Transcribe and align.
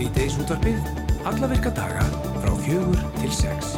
Sýteis 0.00 0.32
útvarpið, 0.40 0.78
alla 1.28 1.48
virka 1.50 1.68
daga 1.76 2.06
frá 2.40 2.54
fjögur 2.64 3.00
til 3.18 3.32
sex. 3.36 3.74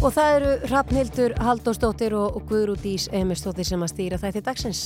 Og 0.00 0.14
það 0.16 0.36
eru 0.38 0.52
Hrafnhildur 0.70 1.34
Haldósdóttir 1.44 2.14
og 2.16 2.38
Guðrúdís 2.48 3.04
Emistóttir 3.12 3.68
sem 3.68 3.84
að 3.84 3.90
stýra 3.92 4.20
þætti 4.22 4.40
dagsins. 4.46 4.80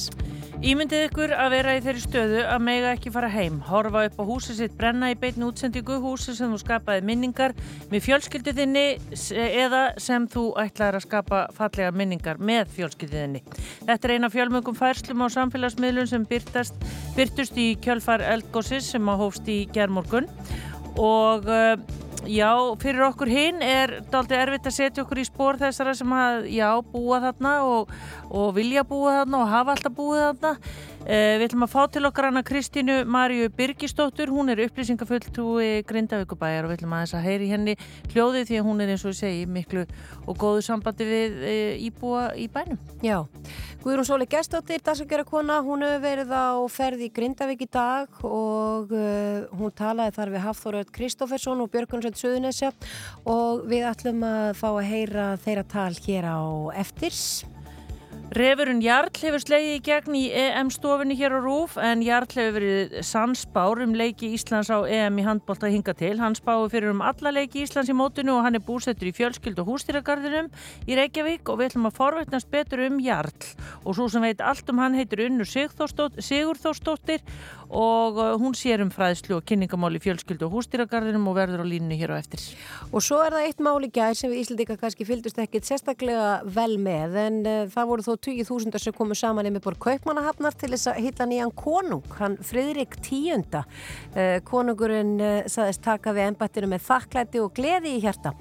Ímyndið 0.65 1.03
ykkur 1.11 1.33
að 1.37 1.51
vera 1.53 1.73
í 1.77 1.81
þeirri 1.85 2.01
stöðu 2.01 2.39
að 2.49 2.63
mega 2.65 2.93
ekki 2.95 3.11
fara 3.13 3.29
heim, 3.29 3.59
horfa 3.67 4.07
upp 4.09 4.15
á 4.17 4.25
húsið 4.25 4.57
sitt, 4.63 4.77
brenna 4.79 5.11
í 5.13 5.17
beitni 5.21 5.45
útsendingu 5.45 5.99
húsið 6.01 6.39
sem 6.39 6.55
þú 6.55 6.61
skapaði 6.63 7.03
minningar 7.05 7.53
með 7.91 8.07
fjölskylduðinni 8.07 8.85
eða 9.45 9.83
sem 10.01 10.25
þú 10.33 10.47
ætlaði 10.63 10.97
að 11.03 11.05
skapa 11.05 11.43
fallega 11.53 11.93
minningar 11.93 12.41
með 12.41 12.73
fjölskylduðinni. 12.79 13.43
Þetta 13.85 14.09
er 14.09 14.15
eina 14.17 14.31
fjölmöngum 14.33 14.79
færslum 14.79 15.27
á 15.29 15.29
samfélagsmiðlun 15.37 16.09
sem 16.15 16.25
byrtast, 16.33 16.89
byrtust 17.19 17.61
í 17.61 17.75
kjölfar 17.85 18.25
eldgósis 18.25 18.89
sem 18.95 19.13
að 19.13 19.21
hófst 19.21 19.53
í 19.53 19.67
gerðmorgun 19.75 20.33
og 20.97 21.45
uh, 21.45 21.77
já, 22.31 22.51
fyrir 22.81 23.05
okkur 23.09 23.31
hinn 23.31 23.63
er 23.65 23.99
daldi 24.13 24.37
erfitt 24.39 24.69
að 24.71 24.77
setja 24.79 25.05
okkur 25.05 25.21
í 25.21 25.27
spór 25.29 25.59
þessara 25.61 25.95
sem 25.97 26.15
að, 26.17 26.49
já, 26.55 26.69
búa 26.93 27.21
þarna 27.25 27.55
og, 27.69 27.95
og 28.31 28.55
vilja 28.57 28.85
búa 28.89 29.21
þarna 29.21 29.43
og 29.43 29.53
hafa 29.53 29.75
alltaf 29.77 29.97
búið 29.97 30.25
þarna 30.25 30.55
við 31.05 31.45
ætlum 31.45 31.67
að 31.67 31.73
fá 31.75 31.81
til 31.93 32.05
okkar 32.09 32.31
hana 32.31 32.43
Kristínu 32.47 32.95
Marju 33.05 33.51
Birgistóttur, 33.53 34.31
hún 34.33 34.49
er 34.53 34.63
upplýsingafulltrúi 34.65 35.83
Grindavíkubæjar 35.89 36.65
og 36.65 36.73
við 36.73 36.79
ætlum 36.79 36.95
að 36.97 37.05
þess 37.05 37.17
að 37.19 37.27
heyri 37.29 37.49
henni 37.51 37.75
hljóði 38.15 38.45
því 38.49 38.61
að 38.61 38.69
hún 38.71 38.81
er 38.81 38.93
eins 38.95 39.05
og 39.05 39.13
ég 39.13 39.19
segi 39.21 39.45
miklu 39.45 39.85
og 40.25 40.39
góðu 40.41 40.65
sambandi 40.65 41.09
við 41.09 41.37
e, 41.45 41.55
íbúa 41.85 42.31
í 42.41 42.49
bænum. 42.53 42.81
Já, 43.05 43.19
Guðrún 43.85 44.09
Sóli 44.09 44.29
Gestóttir, 44.33 44.81
dagsakera 44.81 45.27
kona, 45.29 45.61
hún 45.61 45.85
hefur 45.85 46.05
verið 46.07 46.33
á 46.33 46.57
ferði 46.73 47.11
í 47.11 47.13
Grindavík 47.13 47.67
í 47.67 47.69
dag 47.69 48.25
og 48.25 48.95
uh, 48.97 49.45
hún 49.59 49.75
talaði 49.77 50.17
þar 50.17 50.33
við 50.33 50.47
Hafþóröld 50.49 50.95
Kristófersson 50.95 51.61
og 51.61 51.73
Björgunsveit 51.75 52.17
Suðunesja 52.17 52.73
og 53.29 53.67
við 53.69 53.85
ætlum 53.93 54.25
að 54.25 54.55
fá 54.57 54.71
að 54.71 54.87
heyra 54.89 55.27
þeirra 55.45 55.69
tal 55.69 55.93
hér 56.07 56.33
á 56.33 56.41
eftirs. 56.81 57.45
Refurinn 58.35 58.81
Jarl 58.83 59.13
hefur 59.15 59.39
slegið 59.39 59.73
í 59.77 59.83
gegn 59.87 60.15
í 60.19 60.23
EM-stofinni 60.35 61.15
hér 61.15 61.37
á 61.39 61.41
Rúf 61.45 61.77
en 61.79 62.01
Jarl 62.03 62.27
hefur 62.27 62.57
verið 62.57 62.97
sannspár 63.07 63.79
um 63.85 63.93
leiki 63.95 64.33
Íslands 64.35 64.73
á 64.75 64.83
EM 64.83 65.21
í 65.23 65.27
handbólta 65.29 65.71
hinga 65.71 65.95
til. 65.95 66.17
Hann 66.19 66.35
spáði 66.35 66.73
fyrir 66.73 66.91
um 66.91 67.05
alla 67.07 67.31
leiki 67.31 67.63
Íslands 67.63 67.93
í 67.93 67.95
mótinu 67.95 68.35
og 68.35 68.43
hann 68.43 68.59
er 68.59 68.65
búsettur 68.67 69.07
í 69.07 69.15
fjölskyld 69.15 69.63
og 69.63 69.71
hústýragarðinum 69.71 70.51
í 70.83 70.99
Reykjavík 70.99 71.47
og 71.47 71.61
við 71.61 71.71
ætlum 71.71 71.87
að 71.93 72.01
forveitnast 72.01 72.51
betur 72.51 72.83
um 72.89 72.99
Jarl 73.05 73.31
og 73.85 73.95
svo 73.95 74.09
sem 74.11 74.27
veit 74.27 74.43
allt 74.43 74.67
um 74.75 74.83
hann 74.83 74.99
heitir 74.99 75.29
Unnur 75.29 75.47
Sigurþórsdóttir 75.47 77.23
og 77.71 78.19
uh, 78.19 78.35
hún 78.41 78.55
sér 78.59 78.83
um 78.85 78.91
fræðslu 78.93 79.39
og 79.39 79.45
kynningamál 79.49 79.95
í 79.97 80.03
fjölskyldu 80.03 80.47
og 80.49 80.59
hústýragarðinum 80.59 81.27
og 81.31 81.37
verður 81.39 81.65
á 81.65 81.67
línni 81.67 81.99
hér 82.01 82.15
á 82.15 82.21
eftir. 82.21 82.43
Og 82.91 83.03
svo 83.05 83.21
er 83.25 83.35
það 83.35 83.49
eitt 83.49 83.63
mál 83.65 83.79
í 83.85 83.91
gæð 83.95 84.19
sem 84.21 84.33
við 84.33 84.43
Íslandika 84.45 84.77
kannski 84.81 85.07
fylgdust 85.09 85.41
ekkit 85.43 85.69
sérstaklega 85.69 86.29
vel 86.45 86.77
með 86.83 87.19
en 87.25 87.41
uh, 87.43 87.61
það 87.73 87.91
voru 87.91 88.07
þó 88.07 88.13
20.000 88.29 88.83
sem 88.85 88.97
komu 88.97 89.17
saman 89.19 89.51
með 89.51 89.65
bor 89.67 89.79
Kaupmannahafnar 89.85 90.57
til 90.59 90.73
þess 90.75 90.91
að 90.93 91.01
hitta 91.07 91.29
nýjan 91.29 91.55
konung, 91.57 92.05
hann 92.19 92.37
Fridrik 92.45 92.99
Tíunda. 93.05 93.65
Uh, 94.15 94.39
konungurinn 94.47 95.17
uh, 95.21 95.35
saðist 95.51 95.85
taka 95.85 96.15
við 96.15 96.31
ennbættinu 96.31 96.71
með 96.71 96.85
þakklæti 96.89 97.43
og 97.43 97.53
gleði 97.57 97.97
í 97.97 98.03
hjarta 98.05 98.35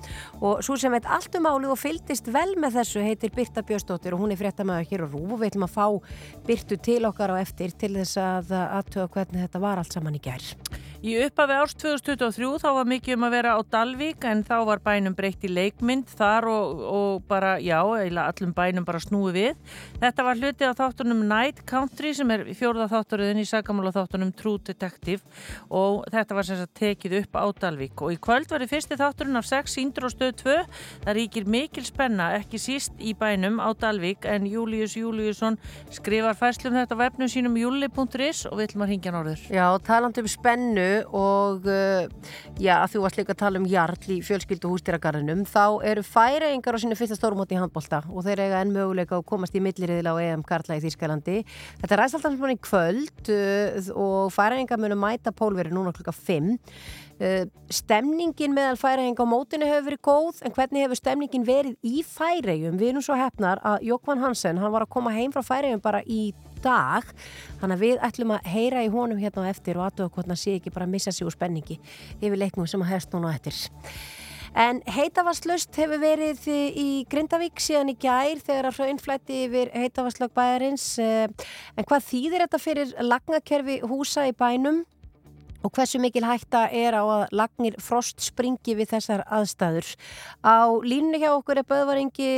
og 0.44 0.62
svo 0.66 0.78
sem 0.80 0.94
veit 0.94 1.08
allt 1.10 1.36
um 1.38 1.48
álið 1.50 1.74
og 1.74 1.80
fylgdist 1.80 2.30
vel 2.34 2.54
með 2.60 2.80
þessu 2.80 3.04
heitir 3.04 3.34
Birta 3.36 3.64
Björnsdóttir 3.66 4.16
og 4.16 4.24
hún 4.24 4.34
er 4.34 4.40
fréttamaður 4.40 4.90
hér 4.90 5.06
á 5.06 5.08
Rúf 5.08 5.34
og 5.36 5.42
við 5.42 5.52
ætlum 5.52 5.68
að 5.68 5.76
fá 5.76 5.88
Birtu 6.48 6.78
til 6.84 7.00
okkar 7.10 7.36
á 7.36 7.42
eftir 7.42 7.74
til 7.80 7.94
þess 7.98 8.20
að 8.22 8.54
aðtöða 8.54 9.10
hvernig 9.24 9.48
þetta 9.48 9.64
var 9.64 9.80
allt 9.80 9.96
saman 9.96 10.20
í 10.20 10.24
gerð. 10.24 10.82
Í 11.04 11.18
uppafi 11.20 11.56
árs 11.60 11.74
2023 11.76 12.62
þá 12.64 12.70
var 12.78 12.86
mikið 12.88 13.18
um 13.18 13.26
að 13.28 13.34
vera 13.36 13.54
á 13.56 13.62
Dalvík 13.76 14.24
en 14.24 14.40
þá 14.48 14.54
var 14.70 14.80
bænum 14.86 15.16
breytt 15.18 15.42
í 15.44 15.50
leikmynd 15.52 16.08
þar 16.16 16.46
og, 16.48 16.84
og 16.88 17.26
bara, 17.28 17.58
já, 17.60 17.82
eiginlega 17.84 18.32
allum 18.32 18.54
bænum 18.56 18.86
bara 18.88 19.02
snúi 19.04 19.34
við. 19.36 19.58
Þetta 20.00 20.24
var 20.24 20.40
hluti 20.40 20.64
á 20.64 20.72
þáttunum 20.78 21.26
Night 21.28 21.60
Country 21.68 22.14
sem 22.16 22.32
er 22.32 22.46
fjórða 22.56 22.88
þátturöðin 22.94 23.42
í 23.42 23.48
sagamála 23.50 23.92
þáttunum 23.98 24.32
True 24.40 24.62
Detective 24.64 25.20
og 25.68 26.06
þetta 26.14 26.38
var 26.38 26.48
sem 26.48 26.62
sagt 26.62 26.80
tekið 26.80 27.18
upp 27.20 27.36
á 27.36 27.46
Dalvík 27.66 28.06
og 28.08 28.16
í 28.16 28.22
kvöld 28.24 28.48
var 28.56 28.64
í 28.64 28.70
fyrsti 28.72 28.96
þátturinn 28.96 29.42
af 29.42 29.50
6 29.52 29.76
síndur 29.76 30.08
og 30.08 30.16
stöð 30.16 30.40
2. 30.46 30.56
Það 31.04 31.20
ríkir 31.20 31.52
mikil 31.52 31.84
spenna, 31.84 32.30
ekki 32.40 32.64
síst 32.64 32.96
í 33.04 33.12
bænum 33.12 33.60
á 33.60 33.76
Dalvík 33.76 34.24
en 34.24 34.48
Július 34.48 34.96
Júliusson 34.96 35.60
skrifar 35.92 36.40
fæslum 36.40 36.80
þetta 36.80 36.96
á 36.96 37.04
vefnum 37.04 37.28
sínum 37.28 37.60
júli.is 37.60 38.46
og 38.48 38.56
við 38.56 38.70
ætlum 38.70 38.88
að 38.88 38.94
ringja 39.04 39.14
norður. 39.14 39.42
Já, 39.52 39.66
talandum 39.84 40.28
spennu 40.32 41.04
og 41.12 41.68
uh, 41.68 42.08
já, 42.62 42.76
þú 42.88 43.04
varst 43.04 43.20
líka 43.20 43.34
að 43.34 43.42
tala 43.42 43.60
um 43.60 43.68
Jarl 43.68 44.00
í 44.14 44.20
fjölskyldu 44.24 44.72
hústýragarðinum 44.72 45.44
þá 45.50 45.84
eru 45.90 46.04
færaengar 46.08 46.78
á 46.78 46.80
sínu 46.80 46.98
fyrsta 46.98 47.18
stórmóti 47.20 47.58
í 47.58 47.60
handbólta 47.60 48.04
og 48.08 48.24
þeir 48.24 48.46
eiga 48.46 48.62
enn 48.64 48.74
möguleika 48.76 49.20
að 49.20 49.28
komast 49.28 49.56
í 49.56 49.64
milliriðila 49.64 50.16
á 50.16 50.24
EM 50.24 50.44
Karla 50.48 50.80
í 50.80 50.84
Þýskalandi 50.84 51.42
Þetta 51.82 51.96
er 51.96 52.04
aðstalltans 52.06 52.40
mann 52.40 52.56
í 52.56 52.62
kvöld 52.64 53.34
uh, 53.34 53.92
og 53.98 54.32
færaengar 54.36 54.80
munu 54.80 55.00
mæta 55.00 55.36
pólveri 55.36 55.74
núna 55.74 55.96
klukka 55.96 56.16
5 56.16 56.54
uh, 56.54 57.44
Stemningin 57.74 58.56
meðal 58.56 58.80
færaenga 58.80 59.28
á 59.28 59.28
mótinu 59.28 59.68
hefur 59.68 59.90
verið 59.90 60.04
góð 60.08 60.42
en 60.48 60.56
hvernig 60.56 60.88
hefur 60.88 61.02
stemningin 61.02 61.48
verið 61.48 61.76
í 61.84 62.06
færegjum? 62.08 62.80
Við 62.80 62.94
erum 62.94 63.06
svo 63.06 63.20
hefnar 63.20 63.60
að 63.66 63.88
Jókvann 63.90 64.24
Hansen, 64.24 64.60
hann 64.62 64.74
var 64.74 64.86
að 64.86 64.94
koma 64.96 65.14
heim 65.16 65.34
frá 65.34 65.44
færegjum 65.44 65.82
bara 65.84 66.04
í 66.06 66.32
dag. 66.64 67.14
Þannig 67.62 67.78
að 67.78 67.86
við 67.86 68.04
ætlum 68.10 68.34
að 68.38 68.50
heyra 68.56 68.84
í 68.84 68.92
honum 68.94 69.22
hérna 69.22 69.46
á 69.48 69.52
eftir 69.52 69.80
og 69.80 69.88
aðtöða 69.90 70.14
hvort 70.16 70.34
hann 70.34 70.40
sé 70.40 70.58
ekki 70.58 70.74
bara 70.74 70.88
að 70.88 70.96
missa 70.96 71.14
sig 71.14 71.28
úr 71.28 71.36
spenningi 71.36 71.80
yfir 72.20 72.40
leiknum 72.40 72.70
sem 72.70 72.84
að 72.84 72.94
herst 72.96 73.16
núna 73.16 73.32
á 73.32 73.36
eftir. 73.36 73.58
En 74.54 74.84
heitavastlust 74.86 75.74
hefur 75.82 75.98
verið 75.98 76.46
í 76.48 76.88
Grindavík 77.10 77.58
síðan 77.64 77.90
í 77.90 77.98
gær 77.98 78.38
þegar 78.38 78.70
að 78.70 78.80
hraunflætti 78.80 79.40
yfir 79.48 79.72
heitavastlög 79.74 80.34
bæjarins. 80.38 80.86
En 81.02 81.88
hvað 81.90 82.10
þýðir 82.12 82.46
þetta 82.46 82.60
fyrir 82.62 82.94
lagnakerfi 83.02 83.80
húsa 83.90 84.28
í 84.30 84.36
bænum 84.38 84.84
og 85.64 85.72
hversu 85.76 86.02
mikil 86.04 86.26
hætta 86.28 86.66
er 86.72 86.98
á 87.00 87.04
að 87.04 87.24
lagnir 87.40 87.78
frost 87.82 88.22
springi 88.24 88.76
við 88.78 88.92
þessar 88.96 89.24
aðstæður. 89.32 89.94
Á 90.44 90.68
línu 90.84 91.22
hjá 91.22 91.32
okkur 91.32 91.62
er 91.62 91.70
Böðvaringi 91.70 92.30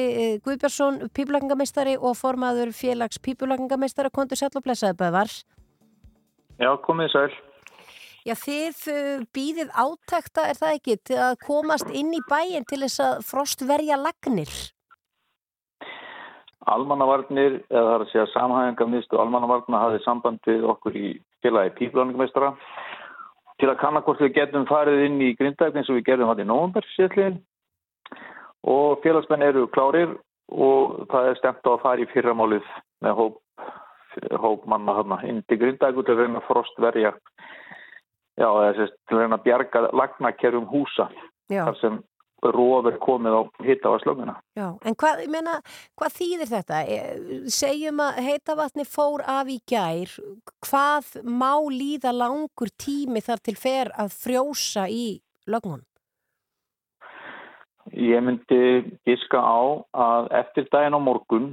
Guðbjörnsson, 0.46 1.10
pípulagingameistari 1.16 1.98
og 1.98 2.16
formaður 2.20 2.72
félags 2.76 3.20
pípulagingameistara 3.20 4.14
kontur 4.14 4.40
sæl 4.40 4.54
og 4.54 4.64
blessaði 4.66 5.00
Böðvar. 5.02 5.34
Já, 6.62 6.72
komið 6.86 7.12
sæl. 7.12 7.34
Já, 8.26 8.34
þið 8.42 8.78
býðið 9.38 9.74
átækta, 9.78 10.48
er 10.50 10.58
það 10.58 10.78
ekki, 10.80 10.96
til 11.06 11.18
að 11.22 11.36
komast 11.46 11.92
inn 11.94 12.14
í 12.16 12.24
bæin 12.26 12.66
til 12.66 12.80
þess 12.82 13.04
að 13.06 13.20
frost 13.28 13.62
verja 13.70 14.00
lagnir? 14.02 14.50
Almannavarnir, 16.74 17.60
eða 17.70 17.84
það 17.84 17.92
er 17.92 18.06
að 18.06 18.10
segja 18.10 18.26
samhæðingarmiðstu 18.32 19.20
almannavarna 19.22 19.84
hafið 19.84 20.02
samband 20.08 20.50
við 20.50 20.66
okkur 20.74 20.98
í 20.98 21.12
félagi 21.46 21.76
pípulagingameistara 21.78 22.56
til 23.60 23.70
að 23.72 23.80
kanna 23.80 24.04
hvort 24.04 24.22
við 24.24 24.36
getum 24.36 24.68
farið 24.70 25.06
inn 25.08 25.20
í 25.24 25.34
grindæk 25.40 25.76
eins 25.76 25.90
og 25.90 26.00
við 26.00 26.08
gerðum 26.10 26.32
hann 26.32 26.44
í 26.44 26.48
nógumber 26.50 26.88
síðan 26.96 27.40
og 28.66 29.02
félagsmenn 29.04 29.46
eru 29.46 29.68
klárir 29.72 30.16
og 30.52 31.06
það 31.12 31.30
er 31.30 31.40
stemt 31.40 31.70
á 31.70 31.72
að 31.74 31.84
fara 31.84 32.04
í 32.04 32.10
fyrramálið 32.12 32.66
með 33.06 33.20
hóp, 33.20 33.38
hóp 34.42 34.66
manna 34.70 34.98
hana, 35.00 35.22
inn 35.28 35.44
til 35.50 35.60
grindæk 35.62 36.02
til 36.02 36.16
að 36.16 36.24
reyna 36.24 36.44
frostverja 36.48 37.14
já, 38.36 38.50
eða 38.50 38.74
til 38.76 39.16
að 39.16 39.22
reyna 39.22 39.40
að 39.40 39.48
bjarga 39.48 39.86
lagnakerjum 39.94 40.68
húsa 40.70 41.10
já. 41.50 41.64
þar 41.64 41.80
sem 41.82 42.00
róður 42.54 43.00
komið 43.02 43.38
á 43.38 43.42
hittavarslögnina. 43.66 44.36
Já, 44.58 44.68
en 44.86 44.98
hvað, 45.02 45.24
ég 45.26 45.32
meina, 45.34 45.56
hvað 45.98 46.16
þýðir 46.20 46.52
þetta? 46.52 46.82
E, 46.86 47.00
segjum 47.52 48.04
að 48.06 48.22
heitavatni 48.28 48.86
fór 48.90 49.26
af 49.26 49.50
í 49.52 49.58
gær, 49.70 50.14
hvað 50.68 51.12
má 51.26 51.54
líða 51.72 52.14
langur 52.16 52.72
tími 52.78 53.24
þar 53.26 53.44
til 53.46 53.58
fer 53.60 53.92
að 53.98 54.14
frjósa 54.14 54.88
í 54.92 55.20
lögnun? 55.50 55.84
Ég 57.94 58.24
myndi 58.26 58.62
giska 59.06 59.40
á 59.40 59.62
að 59.94 60.32
eftir 60.42 60.66
daginn 60.74 60.98
á 60.98 61.02
morgun 61.02 61.52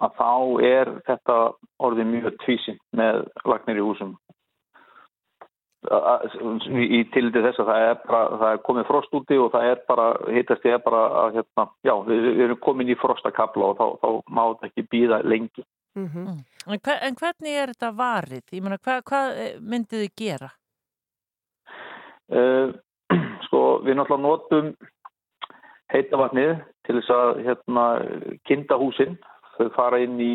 að 0.00 0.16
þá 0.18 0.32
er 0.66 0.90
þetta 1.06 1.36
orðið 1.78 2.10
mjög 2.10 2.36
tvísinn 2.44 2.80
með 2.96 3.22
lagnir 3.46 3.78
í 3.78 3.84
húsum 3.84 4.16
í 5.80 7.00
tildi 7.14 7.40
þess 7.40 7.60
að 7.62 7.70
það 7.70 7.82
er, 7.86 7.94
bara, 8.04 8.38
það 8.40 8.50
er 8.52 8.62
komið 8.66 8.86
frost 8.90 9.14
úti 9.16 9.38
og 9.40 9.52
það 9.54 9.68
er 9.70 9.78
bara, 9.88 10.08
hittast 10.36 10.66
ég 10.68 10.76
er 10.76 10.82
bara 10.84 11.00
að 11.22 11.38
hérna, 11.38 11.66
já, 11.88 11.94
við, 12.04 12.26
við 12.26 12.44
erum 12.44 12.60
komin 12.66 12.92
í 12.92 12.96
frostakabla 13.00 13.70
og 13.70 13.78
þá, 13.78 13.86
þá 14.02 14.08
má 14.28 14.42
þetta 14.50 14.68
ekki 14.68 14.86
býða 14.92 15.22
lengi. 15.24 15.64
Mm 15.96 16.06
-hmm. 16.06 16.26
en, 16.66 16.80
hver, 16.84 16.98
en 17.02 17.16
hvernig 17.16 17.56
er 17.56 17.72
þetta 17.72 17.90
varið? 17.96 18.44
Ég 18.52 18.62
meina, 18.62 18.78
hvað, 18.78 19.02
hvað 19.08 19.40
eh, 19.44 19.56
myndið 19.60 20.04
þið 20.04 20.12
gera? 20.20 20.50
Uh, 22.30 22.76
sko, 23.48 23.80
við 23.82 23.96
náttúrulega 23.96 24.26
notum 24.28 24.74
heitavatnið 25.90 26.52
til 26.86 27.00
þess 27.00 27.10
að 27.10 27.40
hérna, 27.46 27.86
kinda 28.44 28.76
húsinn, 28.76 29.16
þau 29.56 29.70
fara 29.74 29.98
inn 30.04 30.20
í 30.20 30.34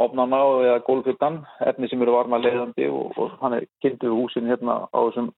opnana 0.00 0.40
eða 0.64 0.80
gólfuttan, 0.86 1.42
efni 1.66 1.90
sem 1.90 2.02
eru 2.02 2.16
varma 2.16 2.40
leiðandi 2.40 2.88
og, 2.88 3.12
og 3.20 3.36
hann 3.42 3.58
er 3.58 3.68
kynntuð 3.84 4.16
húsin 4.16 4.48
hérna 4.50 4.84
á 4.88 4.98
þessum 4.98 5.30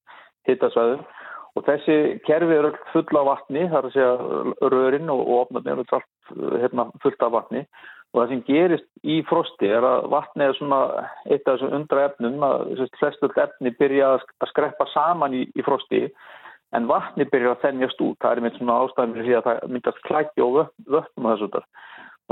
hittasvæðum 0.48 1.04
og 1.52 1.64
þessi 1.66 1.96
kerfi 2.26 2.54
eru 2.56 2.70
full 2.92 3.18
af 3.20 3.26
vatni, 3.28 3.66
það 3.68 3.78
er 3.78 3.88
að 3.88 3.96
segja 3.96 4.70
rörin 4.72 5.10
og, 5.12 5.20
og 5.26 5.42
opnarnir 5.46 5.74
eru 5.74 5.98
allt 5.98 6.60
hérna, 6.62 6.86
fullt 7.04 7.26
af 7.26 7.34
vatni. 7.34 7.64
Og 8.12 8.20
það 8.20 8.30
sem 8.30 8.42
gerist 8.44 8.88
í 9.08 9.18
frosti 9.28 9.68
er 9.72 9.84
að 9.88 10.06
vatni 10.12 10.44
er 10.44 10.56
svona 10.58 10.80
eitt 11.24 11.46
af 11.46 11.56
þessum 11.56 11.76
undra 11.78 12.06
efnum 12.10 12.44
að 12.44 12.86
flestöld 13.00 13.38
efni 13.40 13.72
byrja 13.78 14.14
að 14.16 14.26
skreppa 14.50 14.88
saman 14.92 15.36
í, 15.36 15.46
í 15.56 15.64
frosti 15.64 16.06
en 16.76 16.88
vatni 16.88 17.24
byrja 17.28 17.54
að 17.54 17.64
þennjast 17.66 18.04
út, 18.04 18.18
það 18.20 18.34
er 18.34 18.42
mynd 18.44 18.58
svona 18.58 18.78
ástæðum 18.84 19.16
að 19.22 19.46
það 19.48 19.72
myndast 19.72 20.04
klækja 20.08 20.44
og 20.46 20.58
vötnum 20.88 21.28
og 21.28 21.34
þessu 21.34 21.50
þar. 21.56 21.66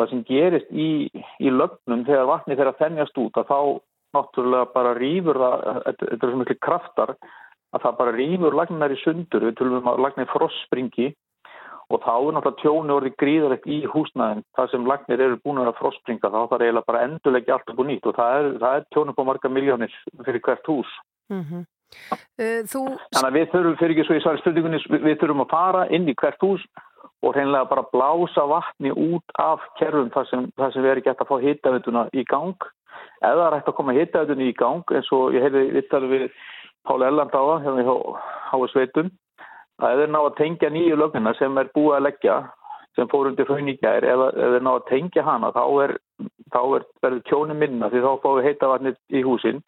Það 0.00 0.10
sem 0.10 0.20
gerist 0.24 0.70
í, 0.72 0.90
í 1.44 1.50
lögnum 1.52 2.06
þegar 2.08 2.28
vatni 2.30 2.56
að 2.56 2.76
þennjast 2.78 3.18
út 3.20 3.36
að 3.36 3.50
þá 3.50 3.58
náttúrulega 4.16 4.72
bara 4.74 4.94
rýfur 4.96 5.38
það, 5.38 5.64
þetta 5.86 6.06
er 6.06 6.20
svona 6.22 6.42
miklu 6.42 6.56
kraftar 6.64 7.10
að 7.70 7.82
það 7.84 7.98
bara 7.98 8.14
rýfur 8.16 8.56
lagnar 8.56 8.94
í 8.94 9.00
sundur, 9.04 9.44
við 9.44 9.58
tölum 9.58 9.82
um 9.82 9.90
að 9.92 10.00
lagnar 10.06 10.30
frostspringi 10.32 11.10
og 11.90 12.02
þá 12.04 12.12
er 12.14 12.36
náttúrulega 12.36 12.62
tjónu 12.62 12.96
orði 12.96 13.12
gríðarlegt 13.18 13.66
í 13.70 13.80
húsnæðin 13.90 14.44
það 14.56 14.72
sem 14.72 14.86
lagnir 14.86 15.24
eru 15.26 15.40
búin 15.44 15.60
að 15.62 15.76
frostspringa 15.80 16.30
þá 16.30 16.38
þarf 16.38 16.64
eiginlega 16.64 16.88
bara 16.88 17.04
endurleggi 17.08 17.54
allt 17.54 17.72
upp 17.72 17.82
og 17.82 17.88
nýtt 17.90 18.06
og 18.06 18.16
það 18.18 18.38
er, 18.38 18.50
er 18.70 18.86
tjónu 18.94 19.14
på 19.16 19.26
marga 19.26 19.52
miljónir 19.52 19.94
fyrir 20.24 20.42
hvert 20.46 20.70
hús 20.70 20.92
mm 21.30 21.42
-hmm. 21.42 21.64
uh, 22.14 22.60
þú... 22.72 22.84
Þannig 23.14 23.30
að 23.30 23.38
við 23.38 23.50
þurfum, 23.54 23.78
fyrir 23.82 23.96
ekki 23.96 24.06
svo 24.06 24.18
í 24.18 24.22
svari 24.22 24.42
stundingunni 24.42 24.82
við 25.08 25.18
þurfum 25.18 25.44
að 25.46 25.54
fara 25.54 25.82
inn 25.90 26.08
í 26.08 26.14
hvert 26.14 26.46
hús 26.46 26.62
og 27.22 27.34
hreinlega 27.34 27.68
bara 27.68 27.88
blása 27.92 28.46
vatni 28.48 28.92
út 28.92 29.34
af 29.38 29.64
kerfum 29.78 30.10
þar 30.14 30.28
sem, 30.30 30.46
þar 30.56 30.72
sem 30.72 30.84
við 30.84 30.92
erum 30.94 31.06
gett 31.08 31.20
að 31.20 31.30
fá 31.30 31.36
hittavituna 31.42 32.06
í 32.16 32.24
gang 32.28 32.70
eða 33.20 33.46
er 33.46 33.58
hægt 33.58 33.68
að 33.68 33.76
koma 33.76 33.96
hittavituna 33.96 34.48
í 34.48 34.54
gang 34.56 34.94
eins 34.96 35.10
og 35.12 35.36
ég 35.36 35.44
hefði 35.44 35.66
vittalið 35.76 36.14
við 36.16 36.26
Páli 36.88 37.04
Erland 37.04 37.34
á 37.36 37.40
það, 37.40 37.58
hérna 37.66 37.82
hjá 37.84 37.96
Háa 38.50 38.68
Sveitum, 38.72 39.10
að 39.84 40.00
þeir 40.00 40.12
ná 40.14 40.20
að 40.22 40.36
tengja 40.38 40.70
nýju 40.72 40.96
lögnina 40.96 41.34
sem 41.36 41.58
er 41.60 41.68
búið 41.74 41.96
að 41.98 42.06
leggja, 42.06 42.36
sem 42.96 43.10
fór 43.12 43.28
undir 43.28 43.48
hrauningæðir, 43.50 44.06
ef 44.08 44.38
þeir 44.54 44.64
ná 44.64 44.70
að 44.72 44.86
tengja 44.88 45.24
hana, 45.26 45.52
þá 45.52 45.64
er, 45.84 45.94
þá 46.54 46.60
er 46.62 46.86
verður 47.04 47.22
kjóni 47.28 47.58
minna 47.60 47.90
því 47.92 48.02
þá 48.06 48.10
fáum 48.22 48.38
við 48.40 48.48
heita 48.48 48.72
vatnið 48.72 48.98
í 49.12 49.22
húsin. 49.26 49.60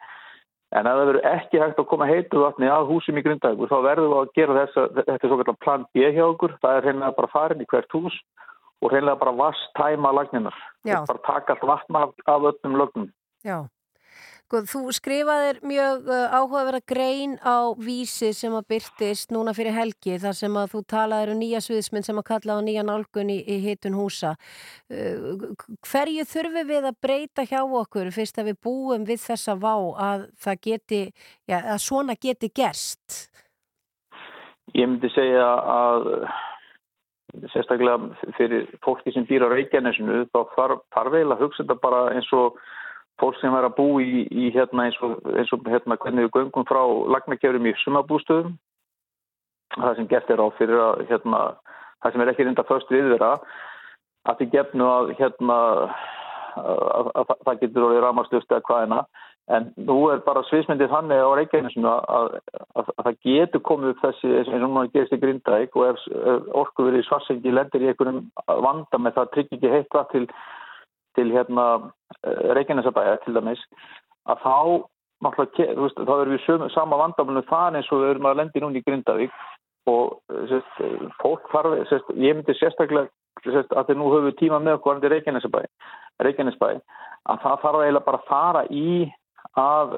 En 0.73 0.87
ef 0.89 0.95
það 0.95 0.99
verður 0.99 1.25
ekki 1.29 1.59
hægt 1.61 1.79
að 1.81 1.89
koma 1.91 2.05
heitu 2.09 2.39
vatni 2.41 2.69
að 2.71 2.87
húsum 2.89 3.17
í 3.19 3.23
grundagur, 3.25 3.69
þá 3.69 3.77
verður 3.85 4.07
við 4.09 4.19
að 4.19 4.31
gera 4.37 4.55
þessa, 4.57 4.85
þetta 4.97 5.13
er 5.19 5.29
svo 5.29 5.37
kallar 5.41 5.59
plan 5.61 5.83
B 5.93 6.07
hjá 6.15 6.23
okkur, 6.25 6.55
það 6.63 6.77
er 6.77 6.87
hreinlega 6.87 7.17
bara 7.19 7.33
farin 7.33 7.61
í 7.61 7.67
hvert 7.69 7.93
hús 7.93 8.15
og 8.81 8.89
hreinlega 8.89 9.21
bara 9.21 9.35
vastæma 9.43 10.13
lagninar. 10.17 10.57
Bara 10.87 11.25
taka 11.27 11.53
allt 11.53 11.67
vatna 11.69 12.07
af, 12.07 12.15
af 12.25 12.47
öllum 12.49 12.79
lögnum. 12.81 13.11
Já. 13.45 13.59
Sko, 14.53 14.59
þú 14.69 14.91
skrifaðir 14.93 15.57
mjög 15.65 16.09
uh, 16.13 16.29
áhugaverða 16.29 16.83
grein 16.85 17.31
á 17.41 17.73
vísi 17.73 18.27
sem 18.37 18.53
að 18.53 18.67
byrtist 18.69 19.31
núna 19.33 19.49
fyrir 19.57 19.73
helgi 19.73 20.19
þar 20.21 20.35
sem 20.37 20.57
að 20.61 20.75
þú 20.75 20.81
talaðir 20.93 21.31
um 21.33 21.39
nýja 21.41 21.61
sviðisminn 21.65 22.05
sem 22.05 22.19
að 22.21 22.27
kalla 22.27 22.59
á 22.61 22.61
nýja 22.61 22.83
nálgun 22.85 23.31
í, 23.33 23.39
í 23.49 23.55
hitun 23.63 23.97
húsa. 23.97 24.35
Uh, 24.93 25.47
hverju 25.89 26.25
þurfum 26.29 26.69
við 26.69 26.85
að 26.85 26.99
breyta 27.01 27.47
hjá 27.49 27.63
okkur 27.63 28.11
fyrst 28.13 28.37
að 28.37 28.51
við 28.51 28.59
búum 28.67 29.07
við 29.09 29.23
þessa 29.23 29.57
vá 29.57 29.73
að 29.73 30.27
geti, 30.61 31.01
já, 31.49 31.57
að 31.57 31.81
svona 31.87 32.13
geti 32.13 32.51
gerst? 32.53 33.31
Ég 34.77 34.85
myndi 34.85 35.09
segja 35.15 35.49
að 35.79 36.11
sérstaklega 37.55 38.37
fyrir 38.37 38.69
fólki 38.85 39.17
sem 39.17 39.25
býr 39.25 39.49
á 39.49 39.53
Reykjanesinu 39.57 40.27
þá 40.29 40.39
þarf 40.93 41.11
vel 41.17 41.25
að 41.31 41.41
hugsa 41.41 41.63
þetta 41.65 41.81
bara 41.81 42.05
eins 42.13 42.29
og 42.37 42.61
fólk 43.21 43.37
sem 43.39 43.53
er 43.55 43.67
að 43.67 43.75
bú 43.77 43.87
í, 44.01 44.25
í 44.25 44.49
hérna 44.55 44.87
eins 44.87 44.97
og, 45.05 45.19
eins 45.33 45.51
og 45.53 45.67
hérna 45.69 45.97
hvernig 46.01 46.27
við 46.27 46.35
göngum 46.37 46.67
frá 46.69 46.81
lagnakjörum 47.15 47.67
í 47.69 47.75
sumabústöðum 47.83 48.55
það 49.75 49.99
sem 49.99 50.09
gert 50.09 50.31
er 50.33 50.41
á 50.41 50.47
fyrir 50.57 50.81
að 50.81 51.03
hérna 51.11 51.43
það 52.03 52.15
sem 52.15 52.23
er 52.23 52.31
ekki 52.33 52.47
reynda 52.47 52.65
först 52.69 52.93
við 52.93 53.11
þeirra 53.11 53.35
að 54.29 54.39
því 54.39 54.49
gefnu 54.55 54.87
að 54.89 55.13
hérna 55.19 55.59
að, 55.59 55.83
að, 56.63 57.11
að 57.21 57.35
það 57.45 57.61
getur 57.61 57.87
orðið 57.89 58.03
rámastuðst 58.05 58.51
eða 58.51 58.67
hvaðina 58.69 59.03
en 59.53 59.65
nú 59.75 59.97
er 60.07 60.21
bara 60.23 60.45
sviðsmyndið 60.47 60.91
þannig 60.93 61.19
á 61.19 61.35
Reykjanesinu 61.35 61.89
að, 61.91 62.35
að 62.79 62.91
það 62.95 63.17
getur 63.27 63.63
komið 63.67 63.91
upp 63.91 64.03
þessi 64.05 64.33
eins 64.39 64.51
og 64.55 64.61
núna 64.63 64.85
gerist 64.93 65.15
í 65.15 65.19
Grindæk 65.19 65.75
og 65.75 65.89
ef, 65.89 66.05
ef 66.15 66.51
orku 66.63 66.87
verið 66.87 67.03
svarsengi 67.09 67.51
lendir 67.51 67.83
í 67.83 67.89
einhvern 67.91 68.21
vanda 68.47 69.01
með 69.01 69.17
það 69.17 69.33
tryggir 69.33 69.59
ekki 69.59 69.73
heitt 69.73 69.97
vatn 69.97 70.13
til 70.13 70.27
til 71.13 71.29
hérna 71.29 71.65
Reykjanesabæja 72.23 73.19
til 73.23 73.35
dæmis 73.35 73.61
að 74.31 74.43
þá 74.43 74.55
veist, 75.23 75.99
þá 75.99 76.13
erum 76.13 76.35
við 76.35 76.45
sömu, 76.45 76.69
sama 76.73 76.99
vandamölu 76.99 77.43
þar 77.47 77.77
eins 77.79 77.91
og 77.91 78.03
við 78.03 78.13
erum 78.13 78.29
að 78.29 78.39
lendi 78.41 78.63
núna 78.63 78.79
í 78.79 78.85
Grindavík 78.87 79.35
og 79.91 80.19
sérst, 80.51 80.79
fólk 81.19 81.49
farfi, 81.51 81.83
sérst, 81.89 82.11
ég 82.15 82.37
myndi 82.37 82.55
sérstaklega 82.59 83.09
sérst, 83.43 83.71
að 83.75 83.89
þeir 83.89 83.99
nú 83.99 84.11
höfu 84.13 84.31
tíma 84.39 84.59
með 84.63 84.77
okkur 84.77 84.93
varandi 84.93 85.11
Reykjanesabæ, 85.13 85.63
Reykjanesbæ 86.27 86.69
að 86.71 87.43
það 87.43 87.59
þarf 87.63 87.83
eiginlega 87.83 88.07
bara 88.07 88.21
að 88.21 88.29
fara 88.29 88.63
í 88.71 89.11
að 89.59 89.97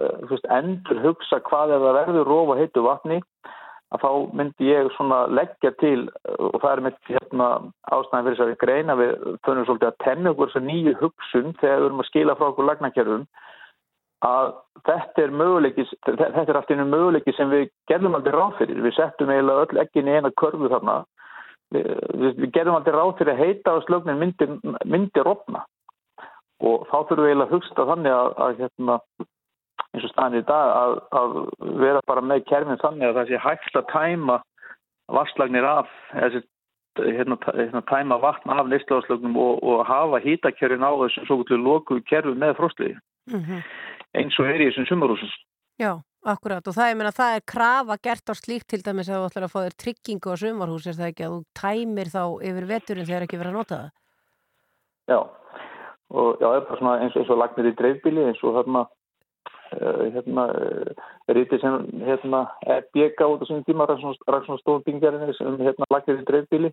endur 0.57 1.01
hugsa 1.05 1.39
hvað 1.45 1.75
er 1.75 1.85
það 1.85 1.99
verður 1.99 2.29
rofa 2.29 2.57
heitu 2.59 2.83
vatni 2.85 3.21
að 3.93 4.01
þá 4.01 4.11
myndi 4.39 4.69
ég 4.69 4.91
svona 4.95 5.25
leggja 5.29 5.71
til 5.81 6.07
og 6.39 6.57
það 6.61 6.71
er 6.71 6.83
mitt 6.87 7.11
hérna 7.11 7.49
ástæðan 7.93 8.27
fyrir 8.27 8.39
þess 8.39 8.45
að 8.45 8.61
greina 8.63 8.95
við 8.99 9.11
þönum 9.45 9.67
svolítið 9.67 9.89
að 9.91 9.99
tenna 10.05 10.31
okkur 10.33 10.51
þess 10.51 10.61
að 10.61 10.69
nýju 10.69 10.95
hugsun 11.01 11.51
þegar 11.61 11.81
við 11.81 11.89
erum 11.89 12.01
að 12.03 12.09
skila 12.09 12.37
frá 12.39 12.47
okkur 12.49 12.69
lagnakjörfum 12.69 13.27
að 14.25 14.53
þetta 14.87 15.23
er 15.23 15.35
möguleiki 15.41 15.85
þetta 16.05 16.45
er 16.45 16.59
allt 16.59 16.71
einu 16.71 16.87
möguleiki 16.89 17.33
sem 17.35 17.51
við 17.51 17.67
gerðum 17.89 18.17
aldrei 18.17 18.35
ráð 18.35 18.57
fyrir, 18.61 18.81
við 18.85 18.97
settum 18.97 19.31
eiginlega 19.33 19.65
öll 19.65 19.83
ekki 19.83 20.01
inn 20.01 20.09
í 20.09 20.17
eina 20.17 20.31
körfu 20.41 20.71
þarna. 20.71 20.97
Við, 21.73 21.87
við 22.39 22.51
gerðum 22.55 22.79
aldrei 22.79 22.95
ráð 22.95 23.13
fyrir 23.19 23.33
að 23.33 23.43
heita 23.43 23.75
á 23.75 23.77
slögnin 23.85 24.21
myndi, 24.21 24.49
myndi 24.85 25.25
rofna. 25.25 25.65
Og 26.63 26.85
þá 26.89 26.97
þurfum 27.09 27.25
við 27.25 27.31
eiginlega 27.33 27.49
að 27.49 27.55
hugsta 27.57 27.87
þannig 27.91 28.15
að, 28.15 28.29
að 28.45 28.61
hérna 28.63 28.99
eins 29.95 30.07
og 30.07 30.11
staðin 30.11 30.41
í 30.41 30.47
dag 30.49 30.73
að, 30.81 30.97
að 31.19 31.37
vera 31.83 32.03
bara 32.09 32.23
með 32.25 32.43
kerfin 32.49 32.81
þannig 32.83 33.09
að 33.09 33.17
það 33.19 33.31
sé 33.31 33.41
hægt 33.45 33.79
að 33.79 33.89
tæma 33.93 34.37
vastlagnir 35.15 35.67
af 35.69 35.91
eða 36.13 36.43
hérna, 36.95 37.37
hérna, 37.53 37.81
tæma 37.89 38.19
vatn 38.23 38.53
af 38.55 38.69
neistláðslögnum 38.71 39.35
og, 39.39 39.63
og 39.63 39.83
hafa 39.87 40.21
hýtakjörðin 40.23 40.85
á 40.85 40.91
þessum 41.03 41.27
svo 41.27 41.39
gullu 41.41 41.61
loku 41.63 41.99
kerfi 42.09 42.35
með 42.39 42.55
frostliði. 42.59 42.97
Mm 43.31 43.41
-hmm. 43.41 43.61
eins 44.21 44.39
og 44.39 44.45
er 44.45 44.61
í 44.61 44.69
þessum 44.69 44.85
sumarúsins 44.85 45.33
Já, 45.81 45.99
akkurat. 46.23 46.67
Og 46.67 46.73
það, 46.75 46.89
ég 46.91 46.97
meina, 46.99 47.11
það 47.11 47.35
er 47.35 47.47
krafa 47.51 47.97
gert 48.07 48.31
á 48.31 48.33
slíkt 48.37 48.67
til 48.71 48.81
dæmis 48.85 49.09
að 49.09 49.19
þú 49.19 49.29
ætlar 49.29 49.45
að 49.47 49.53
fá 49.53 49.59
þér 49.65 49.77
tryggingu 49.83 50.31
á 50.31 50.35
sumarhús 50.39 50.87
er 50.87 50.97
það 50.99 51.09
ekki 51.11 51.25
að 51.25 51.33
þú 51.33 51.39
tæmir 51.61 52.11
þá 52.15 52.23
yfir 52.49 52.67
veturinn 52.69 53.07
þegar 53.09 53.25
ekki 53.25 53.39
verið 53.41 53.51
að 53.51 53.57
nota 53.59 53.79
það? 53.81 53.89
Já, 55.11 55.19
og 56.15 56.29
já, 56.39 56.47
það 56.47 56.55
er 56.55 56.67
bara 56.69 56.79
svona 56.79 56.99
eins 57.03 57.17
og, 57.19 57.29
og 57.29 57.41
lagnir 57.41 57.69
í 57.71 57.75
dreifbíli 57.75 58.23
eins 58.29 58.43
og 58.43 58.55
þarna 58.55 58.85
hérna, 60.13 60.45
eh, 60.53 60.93
ríti 61.35 61.59
sem 61.61 61.89
hérna, 62.05 62.45
BK 62.93 63.27
út 63.27 63.43
á 63.43 63.45
svona 63.45 63.65
tíma 63.67 63.87
Raksson 63.89 64.81
Bingjarinn 64.85 65.33
sem 65.33 65.57
hérna, 65.59 65.85
í 65.89 66.25
dreifbíli 66.27 66.71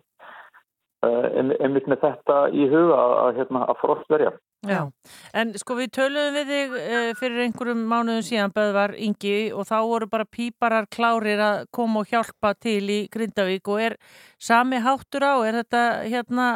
eh, 1.03 1.27
einmitt 1.59 1.87
með 1.87 2.03
þetta 2.07 2.39
í 2.51 2.67
huga 2.71 2.97
að, 3.27 3.35
hérna, 3.41 3.65
að 3.67 3.79
frostverja 3.81 4.33
Já, 4.63 4.87
en 5.35 5.51
sko 5.59 5.75
við 5.75 5.89
töluðum 5.97 6.37
við 6.37 6.51
þig 6.53 6.75
fyrir 7.19 7.41
einhverjum 7.43 7.81
mánuðum 7.91 8.23
síðan 8.23 8.53
Böðvar 8.55 8.93
Ingi 8.95 9.51
og 9.51 9.67
þá 9.67 9.77
voru 9.83 10.07
bara 10.07 10.29
píparar 10.29 10.87
klárir 10.87 11.41
að 11.43 11.65
koma 11.75 12.05
og 12.05 12.13
hjálpa 12.13 12.53
til 12.55 12.87
í 12.87 13.01
Grindavík 13.11 13.67
og 13.67 13.81
er 13.89 13.97
sami 14.39 14.79
háttur 14.79 15.27
á, 15.27 15.35
er 15.43 15.59
þetta 15.59 15.83
hérna, 16.07 16.47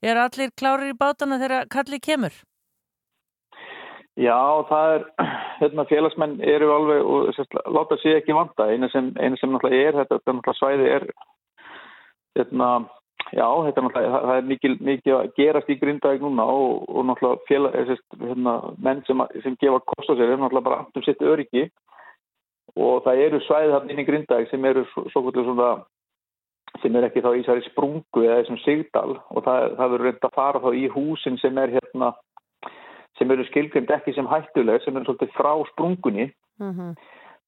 er 0.00 0.22
allir 0.22 0.54
klárir 0.56 0.94
í 0.94 0.96
bátana 0.96 1.36
þegar 1.36 1.68
kallið 1.68 2.08
kemur? 2.08 2.40
Já, 4.18 4.66
það 4.68 4.94
er, 4.94 5.04
hérna 5.60 5.84
félagsmenn 5.86 6.40
eru 6.42 6.70
alveg 6.74 7.10
og 7.10 7.34
sérst, 7.36 7.58
láta 7.70 7.98
sér 8.00 8.18
ekki 8.18 8.34
vanda, 8.34 8.66
einu 8.66 8.88
sem, 8.90 9.12
einu 9.20 9.38
sem 9.38 9.52
náttúrulega 9.52 9.90
er, 9.90 9.98
þetta, 10.00 10.18
þetta 10.18 10.34
náttúrulega 10.36 10.58
svæði 10.58 10.88
er, 10.96 11.06
hérna, 12.38 12.70
já, 13.30 13.46
þetta 13.68 13.84
náttúrulega, 13.84 14.22
það 14.24 14.40
er 14.40 14.48
mikið, 14.50 14.74
mikið 14.88 15.18
að 15.18 15.30
gerast 15.38 15.70
í 15.70 15.78
grindaðeg 15.82 16.24
núna 16.26 16.48
og, 16.50 16.88
og 16.90 17.06
náttúrulega 17.06 17.46
félag, 17.50 17.78
sérst, 17.92 18.18
hérna, 18.24 18.56
menn 18.82 19.04
sem, 19.06 19.22
sem 19.44 19.60
gefa 19.62 19.84
kost 19.92 20.10
á 20.10 20.14
sér 20.16 20.26
er 20.26 20.42
náttúrulega 20.42 20.68
bara 20.70 20.82
aftur 20.84 21.06
sitt 21.06 21.22
öryggi. 21.22 21.68
Og 22.78 23.00
það 23.02 23.24
eru 23.24 23.40
svæði 23.42 23.72
þarna 23.72 23.94
inn 23.94 24.02
í 24.02 24.06
grindaðeg 24.06 24.50
sem 24.50 24.66
eru 24.68 24.84
svo, 24.92 25.06
svo 25.10 25.22
kvöldur 25.24 25.46
svona, 25.46 25.70
sem 26.82 26.96
er 26.96 27.06
ekki 27.08 27.22
þá 27.22 27.30
í 27.34 27.46
særi 27.46 27.64
sprungu 27.66 28.22
eða 28.22 28.42
þessum 28.42 28.60
sigdal. 28.62 29.16
Og 29.34 29.42
það, 29.46 29.64
það 29.78 29.94
verður 29.94 30.06
reynd 30.06 30.26
að 30.28 30.36
fara 30.36 30.62
þá 30.62 30.70
í 30.78 30.84
húsin 30.94 31.38
sem 31.42 31.58
er 31.62 31.74
hérna 31.74 32.12
sem 33.20 33.30
eru 33.30 33.46
skilgrind 33.48 33.92
ekki 33.92 34.16
sem 34.16 34.28
hættuleg 34.28 34.82
sem 34.84 34.96
eru 34.96 35.10
svolítið 35.10 35.32
frá 35.36 35.52
sprungunni 35.70 36.30
mm 36.58 36.72
-hmm. 36.72 36.92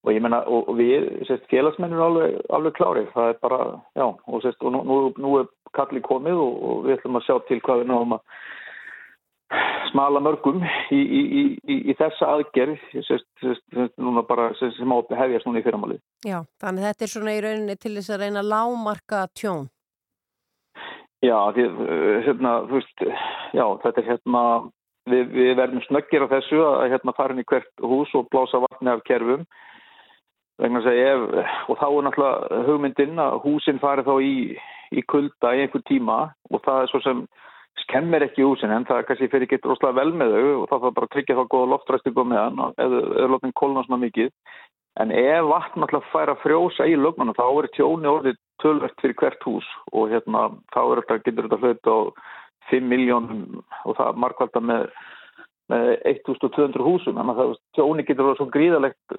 og 0.03 0.13
ég 0.13 0.21
menna 0.21 0.43
og, 0.45 0.69
og 0.69 0.77
við 0.77 1.25
sérst, 1.27 1.49
félagsmenn 1.49 1.93
eru 1.93 2.03
alveg, 2.07 2.41
alveg 2.49 2.73
klárið 2.79 3.13
það 3.13 3.29
er 3.29 3.37
bara, 3.41 3.59
já, 3.95 4.07
og, 4.27 4.41
sérst, 4.41 4.61
og 4.61 4.71
nú, 4.73 5.13
nú 5.17 5.39
er 5.39 5.47
kallið 5.73 6.03
komið 6.09 6.43
og, 6.45 6.53
og 6.63 6.85
við 6.85 6.97
ætlum 6.97 7.17
að 7.17 7.25
sjá 7.27 7.39
til 7.47 7.61
hvað 7.61 7.81
við 7.81 7.87
náum 7.91 8.13
að 8.13 8.21
smala 9.91 10.19
mörgum 10.23 10.63
í, 10.91 10.99
í, 10.99 11.21
í, 11.41 11.75
í 11.91 11.93
þessa 11.99 12.29
aðgerð 12.35 12.81
sérst, 13.07 13.29
núna 14.01 14.23
bara 14.25 14.49
sem 14.57 14.93
á 14.93 14.97
hefjast 15.21 15.47
núna 15.47 15.61
í 15.61 15.65
fyrramálið. 15.65 16.01
Já, 16.25 16.39
þannig 16.61 16.87
þetta 16.87 17.05
er 17.05 17.13
svona 17.13 17.35
í 17.35 17.41
rauninni 17.45 17.75
til 17.77 17.93
þess 17.97 18.13
að 18.13 18.23
reyna 18.23 18.45
lámarka 18.53 19.27
tjón. 19.37 19.67
Já, 21.23 21.37
því, 21.55 21.67
hérna, 22.25 22.53
veist, 22.67 23.05
já, 23.55 23.65
þetta 23.83 24.01
er 24.01 24.09
hérna, 24.09 24.43
við, 25.09 25.29
við 25.33 25.53
verðum 25.59 25.83
snöggir 25.87 26.25
á 26.25 26.33
þessu 26.37 26.63
að 26.63 26.89
hérna 26.93 27.15
fara 27.17 27.35
inn 27.35 27.43
í 27.43 27.47
hvert 27.49 27.83
hús 27.83 28.11
og 28.17 28.27
blása 28.31 28.61
vatni 28.63 28.91
af 28.91 29.03
kerfum. 29.07 29.45
Vegna 30.61 30.83
að 30.83 30.89
segja 30.89 31.13
ef, 31.13 31.23
og 31.71 31.79
þá 31.79 31.87
er 31.87 32.03
náttúrulega 32.05 32.65
hugmyndin 32.67 33.21
að 33.21 33.39
húsin 33.45 33.79
fari 33.81 34.05
þá 34.05 34.13
í, 34.21 34.33
í 34.93 35.05
kulda 35.09 35.55
í 35.57 35.63
einhver 35.63 35.81
tíma 35.89 36.19
og 36.51 36.61
það 36.65 36.83
er 36.83 36.91
svo 36.91 37.01
sem 37.03 37.23
skemmir 37.81 38.27
ekki 38.27 38.45
húsin 38.45 38.71
en 38.71 38.85
það 38.85 39.07
kannski 39.07 39.31
fyrir 39.31 39.47
ekki 39.47 39.63
droslega 39.63 39.97
vel 39.97 40.13
með 40.13 40.35
þau 40.35 40.51
og 40.59 40.67
það 40.69 40.83
þarf 40.83 40.97
bara 40.99 41.09
að 41.09 41.15
tryggja 41.15 41.37
þá 41.39 41.43
góða 41.55 41.71
loftræstingu 41.71 42.25
með 42.29 42.43
hann 42.43 42.61
eða 42.85 43.31
lóttin 43.33 43.57
kólna 43.57 43.83
svona 43.87 44.03
mikið. 44.05 44.29
En 45.01 45.09
ef 45.09 45.49
vatn 45.49 45.81
náttúrulega 45.81 46.11
fær 46.13 46.31
að 46.35 46.41
frjósa 46.43 46.85
í 46.85 46.93
lögnuna 47.01 47.33
þá 47.33 47.45
er 47.49 47.69
tjóni 47.73 48.11
orðið 48.11 48.39
tölvert 48.61 49.01
fyrir 49.01 49.17
hvert 49.17 49.47
hús 49.47 49.67
og 49.91 50.13
hérna 50.13 50.45
þá 50.75 50.81
er 50.83 51.01
þetta, 51.01 51.19
getur 51.25 51.49
þetta 51.49 51.61
hlut 51.63 51.89
á 51.89 51.97
5 52.69 52.87
miljónum 52.91 53.63
og 53.83 53.97
það 53.97 54.21
markvalda 54.23 54.61
með, 54.63 54.85
með 55.71 55.89
1200 56.11 56.85
húsum. 56.85 57.19
En 57.19 57.33
það 57.33 57.55
tjóni 57.77 58.05
getur 58.07 58.29
verið 58.29 58.41
svo 58.41 58.49
gríðalegt 58.53 59.17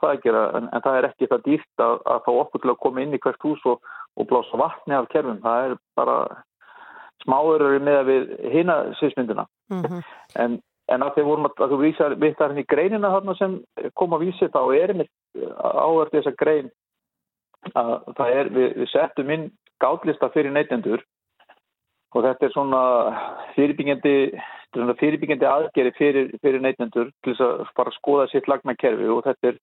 það 0.00 0.10
að 0.10 0.24
gera 0.24 0.46
en, 0.58 0.70
en 0.72 0.84
það 0.86 0.98
er 0.98 1.08
ekki 1.10 1.30
það 1.30 1.46
dýrt 1.50 1.86
að, 1.86 2.00
að 2.14 2.24
fá 2.26 2.32
okkur 2.34 2.64
til 2.64 2.74
að 2.74 2.82
koma 2.86 3.04
inn 3.04 3.16
í 3.16 3.22
hvert 3.22 3.46
hús 3.46 3.64
og, 3.70 3.94
og 4.18 4.28
blása 4.30 4.60
vatni 4.60 4.98
af 4.98 5.10
kerfum, 5.12 5.40
það 5.44 5.70
er 5.70 5.78
bara 5.98 6.18
smáurur 7.24 7.80
með 7.82 7.98
að 8.00 8.08
við 8.10 8.30
hýna 8.52 8.76
sýsmyndina 9.00 9.46
mm 9.72 9.82
-hmm. 9.82 10.00
en, 10.42 10.56
en 10.92 11.02
að 11.02 11.14
þeir 11.16 11.28
vorum 11.28 11.48
að, 11.48 11.62
að 11.64 11.72
þú 11.72 11.78
vísar 11.82 12.16
við 12.20 12.36
þar 12.38 12.52
henni 12.52 12.66
greinina 12.68 13.12
þarna 13.14 13.34
sem 13.38 13.58
kom 13.94 14.12
að 14.12 14.24
vísi 14.26 14.50
þá 14.52 14.62
er 14.76 14.94
einmitt 14.94 15.12
áhverð 15.62 16.16
þess 16.16 16.32
að 16.32 16.40
grein 16.42 16.70
að 17.74 17.92
það 18.16 18.28
er, 18.38 18.48
við, 18.56 18.68
við 18.80 18.88
settum 18.92 19.30
inn 19.30 19.50
gátlista 19.80 20.28
fyrir 20.34 20.52
neytendur 20.52 21.02
og 22.14 22.22
þetta 22.22 22.46
er 22.46 22.52
svona 22.54 22.82
fyrirbyggjandi 23.56 24.16
fyrirbyggjandi 24.74 25.46
aðgeri 25.48 25.92
fyrir, 25.98 26.30
fyrir 26.42 26.62
neytendur 26.62 27.10
til 27.22 27.34
þess 27.34 27.44
að 27.46 27.72
bara 27.78 27.94
skoða 27.94 28.26
sitt 28.32 28.48
lagnakerfi. 28.50 29.08
Og 29.10 29.22
þetta 29.26 29.52
er, 29.52 29.58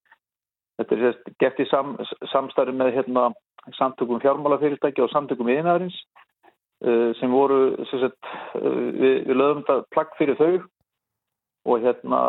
þetta 0.80 0.98
er 0.98 1.18
gett 1.44 1.60
í 1.60 1.68
sam, 1.70 1.96
samstarfi 2.32 2.76
með 2.78 2.94
hérna, 2.98 3.30
samtökum 3.78 4.22
fjármálafyrirtæki 4.24 5.04
og 5.04 5.12
samtökum 5.12 5.50
viðinæðarins 5.52 5.98
uh, 6.88 7.12
sem 7.20 7.34
voru 7.34 7.76
sem 7.92 8.06
sagt, 8.06 8.32
uh, 8.60 8.86
við, 8.96 9.18
við 9.30 9.36
lögum 9.38 9.66
þetta 9.68 9.92
plagg 9.96 10.16
fyrir 10.20 10.40
þau. 10.40 10.62
Og 11.70 11.84
hérna 11.84 12.20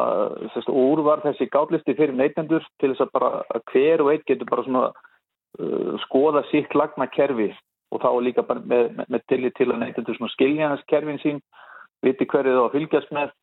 sagt, 0.53 0.69
úr 0.69 1.01
var 1.07 1.23
þessi 1.25 1.49
gátlisti 1.49 1.95
fyrir 1.97 2.19
neytendur 2.19 2.67
til 2.83 2.93
þess 2.93 3.07
að 3.07 3.15
bara 3.15 3.61
hver 3.73 4.03
og 4.05 4.13
einn 4.13 4.27
getur 4.29 4.51
bara 4.51 4.67
svona 4.67 4.89
uh, 4.93 5.95
skoða 6.07 6.45
sitt 6.51 6.75
lagnakerfi 6.77 7.53
og 7.93 8.01
þá 8.01 8.09
líka 8.25 8.45
bara 8.49 8.63
með, 8.65 8.89
með, 8.97 9.07
með 9.13 9.25
tillit 9.29 9.57
til 9.59 9.69
að 9.71 9.83
neytendur 9.83 10.17
svona 10.17 10.33
skilja 10.33 10.73
hans 10.73 10.85
kerfin 10.91 11.21
sín 11.23 11.41
viti 12.03 12.27
hverju 12.27 12.59
þá 12.59 12.75
fylgjast 12.75 13.13
með 13.15 13.35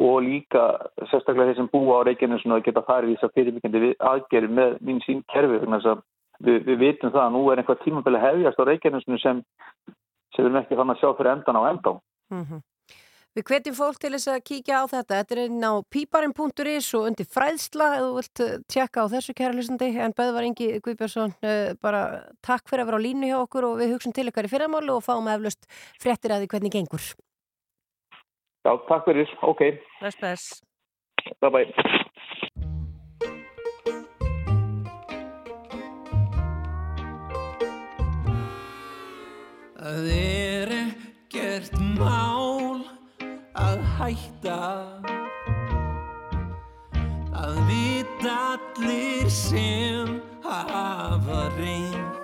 og 0.00 0.22
líka 0.24 0.62
sérstaklega 1.10 1.50
þeir 1.50 1.58
sem 1.58 1.68
búa 1.72 2.00
á 2.00 2.06
Reykjavík 2.08 2.40
svona 2.40 2.60
að 2.60 2.66
geta 2.70 2.86
farið 2.86 3.10
í 3.12 3.16
þess 3.18 3.28
að 3.28 3.34
fyrirbyggjandi 3.36 3.90
aðgerið 4.10 4.54
með 4.56 4.78
mín 4.88 5.02
sín 5.04 5.20
kerfi 5.32 5.60
við, 6.40 6.62
við 6.64 6.78
vitum 6.80 7.12
það 7.12 7.24
að 7.26 7.34
nú 7.34 7.42
er 7.50 7.60
einhvað 7.60 7.82
tímabili 7.84 8.22
hefjast 8.22 8.62
á 8.62 8.68
Reykjavík 8.68 9.04
sem, 9.04 9.18
sem 9.20 9.42
við 10.38 10.46
erum 10.46 10.60
ekki 10.62 10.78
þannig 10.78 10.96
að 10.96 11.02
sjá 11.02 11.10
fyrir 11.18 11.32
endan 11.34 11.60
á 11.60 11.62
endan 11.68 12.00
mm 12.32 12.44
-hmm. 12.44 12.60
Við 13.38 13.44
hvetjum 13.46 13.74
fólk 13.78 13.98
til 14.02 14.10
þess 14.10 14.26
að 14.32 14.40
kíkja 14.48 14.80
á 14.82 14.84
þetta. 14.90 15.18
Þetta 15.20 15.34
er 15.36 15.40
inn 15.44 15.62
á 15.62 15.72
píparinn.is 15.86 16.88
og 16.98 17.04
undir 17.12 17.28
fræðsla 17.30 17.86
ef 17.94 18.02
þú 18.02 18.08
vilt 18.16 18.42
tjekka 18.74 19.04
á 19.06 19.12
þessu 19.12 19.34
kæra 19.38 19.54
hlustandi. 19.54 19.90
En 20.02 20.14
Böðvar 20.18 20.48
Ingi 20.48 20.66
Guðbjörnsson, 20.82 21.36
bara 21.78 22.00
takk 22.42 22.66
fyrir 22.66 22.82
að 22.82 22.90
vera 22.90 22.98
á 22.98 23.06
línu 23.06 23.30
hjá 23.30 23.38
okkur 23.38 23.68
og 23.68 23.78
við 23.78 23.94
hugsun 23.94 24.16
til 24.16 24.26
ykkar 24.32 24.48
í 24.48 24.50
fyrramálu 24.50 24.96
og 24.96 25.06
fáum 25.06 25.30
eflust 25.30 25.70
fréttir 26.02 26.34
að 26.34 26.42
því 26.42 26.50
hvernig 26.56 26.74
gengur. 26.74 27.06
Já, 28.66 28.72
takk 28.90 29.06
fyrir. 29.06 29.30
Ok. 29.46 29.62
Bless, 30.02 30.18
bless. 30.18 30.62
Bye 31.38 31.54
bye. 31.54 31.70
Það 39.80 40.10
er 40.18 40.74
ekkert 40.76 41.78
mál 41.96 42.59
að 43.70 43.80
hætta. 43.98 44.60
Að 47.40 47.56
vita 47.68 48.32
allir 48.54 49.28
sem 49.32 50.08
hafa 50.44 51.42
reynd 51.56 52.14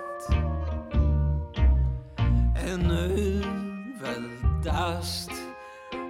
en 2.67 2.85
auðveldast 2.99 4.35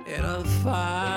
er 0.07 0.25
að 0.25 0.45
falla 0.63 1.16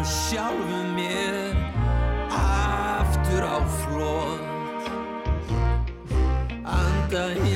koma 0.00 0.04
sjálfu 0.04 0.80
mér 0.96 1.56
aftur 2.32 3.44
á 3.44 3.58
flóð 3.80 4.40
Anda 6.64 7.24
inn, 7.32 7.49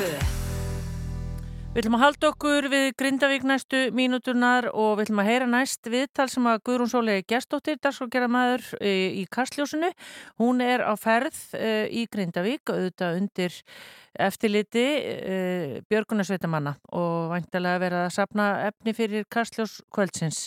Rástfö. 0.00 0.38
Við 1.70 1.84
ætlum 1.84 1.96
að 1.98 2.02
halda 2.02 2.28
okkur 2.32 2.66
við 2.72 2.86
Grindavík 2.98 3.44
næstu 3.46 3.80
mínúturnar 3.94 4.70
og 4.72 4.96
við 4.96 5.04
ætlum 5.04 5.20
að 5.22 5.28
heyra 5.28 5.48
næst 5.50 5.90
viðtal 5.92 6.26
sem 6.32 6.48
að 6.50 6.62
Guðrún 6.66 6.90
Sólegi 6.90 7.26
Gestóttir, 7.30 7.76
dagsfólkgerðamæður 7.84 8.64
í 8.80 9.26
Kastljósinu. 9.30 9.92
Hún 10.40 10.64
er 10.64 10.82
á 10.82 10.96
ferð 10.98 11.38
e, 11.54 11.86
í 11.92 12.06
Grindavík, 12.10 12.72
auðvitað 12.72 13.20
undir 13.20 13.60
eftirliti 14.26 14.86
e, 14.98 15.38
Björgunarsveitamanna 15.92 16.74
og 16.96 17.30
væntalega 17.36 17.84
verið 17.84 18.06
að 18.08 18.12
sapna 18.16 18.50
efni 18.72 18.96
fyrir 18.96 19.28
Kastljós 19.30 19.78
kvöldsins. 19.94 20.46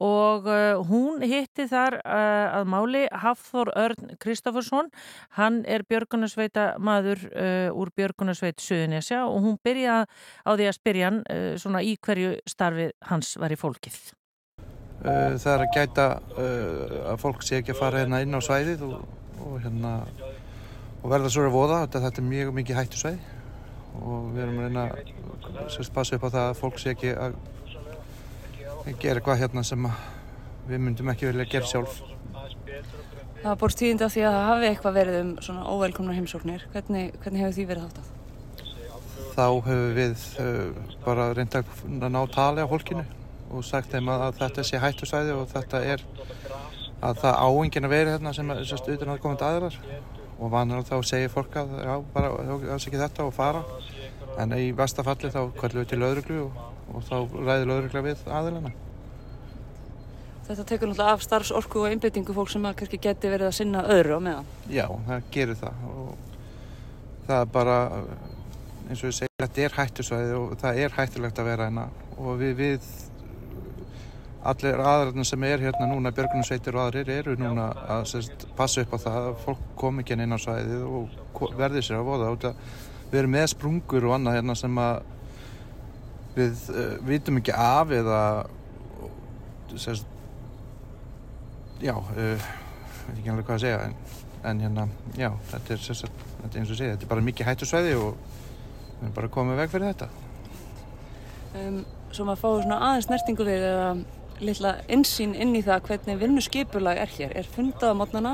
Og 0.00 0.46
uh, 0.48 0.80
hún 0.88 1.20
hitti 1.28 1.66
þar 1.68 1.98
uh, 2.00 2.60
að 2.60 2.70
máli 2.72 3.02
Hafþór 3.12 3.72
Örn 3.76 4.14
Kristoffersson. 4.22 4.88
Hann 5.36 5.60
er 5.68 5.84
björgunarsveita 5.88 6.78
maður 6.80 7.26
uh, 7.34 7.68
úr 7.76 7.92
björgunarsveit 7.96 8.62
Suðunesja 8.64 9.26
og 9.28 9.44
hún 9.44 9.58
byrjaði 9.64 10.08
á 10.48 10.50
því 10.54 10.70
að 10.70 10.78
spyrja 10.78 11.10
hann 11.10 11.20
svona 11.60 11.82
í 11.84 11.94
hverju 12.00 12.32
starfið 12.48 12.94
hans 13.10 13.34
var 13.40 13.52
í 13.52 13.58
fólkið. 13.60 13.98
Það 15.00 15.46
er 15.52 15.62
að 15.64 15.76
gæta 15.76 16.06
að 17.08 17.20
fólk 17.22 17.44
sé 17.44 17.60
ekki 17.60 17.72
að 17.72 17.80
fara 17.80 18.02
hérna 18.02 18.20
inn 18.20 18.36
á 18.36 18.40
svæðið 18.44 18.82
og, 18.84 18.98
og, 19.40 19.54
hérna, 19.64 19.92
og 21.00 21.06
verða 21.12 21.30
svo 21.32 21.46
að 21.48 21.54
voða. 21.56 21.78
Þetta, 21.86 22.02
þetta 22.06 22.20
er 22.20 22.28
mjög 22.28 22.52
mikið 22.58 22.80
hættu 22.80 23.00
svæði 23.00 23.38
og 24.00 24.28
við 24.34 24.44
erum 24.44 24.60
að 24.60 24.68
reyna 24.68 24.84
að 24.90 25.90
passa 25.94 26.16
upp 26.16 26.28
á 26.28 26.30
það 26.30 26.44
að 26.44 26.60
fólk 26.60 26.78
sé 26.80 26.92
ekki 26.94 27.14
að 27.16 27.38
gera 28.98 29.20
eitthvað 29.20 29.42
hérna 29.44 29.64
sem 29.66 29.90
við 30.68 30.82
myndum 30.86 31.10
ekki 31.12 31.28
vilja 31.30 31.46
gera 31.50 31.68
sjálf. 31.70 32.00
Það 33.40 33.48
var 33.48 33.60
búin 33.60 33.76
tíðindi 33.80 34.04
af 34.04 34.14
því 34.14 34.24
að 34.26 34.34
það 34.36 34.48
hafi 34.50 34.66
eitthvað 34.68 34.96
verið 34.98 35.18
um 35.20 35.30
svona 35.44 35.62
óvelkomna 35.72 36.16
heimsóknir. 36.16 36.66
Hvernig, 36.74 37.14
hvernig 37.22 37.44
hefur 37.44 37.56
því 37.56 37.66
verið 37.70 37.86
háttað? 37.86 38.10
Þá 39.30 39.46
hefur 39.68 39.94
við 39.96 40.26
uh, 40.42 40.92
bara 41.06 41.30
reynda 41.36 41.62
að 41.62 42.10
ná 42.12 42.20
tali 42.34 42.66
á 42.66 42.68
fólkinu 42.68 43.04
og 43.50 43.66
sagt 43.66 43.94
þeim 43.94 44.10
að, 44.12 44.26
að 44.28 44.40
þetta 44.42 44.66
sé 44.66 44.80
hættusæði 44.82 45.36
og 45.38 45.48
þetta 45.50 45.82
er 45.94 46.04
að 47.00 47.22
það 47.22 47.40
áengin 47.46 47.88
að 47.88 47.94
vera 47.94 48.14
hérna 48.14 48.34
sem 48.36 48.52
er 48.52 48.66
sérst 48.68 48.90
utan 48.92 49.14
að 49.14 49.22
komandi 49.24 49.46
aðrar 49.46 49.78
og 50.40 50.52
vanur 50.52 50.84
þá 50.88 50.96
segir 51.08 51.32
fólk 51.32 51.56
að 51.60 51.72
já, 51.80 51.94
bara 52.12 52.30
ekki 52.76 53.00
þetta 53.00 53.26
og 53.26 53.34
fara 53.36 53.64
en 54.40 54.58
í 54.58 54.70
vestafalli 54.76 55.32
þá 55.32 55.42
kvöllum 55.58 55.82
við 55.82 55.90
til 55.92 56.04
öðruglu 56.08 56.42
og 56.48 56.60
og 56.94 57.04
þá 57.06 57.16
ræðir 57.34 57.68
lögurlega 57.70 58.06
við 58.06 58.24
aðilina. 58.30 58.72
Þetta 60.48 60.64
tekur 60.66 60.90
náttúrulega 60.90 61.14
af 61.14 61.22
starfsorku 61.22 61.84
og 61.84 61.92
einbyttingu 61.92 62.34
fólk 62.34 62.50
sem 62.50 62.64
kannski 62.64 62.98
geti 63.02 63.30
verið 63.30 63.50
að 63.50 63.58
sinna 63.60 63.84
öðru 63.94 64.18
á 64.18 64.20
meðan. 64.24 64.48
Já, 64.72 64.86
það 65.06 65.28
gerir 65.36 65.60
það 65.60 65.84
og 65.90 66.08
það 67.28 67.36
er 67.36 67.52
bara, 67.54 67.76
eins 68.88 69.04
og 69.04 69.12
ég 69.12 69.18
segi, 69.20 69.36
þetta 69.44 69.62
er 69.66 69.78
hættusvæði 69.78 70.34
og 70.40 70.56
það 70.64 70.82
er 70.82 70.98
hættulegt 70.98 71.38
að 71.38 71.50
vera 71.52 71.70
hérna 71.70 71.86
og 72.18 72.42
við, 72.42 72.56
við 72.58 72.90
allir 74.50 74.82
aðræðin 74.90 75.28
sem 75.28 75.46
er 75.46 75.64
hérna 75.68 75.86
núna, 75.86 76.14
björgunarsveitir 76.16 76.74
og 76.74 76.86
aðrir 76.88 77.14
eru 77.20 77.38
núna 77.38 77.70
að 77.98 78.06
sérst, 78.16 78.46
passa 78.58 78.82
upp 78.82 78.96
á 78.96 78.98
það 79.06 79.22
að 79.22 79.42
fólk 79.44 79.66
kom 79.78 80.02
ekki 80.02 80.18
inn 80.18 80.34
á 80.34 80.38
svæðið 80.40 80.86
og 80.88 81.50
verði 81.60 81.84
sér 81.86 82.00
að 82.00 82.08
voða. 82.10 82.54
Við 83.10 83.18
erum 83.22 83.34
með 83.34 83.48
sprungur 83.54 84.06
og 84.06 84.16
annað 84.16 84.38
hérna 84.38 84.56
sem 84.58 84.80
að 84.80 85.02
við 86.36 86.64
uh, 86.70 86.96
vitum 87.06 87.40
ekki 87.40 87.54
af 87.56 87.92
eða 87.94 88.22
sérst, 89.78 90.06
já 91.82 91.94
uh, 91.94 92.48
veit 93.06 93.18
ekki 93.18 93.32
alveg 93.32 93.46
hvað 93.46 93.56
að 93.56 93.64
segja 93.64 93.82
en, 93.86 93.96
en 94.50 94.62
hérna, 94.64 94.86
já, 95.18 95.30
þetta 95.52 95.74
er, 95.74 95.84
sérst, 95.84 96.24
þetta 96.40 96.52
er 96.52 96.62
eins 96.62 96.72
og 96.72 96.80
segja, 96.80 96.94
þetta 96.96 97.06
er 97.06 97.12
bara 97.12 97.26
mikið 97.26 97.50
hættusvæði 97.50 97.96
og 97.98 98.10
við 98.14 99.04
erum 99.04 99.16
bara 99.18 99.32
komið 99.36 99.62
veg 99.64 99.74
fyrir 99.74 99.92
þetta 99.92 100.10
um, 101.60 101.82
Svo 102.10 102.26
maður 102.26 102.40
fáið 102.42 102.64
svona 102.64 102.80
aðeins 102.88 103.06
snertingu 103.06 103.46
við 103.46 103.68
eða 103.68 103.90
litla 104.40 104.74
insýn 104.90 105.36
inn 105.38 105.54
í 105.54 105.62
það 105.62 105.84
hvernig 105.86 106.20
vinnuskipulag 106.22 106.98
er 106.98 107.12
hér 107.14 107.34
er 107.38 107.48
fundað 107.54 107.94
á 107.94 107.98
mótnana 108.00 108.32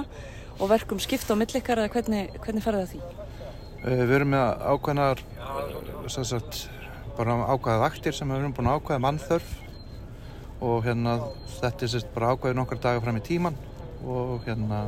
og 0.56 0.70
verkum 0.70 1.00
skipta 1.02 1.36
á 1.36 1.40
millikar 1.40 1.82
eða 1.82 1.92
hvernig, 1.92 2.36
hvernig 2.40 2.64
ferða 2.64 2.86
því? 2.92 3.02
Uh, 3.86 4.00
við 4.02 4.16
erum 4.16 4.32
með 4.34 4.64
ákveðnar 4.66 5.20
sérst 6.10 6.64
bara 7.14 7.36
ákvæða 7.46 7.82
vaktir 7.84 8.14
sem 8.16 8.26
við 8.32 8.40
erum 8.40 8.54
búin 8.56 8.66
að 8.66 8.80
ákvæða 8.80 9.02
mannþörf. 9.04 9.52
Og 10.66 10.80
hérna 10.82 11.12
þetta 11.60 11.86
er 11.86 11.92
sérst 11.92 12.08
bara 12.16 12.32
ákvæðið 12.34 12.58
nokkar 12.58 12.80
dagar 12.82 13.04
fram 13.04 13.20
í 13.20 13.22
tíman 13.28 13.58
og 14.02 14.42
hérna 14.42 14.80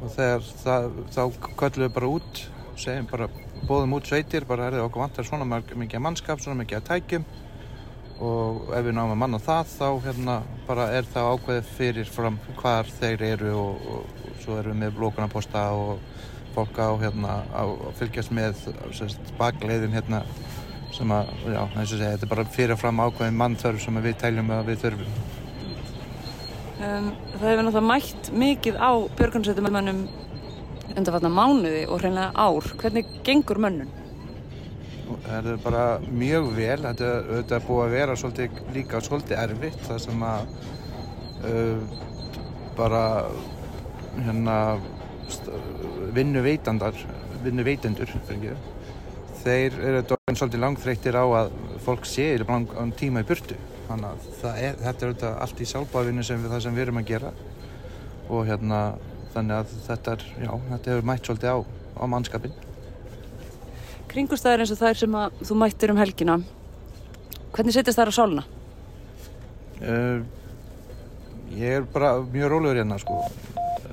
og 0.00 0.10
þegar 0.10 0.42
það, 0.64 0.88
þá 1.14 1.22
köllum 1.60 1.84
við 1.84 1.94
bara 1.94 2.10
út 2.16 2.40
segjum 2.82 3.06
bara, 3.12 3.28
bóðum 3.68 3.94
út 4.00 4.10
sveitir 4.10 4.46
bara 4.48 4.66
er 4.66 4.76
það 4.78 4.88
okkur 4.88 5.04
vantar 5.04 5.28
svona 5.28 5.60
mikið 5.62 6.02
mannskap, 6.02 6.42
svona 6.42 6.64
mikið 6.64 6.80
að 6.80 6.88
tækjum. 6.90 7.28
Og 8.24 8.74
ef 8.74 8.88
við 8.88 8.98
náum 8.98 9.14
að 9.14 9.20
manna 9.22 9.42
það 9.42 9.70
þá 9.70 9.86
hérna 10.08 10.40
bara 10.66 10.88
er 10.98 11.06
það 11.14 11.30
ákvæðið 11.36 11.70
fyrir 11.78 12.10
fram 12.10 12.42
hvar 12.58 12.90
þeir 12.98 13.24
eru 13.30 13.54
og, 13.60 13.88
og, 13.94 14.20
og 14.24 14.42
svo 14.42 14.58
erum 14.58 14.74
við 14.74 14.82
með 14.82 14.98
blókunarposta 14.98 15.68
og 15.78 16.02
fólk 16.54 16.78
á 16.80 16.90
hérna 17.02 17.38
að 17.56 17.76
fylgjast 17.98 18.34
með 18.34 18.60
bakleiðin 19.38 19.94
hérna 19.94 20.22
sem 20.94 21.10
að, 21.10 21.30
já, 21.50 21.60
eins 21.64 21.92
og 21.92 21.98
segja, 21.98 22.12
þetta 22.14 22.26
er 22.26 22.30
bara 22.30 22.44
fyrirfram 22.54 23.00
ákveðin 23.02 23.38
mannþörf 23.40 23.82
sem 23.82 23.96
við 24.04 24.20
teljum 24.20 24.52
að 24.54 24.68
við 24.70 24.84
þurfum. 24.84 25.16
Um, 26.74 27.08
það 27.32 27.48
hefur 27.48 27.64
náttúrulega 27.64 27.88
mætt 27.88 28.30
mikið 28.44 28.78
á 28.78 28.90
björgunsveitumönnum 29.18 30.00
undanfatna 30.94 31.30
mánuði 31.32 31.84
og 31.88 32.02
hreinlega 32.02 32.30
ár. 32.34 32.70
Hvernig 32.80 33.10
gengur 33.26 33.60
mönnun? 33.62 33.90
Það 35.24 35.50
er 35.52 35.60
bara 35.64 35.84
mjög 36.06 36.48
vel, 36.56 36.78
þetta 36.84 37.58
er 37.58 37.66
búið 37.66 37.84
að 37.84 37.94
vera 37.98 38.16
svolítið, 38.18 38.62
líka 38.74 39.02
svolítið 39.04 39.40
erfitt, 39.42 39.82
það 39.88 40.00
sem 40.06 40.24
að 40.28 40.54
uh, 41.44 41.98
bara 42.78 43.04
hérna 44.24 44.58
vinnu 46.16 46.42
veitandar, 46.44 46.96
vinnu 47.44 47.64
veitendur, 47.66 48.10
fyrir 48.28 48.54
ekki 48.54 48.74
þeir 49.44 49.74
eru 49.84 50.02
dóin 50.08 50.38
svolítið 50.38 50.62
langþreytir 50.62 51.16
á 51.20 51.24
að 51.24 51.54
fólk 51.84 52.06
sé 52.08 52.30
langan 52.40 52.92
tíma 52.96 53.24
í 53.24 53.28
burtu. 53.28 53.56
Þannig 53.84 54.28
að 54.48 54.60
er, 54.64 54.78
þetta 54.80 55.08
er 55.08 55.26
allt 55.44 55.60
í 55.60 55.68
sálbáðvinni 55.68 56.24
sem 56.24 56.40
við 56.40 56.54
það 56.54 56.62
sem 56.64 56.76
við 56.76 56.86
erum 56.86 57.00
að 57.02 57.10
gera 57.10 57.32
og 58.32 58.46
hérna 58.48 58.78
þannig 59.34 59.58
að 59.58 59.74
þetta, 59.88 60.14
er, 60.14 60.24
já, 60.46 60.52
þetta 60.70 60.92
hefur 60.92 61.08
mætt 61.10 61.28
svolítið 61.28 61.52
á, 61.52 61.58
á 62.00 62.04
mannskapin. 62.14 62.54
Kringustæðir 64.08 64.64
eins 64.64 64.72
og 64.72 64.80
þær 64.80 65.00
sem 65.02 65.18
að 65.20 65.42
þú 65.42 65.58
mættir 65.60 65.92
um 65.92 66.00
helgina, 66.00 66.38
hvernig 67.52 67.76
setjast 67.76 68.00
þær 68.00 68.14
á 68.14 68.14
sáluna? 68.16 68.46
Uh, 69.82 70.24
ég 71.58 71.82
er 71.82 71.90
bara 71.92 72.14
mjög 72.22 72.54
rólegur 72.54 72.80
hérna 72.80 73.00
sko. 73.02 73.18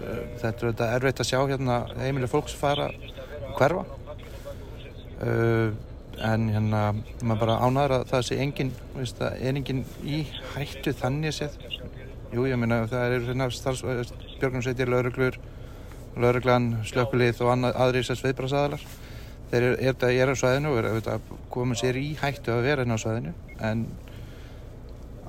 Uh, 0.01 0.19
þetta 0.41 0.71
er 0.87 0.97
erfitt 0.97 1.23
að 1.23 1.29
sjá 1.29 1.39
hérna 1.39 1.77
heimileg 1.99 2.31
fólks 2.31 2.57
fara 2.57 2.89
hverfa. 3.57 3.85
Uh, 5.21 5.71
en 6.21 6.49
hérna 6.53 6.81
maður 7.21 7.39
bara 7.45 7.59
ánæður 7.65 7.95
að 7.99 8.07
það 8.11 8.25
sé 8.27 8.39
engin 8.43 8.73
veist, 8.95 9.21
það 9.21 9.37
er 9.39 9.61
engin 9.61 9.85
í 10.03 10.23
hættu 10.55 10.93
þannig 10.97 11.37
séð. 11.37 11.57
Jú 12.31 12.45
ég 12.47 12.59
meina 12.59 12.83
það 12.89 13.15
eru 13.17 13.29
hérna 13.29 13.49
björgunsveitir, 14.41 14.89
lauruglur 14.89 15.37
lauruglan, 16.19 16.73
slökulið 16.87 17.41
og 17.45 17.65
aðri 17.71 18.01
þessar 18.01 18.19
sveibrásadalar 18.19 18.85
þeir 19.51 19.65
eru, 19.67 19.77
er, 19.83 20.05
er 20.23 20.31
á 20.31 20.35
svæðinu 20.39 20.71
og 20.71 20.79
er 20.79 20.87
að 21.11 21.27
koma 21.51 21.75
sér 21.77 21.99
í 21.99 22.13
hættu 22.19 22.53
að 22.53 22.65
vera 22.67 22.85
inn 22.85 22.95
á 22.95 22.99
svæðinu. 22.99 23.33
En 23.59 23.85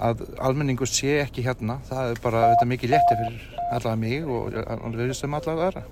að 0.02 0.22
almenningur 0.42 0.90
sé 0.90 1.18
ekki 1.22 1.44
hérna. 1.46 1.78
Það 1.88 2.12
er 2.12 2.20
bara 2.24 2.42
þetta, 2.52 2.68
mikið 2.72 2.94
létti 2.94 3.18
fyrir 3.20 3.44
allavega 3.72 4.00
mig 4.00 4.26
og 4.26 4.58
alveg 4.74 5.14
sem 5.16 5.36
allavega 5.38 5.68
aðra. 5.68 5.84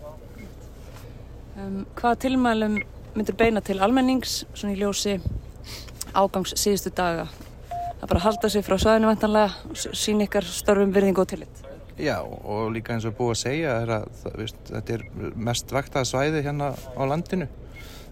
Um, 1.61 1.79
hvaða 1.99 2.21
tilmælum 2.27 2.77
myndir 3.15 3.39
beina 3.39 3.63
til 3.65 3.81
almennings, 3.83 4.45
svona 4.55 4.75
í 4.75 4.81
ljósi 4.81 5.17
ágangs 6.15 6.55
síðustu 6.59 6.93
daga? 6.97 7.27
Það 8.01 8.07
bara 8.07 8.21
að 8.21 8.27
halda 8.29 8.53
sig 8.53 8.65
frá 8.65 8.79
svæðinu 8.81 9.11
vantanlega 9.11 9.71
og 9.71 9.99
sín 9.99 10.23
ykkar 10.25 10.47
störfum 10.49 10.95
virðingu 10.95 11.25
og 11.25 11.33
tillit. 11.33 11.67
Já 12.01 12.17
og 12.23 12.71
líka 12.73 12.95
eins 12.95 13.05
og 13.05 13.17
búið 13.19 13.35
að 13.35 13.43
segja 13.43 13.75
er 13.83 13.91
að 13.99 14.07
það, 14.23 14.39
veist, 14.41 14.63
þetta 14.71 14.95
er 14.95 15.03
mest 15.51 15.75
vaktaða 15.75 16.09
svæði 16.09 16.47
hérna 16.47 16.71
á 16.73 17.03
landinu. 17.05 17.51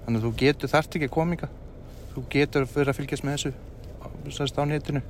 Þannig 0.05 0.21
að 0.21 0.27
þú 0.27 0.35
getur 0.43 0.73
þart 0.75 0.99
ekki 0.99 1.11
kominga 1.13 1.49
þú 2.19 2.27
getur 2.33 2.67
fyrir 2.67 2.91
að 2.91 2.99
fylgjast 2.99 3.27
með 3.27 3.37
þessu 3.37 4.35
sérst 4.35 4.59
á 4.59 4.65
netinu 4.67 5.03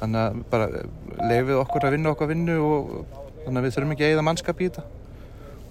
þannig 0.00 0.20
að 0.24 0.42
bara 0.50 0.68
lefið 1.30 1.60
okkur 1.62 1.86
að 1.86 1.96
vinna 1.96 2.12
okkar 2.14 2.30
vinnu 2.30 2.58
og 2.64 2.92
þannig 3.44 3.60
að 3.60 3.66
við 3.66 3.76
þurfum 3.76 3.94
ekki 3.94 4.06
að 4.06 4.12
eigða 4.14 4.26
mannskap 4.28 4.60
í 4.60 4.68
þetta 4.68 4.84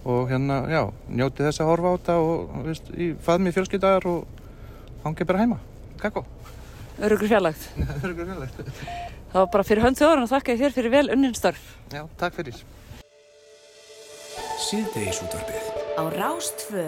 og 0.03 0.31
hérna, 0.31 0.57
já, 0.67 0.81
njótið 1.07 1.47
þess 1.47 1.63
að 1.63 1.69
horfa 1.71 1.91
á 1.91 1.95
þetta 1.95 2.15
og 2.19 2.55
veist, 2.67 2.89
í 2.91 3.09
faðmi 3.23 3.53
fjölskyldagar 3.55 4.07
og 4.11 5.03
hangið 5.05 5.29
bara 5.31 5.43
heima 5.45 5.59
kakko 6.01 6.25
Örugur 7.03 7.25
fjarlægt. 7.25 7.63
Örugur 8.05 8.27
fjarlægt. 8.27 8.59
Það 9.31 9.39
var 9.39 9.47
bara 9.55 9.63
fyrir 9.65 9.81
hönd 9.81 9.97
þjóðan 9.97 10.27
og 10.27 10.29
þakka 10.29 10.55
þér 10.59 10.75
fyrir 10.75 10.93
vel 10.93 11.07
unnin 11.15 11.33
störf. 11.33 11.63
Já, 11.89 12.03
takk 12.21 12.35
fyrir 12.37 12.59
Síðdeis 14.63 15.23
útvarfið 15.25 15.65
Á 15.97 16.03
Rástfö 16.13 16.85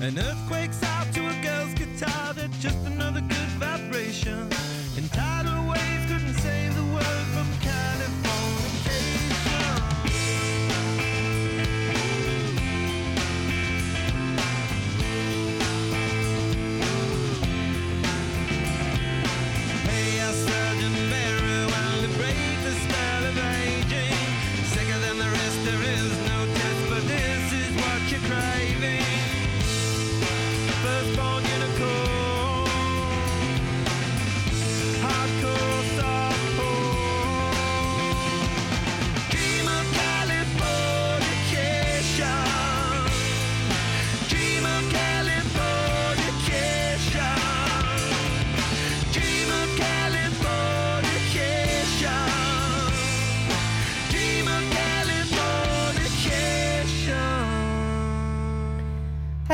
An 0.00 0.16
earthquake's 0.16 0.87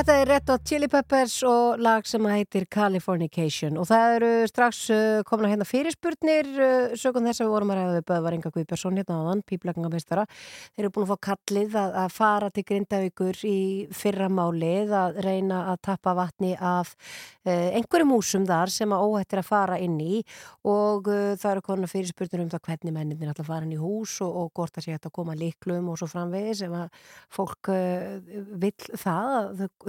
Þetta 0.04 0.20
er 0.20 0.28
Red 0.28 0.50
Hot 0.52 0.64
Chili 0.68 0.86
Peppers 0.92 1.34
og 1.48 1.78
lag 1.80 2.04
sem 2.04 2.26
heitir 2.28 2.66
Californication. 2.68 3.78
Og 3.80 3.86
það 3.88 4.16
eru 4.18 4.32
strax 4.50 4.80
uh, 4.92 5.22
komna 5.24 5.48
hérna 5.48 5.64
fyrirspurnir 5.64 6.50
uh, 6.58 6.90
sögum 6.92 7.24
þess 7.24 7.40
að 7.40 7.46
við 7.46 7.54
vorum 7.54 7.70
að 7.72 7.78
ræða 7.78 7.94
við 7.94 8.04
Böðvar 8.10 8.36
Inga 8.36 8.52
Guðbjörnsson 8.52 9.00
hérna 9.00 9.16
áðan, 9.22 9.40
píplækningamistara 9.48 10.26
þeir 10.28 10.82
eru 10.82 10.90
búin 10.92 11.06
að 11.06 11.14
fá 11.14 11.22
kallið 11.30 11.78
að, 11.80 11.96
að 12.02 12.12
fara 12.18 12.50
til 12.52 12.64
Grindavíkur 12.68 13.40
í 13.48 13.62
fyrramálið 13.96 14.92
að 14.98 15.22
reyna 15.24 15.62
að 15.70 15.80
tappa 15.88 16.14
vatni 16.20 16.52
af 16.60 16.92
uh, 16.92 17.70
einhverjum 17.72 18.12
húsum 18.18 18.44
þar 18.52 18.74
sem 18.76 18.92
að 18.92 19.06
óhættir 19.08 19.40
að 19.40 19.48
fara 19.48 19.80
inn 19.80 19.96
í. 20.04 20.20
Og 20.68 21.08
það 21.08 21.48
eru 21.54 21.64
konar 21.64 21.92
fyrirspurnir 21.94 22.44
um 22.44 22.52
það 22.52 22.64
hvernig 22.68 22.96
mennindir 22.98 23.32
ætla 23.32 23.46
að 23.46 23.50
fara 23.54 23.64
inn 23.64 23.72
í 23.72 23.80
hús 23.80 24.18
og, 24.20 24.36
og 24.36 24.52
hvort 24.52 24.76
það 24.76 24.90
sé 24.90 25.00
að 25.00 25.10
koma 25.16 25.40
líklum 25.40 25.88
og 25.88 25.96
svo 26.00 26.12
framvegis 26.12 26.64
ef 26.68 26.76
að 26.82 27.02
fólk 27.32 27.72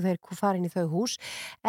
að 0.06 0.12
þau 0.13 0.30
þeir 0.32 0.39
fara 0.41 0.60
inn 0.60 0.68
í 0.68 0.74
þau 0.74 0.86
hús 0.94 1.18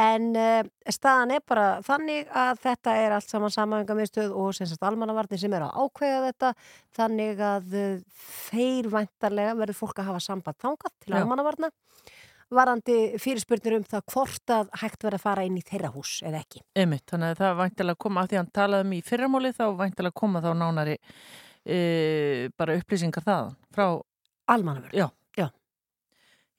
en 0.06 0.28
uh, 0.36 0.60
staðan 0.92 1.34
er 1.36 1.44
bara 1.48 1.66
þannig 1.86 2.30
að 2.30 2.62
þetta 2.66 2.96
er 3.02 3.16
allt 3.16 3.32
saman 3.32 3.54
samæðingamiðstöð 3.54 4.36
og 4.36 4.54
sem 4.56 4.70
sagt 4.70 4.86
almannavarnir 4.86 5.40
sem 5.40 5.56
er 5.56 5.66
að 5.66 5.80
ákveða 5.82 6.22
þetta 6.30 6.52
þannig 7.00 7.42
að 7.50 7.76
uh, 7.80 8.22
þeir 8.50 8.92
væntarlega 8.92 9.58
verður 9.62 9.80
fólk 9.82 10.00
að 10.02 10.12
hafa 10.12 10.24
samband 10.28 10.62
þangað 10.62 10.96
til 11.02 11.18
almannavarna 11.18 11.72
varandi 12.52 13.16
fyrirspurnir 13.18 13.80
um 13.80 13.86
það 13.86 14.04
hvort 14.12 14.52
að 14.54 14.68
hægt 14.82 15.02
verður 15.02 15.18
að 15.18 15.24
fara 15.24 15.46
inn 15.48 15.56
í 15.58 15.64
þeirra 15.66 15.90
hús 15.94 16.20
eða 16.22 16.44
ekki. 16.44 16.62
Einmitt, 16.78 17.02
þannig 17.10 17.34
að 17.34 17.40
það 17.40 17.56
væntilega 17.60 18.02
koma 18.04 18.22
af 18.22 18.30
því 18.30 18.36
að 18.36 18.42
hann 18.42 18.52
talaði 18.54 18.86
um 18.86 18.92
í 18.94 19.00
fyrramáli 19.06 19.52
þá 19.56 19.64
væntilega 19.80 20.18
koma 20.22 20.42
þá 20.44 20.50
nánari 20.54 20.96
e, 21.66 21.78
bara 22.58 22.76
upplýsingar 22.78 23.26
þaðan 23.26 23.56
frá 23.74 23.88
Almannavörn. 24.46 24.94
Já. 24.94 25.08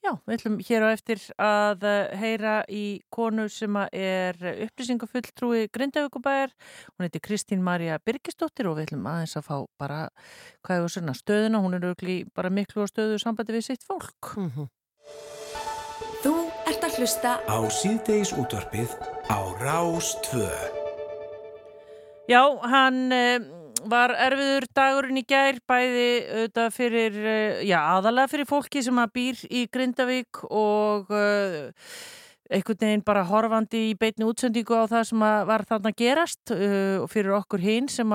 Já. 0.04 0.12
Við 0.28 0.34
ætlum 0.36 0.56
hér 0.62 0.84
á 0.86 0.88
eftir 0.94 1.22
að 1.42 1.84
eh, 1.88 2.12
heyra 2.20 2.54
í 2.70 2.84
konu 3.10 3.48
sem 3.50 3.74
að 3.76 3.96
er 3.98 4.38
upplýsingafulltrúi 4.68 5.66
Grindavíkubæjar. 5.74 6.54
Hún 6.94 7.06
heitir 7.08 7.24
Kristín 7.24 7.64
Marja 7.66 7.98
Birgisdóttir 8.06 8.70
og 8.70 8.78
við 8.78 8.88
ætlum 8.88 9.08
aðeins 9.10 9.36
að 9.40 9.48
fá 9.50 9.56
bara, 9.80 10.00
hvað 10.62 10.76
er 10.76 10.86
það 10.86 10.94
svona, 10.94 11.16
stöðuna. 11.18 11.62
Hún 11.64 11.78
er 11.78 11.88
auðvitað 11.88 12.32
bara 12.38 12.54
miklu 12.54 12.86
á 12.86 12.92
stöðu 12.92 13.18
sambandi 13.22 13.58
við 13.58 13.66
sitt 13.72 13.86
fólk. 13.86 14.36
Mm 14.38 14.50
-hmm. 14.54 14.70
Þú 16.22 16.34
ert 16.66 16.84
að 16.84 16.98
hlusta 16.98 17.38
Á 17.46 17.58
síðdeis 17.70 18.32
útvarpið 18.32 18.94
á 19.30 19.38
Rás 19.58 20.14
2. 20.30 20.46
Já, 22.28 22.42
hann 22.60 23.12
eh, 23.12 23.40
var 23.86 24.14
erfiður 24.16 24.66
dagurinn 24.76 25.20
í 25.20 25.24
gær, 25.28 25.58
bæði 25.68 26.08
auðvitað 26.26 26.70
fyrir, 26.74 27.18
eh, 27.22 27.60
já, 27.68 27.78
aðalega 27.96 28.32
fyrir 28.32 28.48
fólki 28.48 28.82
sem 28.84 28.98
að 28.98 29.12
býr 29.18 29.42
í 29.50 29.66
Grindavík 29.72 30.42
og 30.48 31.12
uh, 31.14 31.92
einhvern 32.48 32.80
veginn 32.80 33.04
bara 33.04 33.24
horfandi 33.28 33.80
í 33.90 33.94
beitni 33.98 34.26
útsendingu 34.28 34.76
á 34.76 34.88
það 34.88 35.04
sem 35.10 35.24
var 35.48 35.64
þarna 35.68 35.92
gerast 35.96 36.52
uh, 36.54 37.04
fyrir 37.10 37.34
okkur 37.36 37.60
hinn 37.62 37.88
sem 37.92 38.12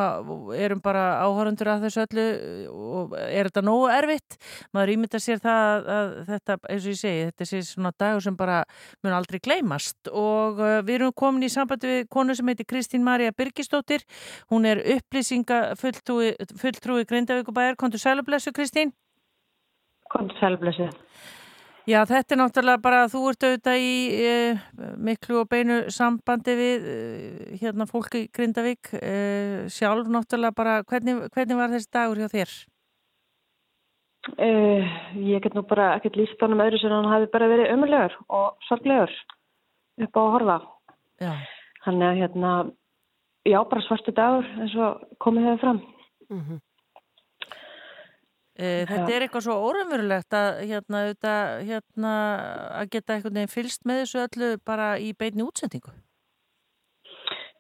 erum 0.57 0.81
bara 0.83 1.03
áhörundur 1.21 1.69
að 1.73 1.85
þessu 1.87 2.03
öllu 2.07 2.25
uh, 2.33 2.87
og 2.99 3.15
er 3.19 3.49
þetta 3.49 3.63
nógu 3.65 3.91
erfitt? 3.93 4.37
Maður 4.73 4.93
ímynda 4.95 5.21
sér 5.21 5.43
það 5.43 5.91
að, 5.97 6.15
þetta, 6.31 6.57
eins 6.73 6.87
og 6.87 6.95
ég 6.95 7.01
segi, 7.03 7.27
þetta 7.29 7.49
sé 7.49 7.61
svona 7.67 7.93
dagur 8.03 8.25
sem 8.25 8.39
bara 8.39 8.63
mun 9.05 9.17
aldrei 9.19 9.39
gleymast. 9.43 9.99
Og 10.09 10.61
uh, 10.63 10.79
við 10.81 10.99
erum 10.99 11.15
komin 11.23 11.45
í 11.45 11.51
sambandi 11.53 11.91
við 11.91 12.09
konu 12.13 12.35
sem 12.37 12.49
heitir 12.49 12.69
Kristín 12.69 13.05
Marja 13.05 13.35
Birgisdóttir. 13.37 14.05
Hún 14.53 14.65
er 14.69 14.81
upplýsinga 14.97 15.61
fulltrúi, 15.79 16.33
fulltrúi 16.57 17.05
Grindavíkubæjar, 17.09 17.77
kontur 17.79 18.01
sælublessu 18.01 18.55
Kristín. 18.55 18.95
Kontur 20.13 20.37
sælblessu. 20.41 20.89
Já, 21.83 21.99
þetta 22.07 22.31
er 22.31 22.39
náttúrulega 22.39 22.79
bara 22.79 22.99
að 23.03 23.09
þú 23.11 23.21
ert 23.27 23.43
auðvitað 23.43 23.81
í 23.83 23.95
e, 24.15 24.35
miklu 25.03 25.41
og 25.41 25.49
beinu 25.51 25.79
sambandi 25.91 26.53
við 26.55 26.85
e, 26.87 26.93
hérna 27.59 27.87
fólki 27.89 28.21
í 28.23 28.29
Grindavík 28.31 28.93
e, 29.01 29.15
sjálf 29.67 30.07
náttúrulega 30.07 30.55
bara, 30.55 30.77
hvernig, 30.87 31.25
hvernig 31.35 31.59
var 31.59 31.73
þessi 31.73 31.91
dagur 31.91 32.21
hjá 32.23 32.29
þér? 32.31 32.53
Ég 35.19 35.43
get 35.43 35.57
nú 35.57 35.65
bara 35.67 35.89
ekkert 35.97 36.15
líst 36.15 36.39
honum 36.39 36.63
öðru 36.63 36.79
sem 36.79 36.93
hann 36.95 37.11
hafi 37.11 37.27
bara 37.33 37.51
verið 37.51 37.73
ömulegur 37.73 38.15
og 38.31 38.63
sorglegur 38.69 39.11
upp 40.07 40.15
á 40.15 40.21
að 40.23 40.33
horfa. 40.37 40.57
Já. 41.19 41.33
Þannig 41.83 42.07
að 42.07 42.19
hérna, 42.21 42.51
já, 43.43 43.59
bara 43.59 43.83
svartu 43.89 44.15
dagur 44.15 44.47
eins 44.55 44.77
og 44.79 45.03
komið 45.19 45.49
hefur 45.49 45.65
fram. 45.65 45.83
Mm 46.31 46.39
-hmm. 46.39 46.63
E, 48.53 48.85
þetta 48.85 49.09
er 49.09 49.25
eitthvað 49.25 49.45
svo 49.47 49.55
óraunverulegt 49.65 50.35
að, 50.37 50.49
hérna, 50.69 50.99
auðvitað, 51.01 51.53
hérna, 51.69 52.15
að 52.77 52.89
geta 52.93 53.15
einhvern 53.15 53.37
veginn 53.39 53.53
fylst 53.53 53.85
með 53.89 54.01
þessu 54.03 54.19
öllu 54.27 54.49
bara 54.65 54.89
í 55.01 55.09
beinni 55.17 55.45
útsendingu. 55.45 55.93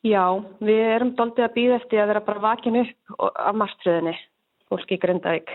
Já, 0.05 0.25
við 0.59 0.81
erum 0.91 1.13
doldið 1.17 1.47
að 1.47 1.55
býða 1.55 1.79
eftir 1.79 2.03
að 2.03 2.09
vera 2.11 2.21
bara 2.27 2.43
vakin 2.43 2.81
upp 2.81 3.23
af 3.31 3.55
marstriðinni, 3.57 4.13
fólki 4.69 4.97
í 4.97 5.01
Grindavík 5.01 5.53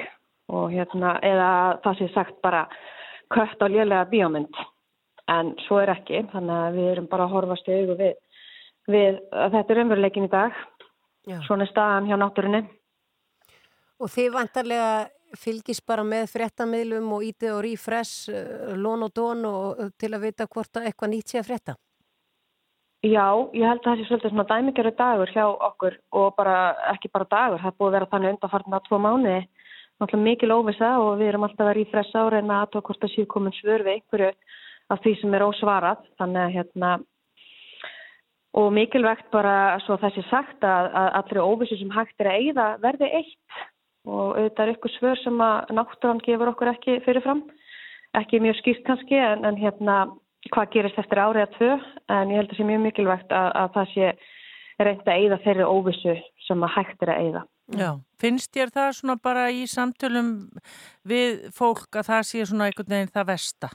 og 0.48 0.72
hérna, 0.72 1.18
eða 1.22 1.50
það 1.84 1.98
sé 1.98 2.08
sagt 2.14 2.38
bara 2.42 2.64
kött 3.34 3.60
á 3.62 3.66
lélega 3.68 4.08
bíómynd. 4.10 4.58
En 5.28 5.52
svo 5.66 5.82
er 5.82 5.92
ekki, 5.92 6.22
þannig 6.32 6.54
að 6.56 6.78
við 6.80 6.90
erum 6.94 7.08
bara 7.12 7.28
að 7.28 7.34
horfast 7.36 7.68
í 7.68 7.76
augu 7.76 7.98
við, 7.98 8.16
við 8.88 9.20
að 9.36 9.54
þetta 9.58 9.74
er 9.74 9.82
umveruleikin 9.84 10.26
í 10.26 10.32
dag. 10.32 10.58
Já. 11.28 11.36
Svona 11.44 11.66
er 11.66 11.70
staðan 11.74 12.08
hjá 12.08 12.16
náttúrunni. 12.16 12.62
Og 14.00 14.08
þið 14.08 14.32
vantarlega 14.32 14.90
fylgist 15.36 15.84
bara 15.86 16.04
með 16.06 16.30
fréttamiðlum 16.32 17.10
og 17.16 17.26
ítið 17.28 17.52
og 17.56 17.60
rífress, 17.66 18.28
uh, 18.32 18.72
lón 18.78 19.04
og 19.06 19.12
dón 19.16 19.44
og 19.48 19.82
uh, 19.82 19.92
til 19.98 20.14
að 20.14 20.24
vita 20.28 20.46
hvort 20.48 20.80
að 20.80 20.88
eitthvað 20.88 21.12
nýtt 21.12 21.34
sé 21.34 21.42
að 21.42 21.50
frétta. 21.50 21.76
Já, 23.06 23.26
ég 23.54 23.62
held 23.62 23.84
að 23.84 23.86
það 23.86 23.98
sé 23.98 24.06
svolítið 24.08 24.32
svona 24.32 24.48
dæmigjörðu 24.48 24.94
dagur 24.98 25.30
hjá 25.30 25.44
okkur 25.46 25.98
og 26.18 26.32
bara, 26.34 26.54
ekki 26.96 27.10
bara 27.14 27.28
dagur, 27.30 27.60
það 27.62 27.76
búið 27.78 27.88
að 27.88 27.94
vera 27.94 28.08
þannig 28.14 28.32
undanfarnar 28.34 28.82
tvo 28.88 28.98
mánuði. 29.04 29.42
Náttúrulega 29.98 30.24
mikil 30.24 30.54
óvisa 30.54 30.88
og 31.02 31.12
við 31.20 31.30
erum 31.30 31.46
alltaf 31.46 31.68
að 31.68 31.76
rífressa 31.78 32.22
á 32.22 32.26
reyna 32.30 32.58
að 32.64 32.80
hvort 32.80 33.00
það 33.02 33.14
séu 33.14 33.28
komin 33.30 33.54
svör 33.54 33.84
við 33.86 33.98
einhverju 33.98 34.32
af 34.90 35.00
því 35.04 35.14
sem 35.20 35.38
er 35.38 35.46
ósvarað. 35.46 36.02
Þannig 36.18 36.42
að 36.42 36.54
hérna, 36.56 36.90
og 38.58 38.68
mikilvægt 38.74 39.30
bara 39.30 39.56
svo 39.86 39.98
sé 40.02 40.22
sagt 40.30 40.66
að, 40.66 40.90
að 40.90 41.08
allri 41.20 41.44
óvissu 41.44 41.78
sem 41.78 41.94
hægt 41.94 42.18
er 42.18 42.30
að 42.32 42.38
eigða 42.42 42.68
verði 42.82 43.10
eitt 43.20 43.58
og 44.06 44.36
auðvitað 44.36 44.64
er 44.64 44.72
ykkur 44.76 44.94
svör 44.96 45.20
sem 45.22 45.42
að 45.42 45.74
náttúran 45.76 46.22
gefur 46.24 46.52
okkur 46.52 46.72
ekki 46.72 46.98
fyrirfram. 47.06 47.44
Ekki 48.18 48.40
mjög 48.40 48.58
skýrt 48.60 48.84
kannski 48.86 49.18
en, 49.20 49.44
en 49.44 49.58
hérna 49.60 49.98
hvað 50.52 50.72
gerist 50.72 50.98
eftir 51.00 51.20
árið 51.20 51.44
að 51.44 51.54
tvö 51.58 51.70
en 52.14 52.32
ég 52.32 52.40
held 52.40 52.52
að 52.52 52.58
sé 52.58 52.66
mjög 52.68 52.84
mikilvægt 52.86 53.34
að, 53.34 53.48
að 53.62 53.72
það 53.74 53.90
sé 53.94 54.12
reynd 54.78 55.02
að 55.08 55.18
eyða 55.18 55.40
þeirri 55.44 55.66
óvissu 55.66 56.14
sem 56.46 56.62
að 56.64 56.74
hægt 56.76 57.02
er 57.04 57.12
að 57.12 57.24
eyða. 57.24 57.42
Já, 57.76 57.90
finnst 58.22 58.54
þér 58.54 58.70
það 58.72 58.94
svona 58.96 59.18
bara 59.20 59.48
í 59.52 59.66
samtölum 59.68 60.30
við 61.08 61.50
fólk 61.56 61.98
að 61.98 62.08
það 62.08 62.22
sé 62.30 62.46
svona 62.48 62.70
einhvern 62.70 62.94
veginn 62.94 63.12
það 63.12 63.30
versta? 63.34 63.70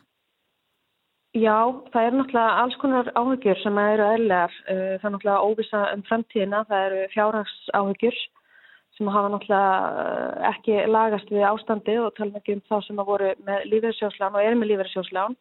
Já, 1.34 1.58
það 1.94 2.08
eru 2.08 2.18
náttúrulega 2.20 2.62
alls 2.62 2.76
konar 2.82 3.08
áhugjur 3.18 3.60
sem 3.62 3.78
eru 3.82 4.08
eðlegar. 4.16 4.56
Það 4.66 5.06
er 5.08 5.14
náttúrulega 5.16 5.46
óvisa 5.50 5.84
um 5.94 6.04
framtíðina, 6.10 6.64
það 6.70 6.88
eru 6.88 7.06
fjárhags 7.14 7.56
áhugjur 7.74 8.20
sem 8.98 9.10
hafa 9.10 9.32
náttúrulega 9.34 10.04
eh, 10.04 10.50
ekki 10.52 10.76
lagast 10.92 11.32
við 11.34 11.48
ástandi 11.50 11.96
og 12.02 12.14
tala 12.18 12.40
ekki 12.40 12.58
um 12.58 12.62
þá 12.70 12.76
sem 12.88 13.02
að 13.02 13.10
voru 13.10 13.32
með 13.48 13.66
lífeyrissjóðslán 13.72 14.38
og 14.38 14.44
eru 14.46 14.60
með 14.60 14.72
lífeyrissjóðslán 14.74 15.38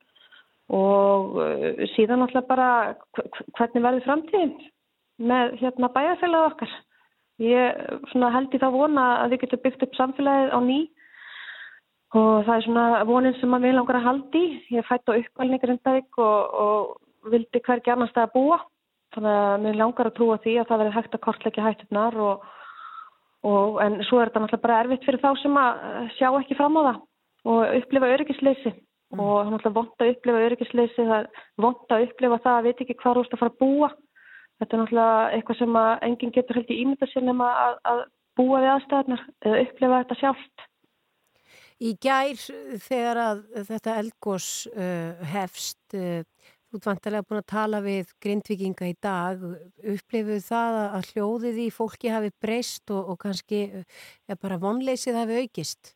og 0.79 1.37
eh, 1.45 1.83
síðan 1.97 2.23
náttúrulega 2.23 2.49
bara 2.49 2.71
hv- 2.95 3.29
hv- 3.29 3.51
hvernig 3.59 3.85
verður 3.87 4.07
framtíðin 4.09 4.55
með 5.23 5.55
hérna 5.61 5.93
bæjarfélagið 5.93 6.49
okkar. 6.53 6.73
Ég 7.43 7.85
svona 8.13 8.31
held 8.35 8.55
í 8.55 8.61
þá 8.63 8.69
vona 8.73 9.05
að 9.23 9.35
við 9.35 9.43
getum 9.45 9.61
byggt 9.65 9.85
upp 9.87 9.95
samfélagið 9.99 10.53
á 10.57 10.59
ný 10.65 10.79
og 12.13 12.45
það 12.47 12.55
er 12.57 12.65
svona 12.67 12.87
vonin 13.09 13.37
sem 13.41 13.55
að 13.57 13.65
við 13.67 13.75
langar 13.77 13.99
að 14.01 14.07
haldi. 14.09 14.43
Ég 14.73 14.83
er 14.83 14.89
fætt 14.89 15.09
á 15.09 15.17
uppalni 15.17 15.57
í 15.57 15.63
Grindavík 15.63 16.19
og, 16.21 16.57
og 16.65 17.31
vildi 17.33 17.63
hvergi 17.65 17.93
annars 17.95 18.13
það 18.17 18.27
að 18.27 18.35
búa. 18.37 18.59
Þannig 19.15 19.39
að 19.39 19.63
mér 19.65 19.79
langar 19.81 20.09
að 20.11 20.17
trúa 20.19 20.37
því 20.45 20.57
að 20.61 20.69
það 20.69 20.83
verður 20.83 20.97
hægt 20.99 21.17
að 21.17 21.25
kortleggja 21.27 21.65
hættunar 21.67 22.19
og, 22.27 22.45
og 23.49 23.81
en 23.83 23.99
svo 24.07 24.21
er 24.21 24.31
þetta 24.31 24.45
náttúrulega 24.45 24.67
bara 24.67 24.79
erfitt 24.85 25.05
fyrir 25.07 25.23
þá 25.23 25.31
sem 25.43 25.59
að 25.59 25.83
eh, 25.89 26.09
sjá 26.19 26.29
ekki 26.31 26.59
fram 26.59 26.79
á 26.79 26.83
það 26.87 26.99
og 27.53 27.77
upplifa 27.81 28.11
öryggisleysi 28.15 28.73
og 29.13 29.29
það 29.29 29.43
er 29.43 29.53
náttúrulega 29.53 29.77
vond 29.79 30.03
að 30.05 30.11
upplifa 30.15 30.45
öryggisleysi, 30.47 31.05
það 31.11 31.19
er 31.19 31.47
vond 31.65 31.95
að 31.95 32.07
upplifa 32.07 32.41
það 32.47 32.59
að 32.59 32.67
veit 32.69 32.83
ekki 32.85 32.99
hvað 33.03 33.19
þú 33.19 33.25
ert 33.25 33.37
að 33.37 33.43
fara 33.43 33.53
að 33.53 33.61
búa. 33.61 33.89
Þetta 34.63 34.77
er 34.77 34.83
náttúrulega 34.83 35.31
eitthvað 35.37 35.59
sem 35.59 35.79
að 35.83 35.93
enginn 36.09 36.35
getur 36.37 36.59
held 36.59 36.71
í 36.71 36.79
ímynda 36.83 37.09
sér 37.11 37.27
nema 37.27 37.49
að, 37.65 37.75
að 37.93 38.03
búa 38.39 38.61
við 38.63 38.73
aðstæðarnar 38.77 39.25
eða 39.43 39.65
upplifa 39.67 40.03
þetta 40.03 40.19
sjálft. 40.23 40.67
Í 41.83 41.93
gær 41.99 42.43
þegar 42.87 43.21
að 43.21 43.41
þetta 43.73 43.97
eldgós 43.99 44.49
uh, 44.71 45.25
hefst, 45.33 45.81
uh, 45.99 46.23
þú 46.73 46.79
ert 46.81 46.87
vantarlega 46.89 47.29
búin 47.29 47.41
að 47.43 47.51
tala 47.53 47.81
við 47.85 48.13
grindvikinga 48.25 48.87
í 48.89 48.95
dag, 49.05 49.43
upplifuð 49.95 50.45
það 50.47 50.79
að- 50.81 51.11
hljóðið 51.13 51.59
í 51.61 51.67
fólki 51.71 52.09
hafi 52.09 52.31
breyst 52.41 52.91
og, 52.91 53.11
og 53.13 53.19
kannski 53.21 53.61
uh, 53.83 54.37
bara 54.41 54.57
vonleysið 54.63 55.19
hafi 55.21 55.43
aukist? 55.45 55.93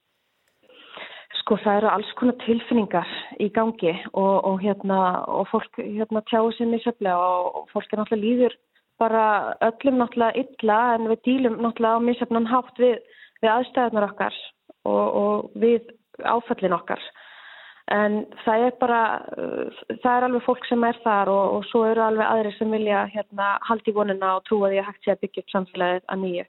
Sko 1.41 1.57
það 1.63 1.79
eru 1.81 1.89
alls 1.95 2.13
konar 2.19 2.37
tilfinningar 2.45 3.09
í 3.41 3.49
gangi 3.55 3.95
og, 4.13 4.37
og, 4.45 4.61
hérna, 4.61 5.01
og 5.31 5.49
fólk 5.49 5.81
hérna, 5.81 6.23
tjáu 6.29 6.51
sér 6.53 6.69
misöflega 6.69 7.17
og, 7.17 7.69
fólk 7.73 7.93
er 7.93 8.03
náttúrulega 8.03 8.25
líður 8.25 8.57
bara 9.01 9.25
öllum 9.65 10.01
náttúrulega 10.01 10.45
illa 10.45 10.79
en 10.97 11.09
við 11.13 11.23
dýlum 11.29 11.61
náttúrulega 11.63 12.01
á 12.01 12.07
misöfnan 12.09 12.51
hátt 12.51 12.81
við, 12.83 12.99
við 13.41 13.53
aðstæðunar 13.53 14.11
okkar 14.11 14.41
og 14.87 15.51
við 15.57 15.89
áfallin 16.25 16.77
okkar. 16.77 17.01
En 17.95 18.25
það 18.43 18.65
er 18.67 18.73
bara, 18.81 19.01
uh, 19.39 19.85
það 20.03 20.13
er 20.17 20.27
alveg 20.27 20.43
fólk 20.43 20.65
sem 20.67 20.85
er 20.89 20.99
þar 21.05 21.31
og, 21.31 21.45
og 21.59 21.69
svo 21.71 21.85
eru 21.87 22.03
alveg 22.03 22.27
aðrir 22.27 22.57
sem 22.59 22.73
vilja 22.75 23.05
hérna, 23.13 23.53
haldi 23.69 23.95
vonuna 23.95 24.35
og 24.41 24.45
trúa 24.49 24.73
því 24.73 24.81
að 24.83 24.89
hægt 24.89 25.07
sé 25.07 25.15
að 25.15 25.23
byggja 25.23 25.45
upp 25.45 25.55
samfélagið 25.55 26.05
að 26.11 26.23
nýju. 26.25 26.47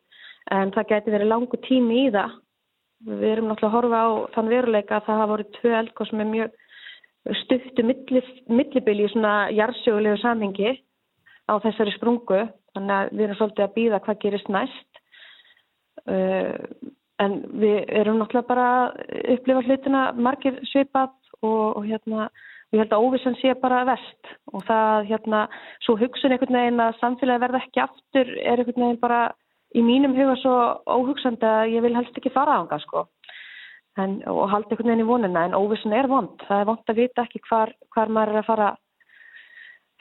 En 0.58 0.74
það 0.74 0.90
geti 0.94 1.14
verið 1.14 1.30
langu 1.34 1.60
tími 1.68 2.04
í 2.08 2.12
það 2.16 2.38
Við 3.06 3.28
erum 3.30 3.52
náttúrulega 3.52 3.70
að 3.70 3.76
horfa 3.76 3.98
á 4.02 4.10
þann 4.34 4.48
veruleika 4.50 4.96
að 4.98 5.04
það 5.06 5.20
hafa 5.22 5.30
voru 5.32 5.44
tvö 5.58 5.74
eldgóð 5.80 6.08
sem 6.10 6.22
er 6.24 6.30
mjög 6.32 6.56
milli, 7.86 8.22
millibili 8.50 9.06
í 9.06 9.12
svona 9.14 9.34
jarðsögulegu 9.54 10.18
samhengi 10.24 10.72
á 11.46 11.54
þessari 11.62 11.94
sprungu. 11.94 12.40
Þannig 12.74 12.96
að 12.96 13.12
við 13.12 13.26
erum 13.28 13.38
svolítið 13.38 13.66
að 13.68 13.76
býða 13.76 14.00
hvað 14.06 14.22
gerist 14.24 14.50
næst. 14.50 15.02
Uh, 16.08 16.58
en 17.22 17.38
við 17.62 17.78
erum 18.02 18.18
náttúrulega 18.18 18.50
bara 18.50 18.66
að 18.80 18.98
upplifa 19.36 19.64
hlutina 19.68 20.02
margir 20.18 20.58
svipað 20.72 21.14
og, 21.46 21.78
og 21.78 21.84
hérna 21.86 22.30
ég 22.74 22.82
held 22.82 22.94
að 22.94 23.04
óvissan 23.06 23.38
sé 23.42 23.54
bara 23.62 23.86
vest 23.88 24.32
og 24.52 24.64
það 24.68 25.12
hérna 25.12 25.44
svo 25.86 25.98
hugsun 26.00 26.34
einhvern 26.36 26.60
veginn 26.60 26.84
að 26.84 26.98
samfélagi 27.02 27.44
verða 27.46 27.62
ekki 27.64 27.84
aftur 27.84 28.34
er 28.42 28.64
einhvern 28.64 28.84
veginn 28.88 29.04
bara 29.04 29.22
í 29.76 29.84
mínum 29.84 30.16
huga 30.18 30.36
svo 30.42 30.56
óhugsandi 30.88 31.48
að 31.48 31.76
ég 31.76 31.86
vil 31.86 31.96
helst 31.96 32.18
ekki 32.20 32.34
fara 32.34 32.58
á 32.58 32.60
hanga 32.60 32.80
sko 32.84 33.06
en, 34.02 34.20
og 34.30 34.50
halda 34.52 34.74
einhvern 34.74 34.92
veginn 34.92 35.06
í 35.06 35.08
vonina 35.08 35.46
en 35.48 35.56
óvissin 35.58 35.96
er 35.96 36.10
vond. 36.12 36.36
Það 36.48 36.62
er 36.62 36.70
vond 36.70 36.92
að 36.92 37.00
vita 37.02 37.26
ekki 37.26 37.42
hvar, 37.48 37.74
hvar 37.96 38.14
maður 38.14 38.34
er 38.34 38.42
að 38.42 38.50
fara 38.50 38.68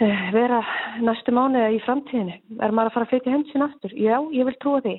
uh, 0.03 0.27
vera 0.37 0.63
næstu 1.05 1.35
mánuða 1.37 1.71
í 1.75 1.83
framtíðinu. 1.87 2.41
Er 2.61 2.75
maður 2.75 2.93
að 2.93 2.97
fara 2.97 3.09
að 3.09 3.15
flytja 3.15 3.35
heim 3.35 3.47
sín 3.53 3.67
aftur? 3.67 3.97
Já, 3.97 4.17
ég 4.37 4.49
vil 4.49 4.59
trúa 4.63 4.83
því. 4.85 4.97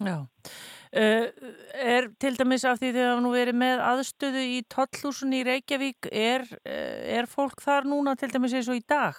Já. 0.00 0.16
Uh, 0.90 1.28
er 1.78 2.08
til 2.18 2.34
dæmis 2.34 2.64
af 2.66 2.80
því 2.80 2.88
þegar 2.96 3.20
nú 3.22 3.30
verið 3.30 3.54
með 3.60 3.82
aðstöðu 3.86 4.40
í 4.42 4.56
Tollhúsun 4.74 5.36
í 5.38 5.44
Reykjavík, 5.46 6.08
er, 6.10 6.42
uh, 6.66 6.96
er 7.14 7.28
fólk 7.30 7.62
þar 7.62 7.86
núna 7.86 8.16
til 8.18 8.26
dæmis 8.32 8.56
eins 8.58 8.66
og 8.66 8.80
í 8.80 8.82
dag? 8.90 9.14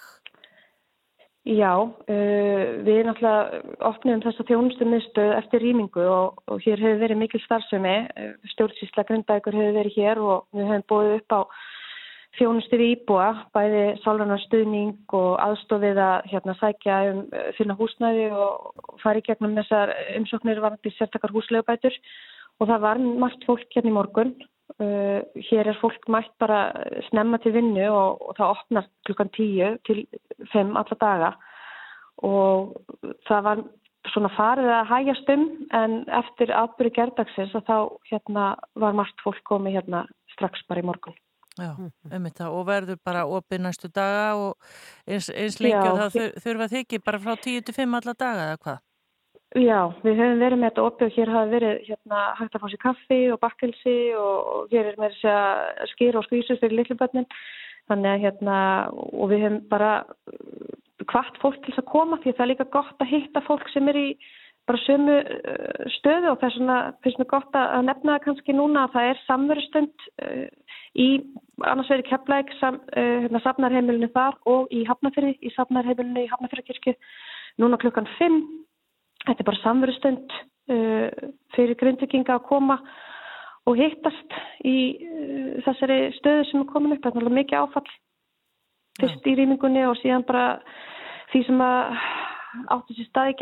Já, 1.48 1.72
uh, 1.80 2.66
við 2.84 3.00
náttúrulega 3.08 3.62
opnum 3.88 4.20
þessa 4.20 4.44
þjónustu 4.50 4.90
miðstöð 4.90 5.32
eftir 5.38 5.64
rýmingu 5.64 6.04
og, 6.04 6.42
og 6.44 6.60
hér 6.60 6.76
hefur 6.84 7.00
verið 7.06 7.22
mikil 7.24 7.40
starfsemi. 7.46 7.96
Stjórnsýsla 8.52 9.08
Grundækur 9.08 9.56
hefur 9.56 9.78
verið 9.80 9.96
hér 9.96 10.20
og 10.20 10.44
við 10.52 10.68
hefum 10.74 10.88
búið 10.92 11.16
upp 11.22 11.38
á 11.40 11.40
þjónustu 12.38 12.78
við 12.80 12.94
íbúa, 12.96 13.26
bæði 13.52 13.82
sálranar 14.02 14.40
stuðning 14.46 15.14
og 15.16 15.34
aðstofið 15.44 16.00
að 16.00 16.30
hérna, 16.32 16.54
sækja 16.60 17.00
um 17.10 17.20
uh, 17.28 17.50
finna 17.58 17.76
húsnæði 17.76 18.30
og, 18.32 18.70
í 19.04 19.24
gegnum 19.26 19.58
þessar 19.60 19.92
umsóknir 20.16 20.62
varandi 20.64 20.94
sértakar 20.96 21.34
húslegubætur 21.34 21.98
og 22.60 22.70
það 22.70 22.82
var 22.86 23.02
margt 23.24 23.44
fólk 23.48 23.68
hérna 23.74 23.92
í 23.92 23.96
morgun. 23.98 24.34
Uh, 24.80 25.20
hér 25.50 25.68
er 25.68 25.80
fólk 25.82 26.08
mætt 26.08 26.32
bara 26.40 26.70
snemma 27.10 27.40
til 27.42 27.52
vinnu 27.52 27.84
og, 27.92 28.22
og 28.24 28.36
það 28.38 28.54
opnar 28.54 28.88
klukkan 29.04 29.32
tíu 29.36 29.74
til 29.84 30.06
fimm 30.54 30.78
alla 30.80 30.96
daga 31.00 31.34
og 32.22 32.72
það 33.28 33.44
var 33.48 33.62
svona 34.10 34.30
farið 34.36 34.70
að 34.72 34.88
hægjast 34.90 35.32
um 35.34 35.44
en 35.78 35.98
eftir 36.20 36.54
atbyrju 36.56 36.94
gerdagsins 36.96 37.54
að 37.58 37.68
þá 37.68 37.76
hérna 38.10 38.46
var 38.84 38.96
margt 38.98 39.20
fólk 39.24 39.42
komið 39.48 39.78
hérna 39.78 40.06
strax 40.34 40.64
bara 40.68 40.82
í 40.82 40.88
morgun. 40.88 41.14
Já, 41.60 41.68
um 41.76 42.24
þetta 42.28 42.46
og 42.48 42.62
verður 42.66 42.96
bara 43.04 43.26
opið 43.28 43.60
næstu 43.60 43.90
daga 43.92 44.28
og 44.40 44.54
eins, 45.06 45.28
eins 45.28 45.58
lengi 45.60 45.90
og 45.90 45.98
þur- 46.14 46.32
þurfa 46.40 46.68
þið 46.72 46.80
ekki 46.84 47.02
bara 47.04 47.20
frá 47.20 47.34
10 47.36 47.60
til 47.66 47.74
5 47.76 47.98
alla 47.98 48.14
daga 48.16 48.46
eða 48.52 48.62
hvað? 48.64 48.78
Já, 49.52 49.80
við 50.00 50.16
höfum 50.16 50.38
verið 50.40 50.58
með 50.62 50.70
þetta 50.70 50.84
opið 50.88 51.06
og 51.10 51.16
hér 51.18 51.28
hafa 51.34 51.50
verið 51.52 51.74
hérna, 51.90 52.20
hægt 52.38 52.54
að 52.56 52.62
fá 52.62 52.68
sér 52.72 52.80
kaffi 52.86 53.18
og 53.34 53.40
bakkelsi 53.42 53.96
og, 54.16 54.70
hér 54.72 54.86
er 54.94 54.96
með 54.96 55.12
þess 55.12 55.28
að 55.28 55.90
skýra 55.92 56.22
og 56.22 56.24
skvísus 56.30 56.62
fyrir 56.62 56.78
litlubötnin 56.78 57.28
þannig 57.90 58.14
að 58.14 58.22
hérna 58.24 58.56
og 58.96 59.28
við 59.28 59.44
höfum 59.44 59.60
bara 59.68 59.90
hvart 61.12 61.36
fólk 61.42 61.58
til 61.60 61.74
þess 61.74 61.82
að 61.82 61.90
koma 61.92 62.16
því 62.22 62.32
það 62.32 62.44
er 62.46 62.50
líka 62.54 62.68
gott 62.72 63.04
að 63.04 63.12
hitta 63.12 63.42
fólk 63.44 63.68
sem 63.74 63.92
er 63.92 63.98
í 64.00 64.08
bara 64.68 64.80
sömu 64.86 65.18
uh, 65.18 65.84
stöðu 65.98 66.32
og 66.32 66.40
þess 66.42 66.58
vegna 66.60 66.78
finnst 67.02 67.20
mér 67.20 67.30
gott 67.32 67.58
að 67.58 67.86
nefna 67.88 68.16
það 68.16 68.24
kannski 68.26 68.56
núna 68.56 68.86
að 68.86 68.96
það 68.96 69.10
er 69.10 69.22
samverustund 69.26 70.06
uh, 70.22 70.74
í 70.94 71.08
annars 71.66 71.90
verið 71.92 72.08
keflæk 72.10 72.52
sam, 72.60 72.80
uh, 72.94 73.14
hérna, 73.24 73.42
safnarheimilinu 73.44 74.10
þar 74.14 74.38
og 74.50 74.72
í 74.74 74.84
Hafnafyrði, 74.88 75.36
í 75.42 75.54
safnarheimilinu 75.56 76.26
í 76.26 76.30
Hafnafyrðakirkju 76.32 76.96
núna 77.62 77.80
klukkan 77.82 78.08
5 78.18 78.42
Þetta 79.22 79.38
er 79.38 79.46
bara 79.46 79.62
samverustund 79.62 80.32
uh, 80.74 81.26
fyrir 81.54 81.78
grindvikinga 81.78 82.34
að 82.34 82.46
koma 82.48 82.80
og 83.70 83.76
hittast 83.78 84.32
í 84.66 84.74
þessari 85.62 86.08
stöðu 86.16 86.48
sem 86.48 86.64
er 86.64 86.70
komin 86.72 86.96
upp. 86.96 87.04
Það 87.04 87.20
er 87.20 87.36
mikið 87.36 87.60
áfall 87.60 87.92
fyrst 88.98 89.28
í 89.30 89.36
rýmingunni 89.38 89.84
og 89.86 89.94
síðan 90.00 90.26
bara 90.26 90.56
því 91.32 91.44
sem 91.46 91.62
að 91.62 92.00
átti 92.74 92.96
sér 92.98 93.08
stað 93.08 93.30
í 93.32 93.38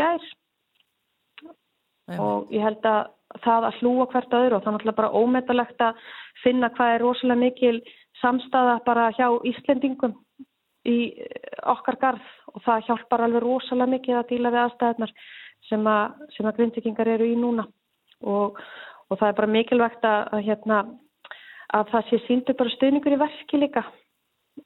gær. 2.10 2.20
Og 2.24 2.52
ég 2.54 2.64
held 2.64 2.86
að 2.90 3.00
það 3.44 3.66
að 3.68 3.80
hlúa 3.80 4.06
hvert 4.10 4.34
öðru 4.34 4.56
og 4.56 4.64
er 4.64 4.74
náttúrulega 4.74 4.98
bara 4.98 5.14
ómetalegt 5.14 5.82
að 5.86 5.98
finna 6.42 6.70
hvað 6.74 6.94
er 6.94 7.04
rosalega 7.04 7.42
mikil 7.44 7.76
samstaða 8.20 8.80
bara 8.86 9.10
hjá 9.16 9.28
Íslendingum 9.46 10.16
í 10.88 10.98
okkar 11.70 11.98
garð. 12.00 12.26
Og 12.50 12.64
það 12.64 12.86
hjálpar 12.88 13.24
alveg 13.26 13.44
rosalega 13.44 13.94
mikið 13.94 14.18
að 14.18 14.28
díla 14.32 14.50
við 14.50 14.62
aðstæðunar 14.64 15.12
sem 15.68 15.86
að, 15.86 16.24
sem 16.34 16.48
að 16.48 16.56
grindvikingar 16.58 17.12
eru 17.14 17.28
í 17.30 17.36
núna. 17.38 17.66
Og, 18.26 18.58
og 19.08 19.20
það 19.20 19.28
er 19.28 19.38
bara 19.38 19.54
mikilvægt 19.54 20.04
að, 20.08 20.20
að, 20.34 20.44
hérna, 20.48 20.80
að 21.78 21.92
það 21.94 22.08
sé 22.08 22.20
síndu 22.26 22.56
bara 22.58 22.74
stuðningur 22.74 23.16
í 23.16 23.20
verki 23.20 23.60
líka. 23.62 23.84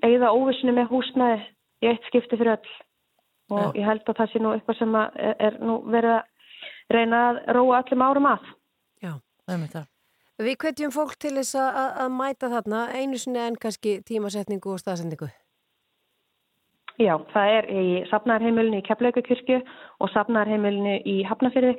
Eigða 0.01 0.33
óvissinu 0.33 0.73
með 0.75 0.91
húsnæði 0.95 1.43
í 1.85 1.91
eitt 1.91 2.09
skipti 2.09 2.39
fyrir 2.41 2.57
öll. 2.57 2.75
Og 3.53 3.77
ég 3.77 3.85
held 3.85 4.09
að 4.09 4.23
það 4.23 4.31
sé 4.33 4.41
nú 4.41 4.55
eitthvað 4.55 4.79
sem 4.81 4.95
að 4.97 5.19
er, 5.21 5.35
er 5.51 5.59
nú 5.61 5.77
verið 5.93 6.15
að 6.17 6.23
reyna 6.93 7.21
að 7.31 7.41
róa 7.57 7.83
öllum 7.83 8.03
árum 8.03 8.27
að. 8.31 8.45
Já, 9.03 9.13
um 9.49 9.65
þetta. 9.67 9.85
Við 10.43 10.57
hvetjum 10.59 10.91
fólk 10.91 11.15
til 11.23 11.37
þess 11.39 11.55
að, 11.55 11.79
að- 12.05 12.15
mæta 12.19 12.51
þarna 12.51 12.81
einu 12.99 13.19
sinni 13.19 13.39
en 13.39 13.57
kannski 13.57 14.01
tímasetningu 14.03 14.73
og 14.75 14.81
staðsendingu. 14.83 15.29
Já, 16.99 17.15
það 17.33 17.53
er 17.59 17.69
í 17.75 17.85
safnarheimilinu 18.11 18.79
í 18.79 18.85
Keflaugakirkju 18.87 19.61
og 20.01 20.11
safnarheimilinu 20.15 21.01
í 21.11 21.23
Hafnafyrði 21.27 21.73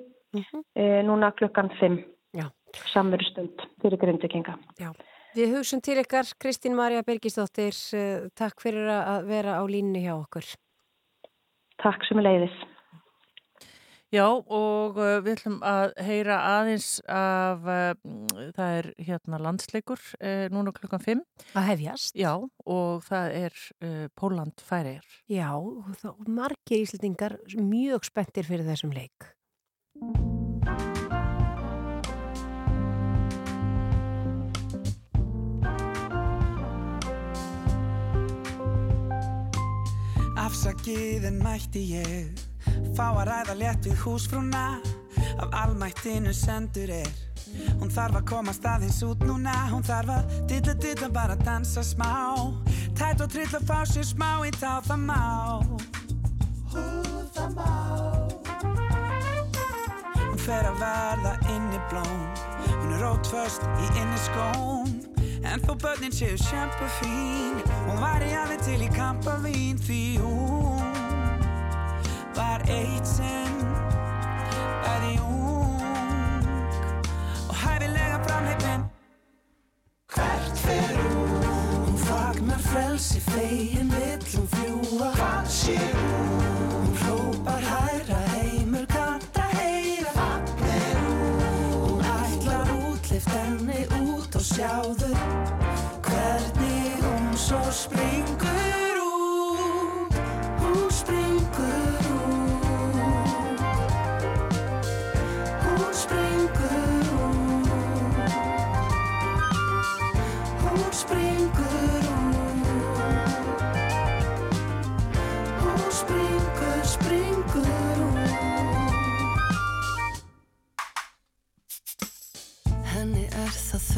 e, 0.76 1.04
núna 1.08 1.30
klukkan 1.40 1.70
5 1.80 2.02
Já. 2.36 2.50
samverustund 2.92 3.64
fyrir 3.82 4.00
grindvikinga. 4.02 4.58
Já. 4.80 4.92
Við 5.36 5.52
hugsun 5.56 5.82
til 5.84 5.98
ykkar, 6.00 6.28
Kristín 6.40 6.76
Marja 6.76 7.02
Birgisdóttir, 7.04 7.76
eh, 7.96 8.28
takk 8.36 8.60
fyrir 8.64 8.88
að 8.88 9.26
vera 9.28 9.58
á 9.60 9.64
línu 9.68 10.00
hjá 10.04 10.14
okkur. 10.16 10.48
Takk 11.84 12.04
sem 12.08 12.20
er 12.20 12.24
leiðis. 12.24 12.56
Já, 14.16 14.30
og 14.32 14.96
uh, 14.96 15.18
við 15.26 15.34
ætlum 15.34 15.56
að 15.66 15.90
heyra 16.06 16.36
aðeins 16.54 17.02
af, 17.12 17.66
uh, 17.68 18.22
það 18.56 18.76
er 18.78 18.88
hérna 19.10 19.40
landsleikur 19.44 20.00
uh, 20.22 20.46
núna 20.54 20.72
klukkan 20.76 21.04
5. 21.04 21.24
Að 21.58 21.68
hefjast. 21.74 22.16
Já, 22.16 22.32
og 22.40 23.04
það 23.10 23.36
er 23.42 23.58
uh, 23.84 24.06
Póland 24.16 24.64
færir. 24.64 25.04
Já, 25.28 25.50
og 25.58 25.92
þá 26.00 26.32
margir 26.32 26.86
íslendingar 26.86 27.42
mjög 27.60 28.08
spenntir 28.08 28.48
fyrir 28.48 28.64
þessum 28.70 28.96
leik. 28.96 29.32
Afsakið 40.46 41.34
en 41.34 41.42
mætti 41.44 41.90
ég 41.98 42.45
Fá 42.96 43.08
að 43.12 43.26
ræða 43.30 43.56
létt 43.60 43.90
við 43.90 43.98
húsfrúna 44.04 44.66
Af 45.40 45.50
almættinu 45.52 46.34
sendur 46.34 46.92
er. 46.92 47.10
Hún 47.80 47.92
þarf 47.92 48.20
að 48.20 48.28
komast 48.30 48.66
aðeins 48.68 49.02
út 49.08 49.24
núna 49.28 49.54
Hún 49.72 49.84
þarf 49.86 50.12
að 50.18 50.36
dilla 50.50 50.76
dilla 50.84 51.10
bara 51.10 51.36
dansa 51.40 51.84
smá. 51.84 52.12
Tætt 52.96 53.24
og 53.24 53.32
trill 53.32 53.52
að 53.52 53.68
fá 53.68 53.80
sér 53.90 54.08
smá 54.08 54.30
í 54.48 54.52
tá 54.56 54.80
það 54.86 55.02
má. 55.10 55.24
Hú 56.74 56.86
það 57.36 57.58
má. 57.58 57.72
Hún 60.22 60.40
fer 60.46 60.70
að 60.72 60.80
verða 60.84 61.36
inni 61.56 61.82
blóm. 61.92 62.24
Hún 62.70 62.96
er 62.96 63.04
rótföst 63.04 63.68
í 63.84 63.92
inni 64.02 64.22
skóm. 64.28 64.96
En 65.46 65.62
þó 65.62 65.76
börnin 65.84 66.16
séu 66.16 66.38
sjampa 66.42 66.90
fín. 67.00 67.60
Hún 67.86 68.02
var 68.02 68.24
í 68.26 68.34
alveg 68.36 68.64
til 68.66 68.82
í 68.82 68.90
kampavín 68.96 69.78
Því 69.86 70.04
hún 70.24 70.55
var 72.36 72.62
eitt 72.68 73.08
sinn 73.08 73.60
Bæði 74.84 75.14
ung 75.24 76.48
Og 77.50 77.56
hæfilega 77.56 78.18
framheipin 78.28 78.84
Hvert 80.16 80.58
fer 80.66 80.92
hún? 80.98 81.46
Hún 81.86 81.98
fagnar 82.08 82.62
frelsi 82.70 83.20
fegin 83.30 83.92
vill 83.96 84.28
hún 84.36 84.48
fljúa 84.56 85.12
Hvað 85.20 85.50
sé 85.60 85.78
hún? 85.96 86.46
Hún 86.76 86.94
hrópar 87.02 87.64
hæra 87.72 88.22
heimur 88.36 88.86
kanta 88.96 89.48
heyra 89.56 90.12
Fagnar 90.20 90.96
hún? 91.02 91.44
Hún 91.88 92.06
ætlar 92.20 92.68
útlift 92.92 93.32
henni 93.38 93.82
út 94.04 94.36
og 94.36 94.48
sjáðu 94.54 95.12
Hvernig 96.10 97.04
hún 97.04 97.38
svo 97.48 97.62
springur 97.72 98.35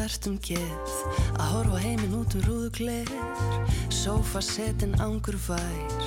það 0.08 0.16
þvert 0.16 0.26
um 0.28 0.38
geð. 0.40 0.92
Að 1.38 1.48
horfa 1.52 1.78
heiminn 1.82 2.14
út 2.16 2.34
úr 2.38 2.44
rúðugleir 2.48 3.10
Sófa 3.92 4.40
setin 4.40 4.94
ángur 5.02 5.36
vær 5.48 6.02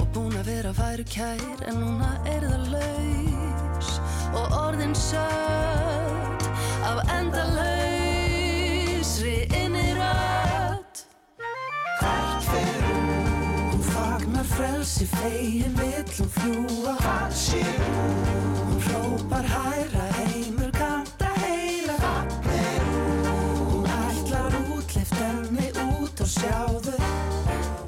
og 0.00 0.06
búin 0.14 0.36
að 0.36 0.46
vera 0.50 0.72
væru 0.76 1.04
kær 1.08 1.62
en 1.68 1.76
núna 1.80 2.10
er 2.28 2.40
það 2.44 2.68
laus. 2.74 4.00
Og 4.36 4.52
orðin 4.58 4.94
sött 4.94 6.44
af 6.84 7.00
endalausri 7.16 8.28
innirödd 9.56 10.96
Hvert 12.00 12.44
fer 12.50 12.80
hún? 12.88 13.08
Hún 13.70 13.82
fagnar 13.88 14.46
frelsi 14.52 15.06
fegin 15.16 15.74
vill 15.80 16.12
hún 16.18 16.30
fljúa 16.36 16.94
Hvað 17.00 17.32
sé 17.32 17.64
hún? 17.64 18.14
Hún 18.60 18.80
hrópar 18.88 19.46
hæra 19.48 19.99
sjáðu 26.40 26.96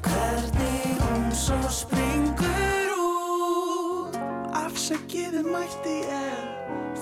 Hvernig 0.05 0.99
hún 1.01 1.29
svo 1.33 1.57
springur 1.73 2.91
út. 3.01 4.17
Afsækiði 4.53 5.41
mætti 5.47 5.95
ég 6.05 6.43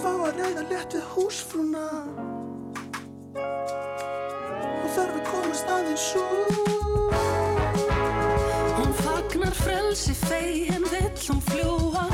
Fá 0.02 0.12
að 0.14 0.40
ræða 0.40 0.64
létt 0.70 0.96
við 0.96 1.10
húsfrúna. 1.16 1.88
Og 3.36 4.88
þarf 4.96 5.18
að 5.20 5.26
komast 5.28 5.74
aðeins 5.76 6.08
út. 6.22 7.20
Hún 8.80 8.96
fagnar 9.04 9.56
frelsi 9.60 10.16
fegin 10.24 10.88
vill 10.88 11.28
hún 11.28 11.44
fljúa 11.52 12.08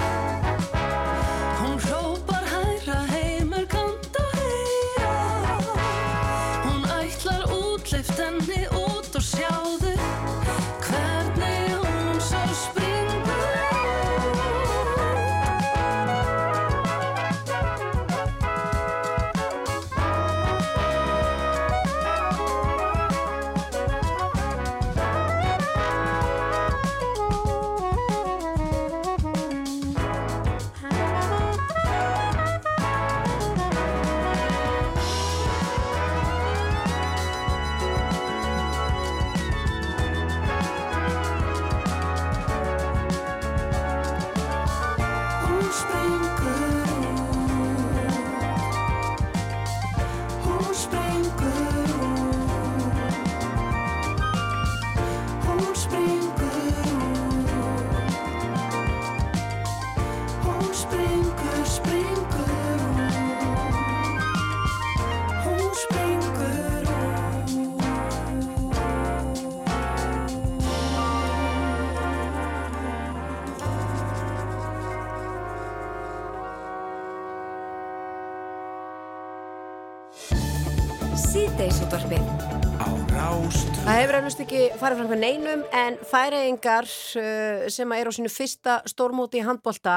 Það 83.98 84.04
hefur 84.04 84.16
eflust 84.20 84.42
ekki 84.44 84.60
farið 84.78 85.00
fram 85.00 85.08
með 85.10 85.22
neinum 85.24 85.62
en 85.74 85.96
færiðingar 86.06 86.86
uh, 86.86 87.64
sem 87.74 87.94
eru 87.96 88.12
á 88.14 88.18
sínu 88.20 88.30
fyrsta 88.30 88.76
stórmóti 88.86 89.40
í 89.40 89.46
handbolta 89.48 89.96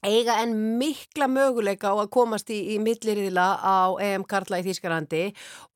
eiga 0.00 0.38
en 0.40 0.54
mikla 0.80 1.28
möguleika 1.28 1.92
á 1.92 2.00
að 2.00 2.08
komast 2.16 2.48
í, 2.48 2.62
í 2.72 2.78
milliriðila 2.80 3.44
á 3.60 4.00
EM 4.00 4.24
Karla 4.24 4.62
í 4.62 4.64
Þýskarlandi 4.64 5.22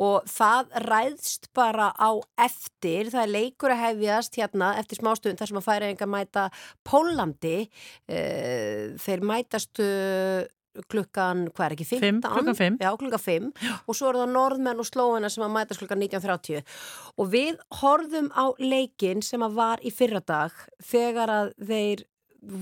og 0.00 0.24
það 0.24 0.72
ræðst 0.88 1.50
bara 1.52 1.90
á 1.92 2.16
eftir, 2.48 3.12
það 3.12 3.26
er 3.26 3.34
leikur 3.34 3.76
að 3.76 3.84
hefjast 3.84 4.40
hérna 4.40 4.72
eftir 4.80 5.02
smástund 5.02 5.36
þar 5.36 5.52
sem 5.52 5.60
að 5.60 5.68
færiðingar 5.68 6.14
mæta 6.16 6.48
Pólandi 6.80 7.58
uh, 7.68 8.96
þeir 9.04 9.28
mætast 9.34 9.84
uh, 9.84 10.48
klukkan, 10.90 11.46
hvað 11.54 11.66
er 11.66 11.76
ekki, 11.76 11.86
15? 11.90 12.04
Fimm, 12.04 12.20
klukkan 12.24 12.58
fimm. 12.58 12.78
Já, 12.82 12.90
klukkan 13.00 13.24
5 13.24 13.48
og 13.88 13.96
svo 13.96 14.10
eru 14.10 14.22
það 14.22 14.34
norðmenn 14.34 14.82
og 14.82 14.88
slóina 14.88 15.30
sem 15.32 15.46
að 15.46 15.54
mætast 15.56 15.82
klukkan 15.82 16.02
19.30 16.04 16.76
og 17.18 17.32
við 17.32 17.58
horfðum 17.80 18.30
á 18.34 18.44
leikin 18.62 19.24
sem 19.24 19.42
að 19.44 19.58
var 19.58 19.82
í 19.82 19.92
fyrradag 19.94 20.54
þegar 20.90 21.34
að 21.34 21.52
þeir 21.70 22.04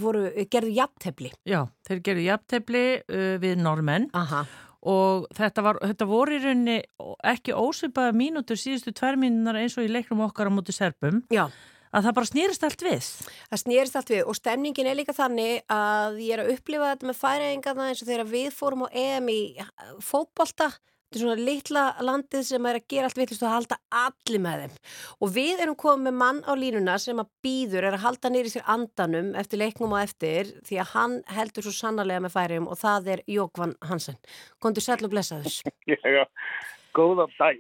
voru, 0.00 0.28
gerðu 0.50 0.76
jafntefli 0.76 1.32
Já, 1.48 1.66
þeir 1.86 2.02
gerðu 2.08 2.28
jafntefli 2.30 2.84
uh, 3.02 3.34
við 3.42 3.60
normenn 3.60 4.08
Aha. 4.16 4.44
og 4.88 5.28
þetta, 5.36 5.64
var, 5.66 5.80
þetta 5.84 6.08
voru 6.08 6.36
í 6.36 6.42
rauninni 6.42 6.78
ekki 7.26 7.56
ósvipaða 7.56 8.16
mínútur 8.16 8.60
síðustu 8.60 8.94
tvær 8.96 9.20
mínunar 9.20 9.60
eins 9.60 9.76
og 9.76 9.86
í 9.86 9.92
leiknum 9.92 10.24
okkar 10.28 10.48
á 10.48 10.52
móti 10.54 10.74
serpum. 10.74 11.22
Já. 11.32 11.48
Að 11.92 12.08
það 12.08 12.16
bara 12.18 12.30
snýrist 12.30 12.66
allt 12.66 12.82
við. 12.86 13.12
Það 13.50 13.62
snýrist 13.62 14.00
allt 14.00 14.12
við 14.14 14.24
og 14.26 14.38
stemningin 14.38 14.90
er 14.90 14.98
líka 14.98 15.14
þannig 15.16 15.62
að 15.72 16.18
ég 16.24 16.34
er 16.36 16.44
að 16.44 16.52
upplifa 16.56 16.90
þetta 16.92 17.10
með 17.10 17.22
færingarna 17.22 17.88
eins 17.90 18.02
og 18.02 18.10
þegar 18.10 18.28
við 18.32 18.50
fórum 18.56 18.84
á 18.86 18.88
EM 18.90 19.32
í 19.32 19.40
fótbolta. 20.04 20.72
Þetta 21.06 21.20
er 21.20 21.22
svona 21.22 21.46
litla 21.46 21.82
landið 22.02 22.42
sem 22.48 22.64
er 22.66 22.76
að 22.80 22.86
gera 22.90 23.06
allt 23.06 23.18
vittlust 23.20 23.42
og 23.44 23.46
að 23.46 23.54
halda 23.54 23.76
allir 23.94 24.40
með 24.42 24.62
þeim. 24.64 24.72
Og 25.22 25.30
við 25.36 25.62
erum 25.62 25.76
komið 25.78 26.08
með 26.08 26.16
mann 26.18 26.40
á 26.42 26.52
línuna 26.58 26.96
sem 26.98 27.22
að 27.22 27.30
býður 27.46 27.86
er 27.86 27.94
að 27.94 28.02
halda 28.02 28.32
nýri 28.34 28.50
sér 28.50 28.66
andanum 28.74 29.28
eftir 29.38 29.62
leiknum 29.62 29.94
og 29.94 30.02
eftir 30.02 30.50
því 30.66 30.80
að 30.82 30.90
hann 30.96 31.14
heldur 31.36 31.68
svo 31.68 31.76
sannarlega 31.76 32.24
með 32.26 32.34
færium 32.34 32.66
og 32.66 32.80
það 32.82 33.12
er 33.14 33.22
Jókvan 33.36 33.76
Hansen. 33.86 34.18
Kondur 34.58 34.82
sæl 34.82 34.98
og 35.06 35.14
blessaðus 35.14 35.60
Já, 35.86 36.26
góðan 36.96 37.32
dag. 37.38 37.58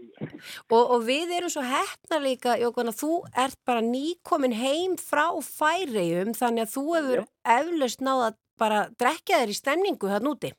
og, 0.72 0.82
og 0.82 1.04
við 1.06 1.34
erum 1.38 1.52
svo 1.52 1.64
hefna 1.66 2.20
líka 2.24 2.56
Jókvan 2.60 2.92
að 2.92 3.00
þú 3.02 3.12
ert 3.44 3.58
bara 3.68 3.84
nýkomin 3.84 4.56
heim 4.56 4.96
frá 5.00 5.26
færium 5.44 6.32
þannig 6.36 6.66
að 6.66 6.74
þú 6.74 6.84
hefur 6.96 7.24
eflaust 7.56 8.04
náða 8.04 8.30
að 8.30 8.38
bara 8.56 8.86
drekja 8.96 9.42
þér 9.42 9.52
í 9.52 9.58
stemningu 9.58 10.12
þann 10.12 10.30
úti 10.32 10.52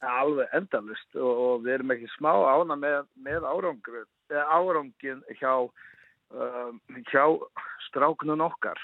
Alveg 0.00 0.48
endalust 0.56 1.18
og, 1.20 1.30
og 1.44 1.64
við 1.66 1.74
erum 1.74 1.92
ekki 1.92 2.08
smá 2.14 2.30
ána 2.32 2.76
með, 2.80 3.02
með 3.20 3.44
árangur, 3.44 4.06
árangin 4.32 5.20
hjá, 5.36 5.52
um, 6.32 6.78
hjá 7.10 7.24
stráknun 7.90 8.40
okkar. 8.46 8.80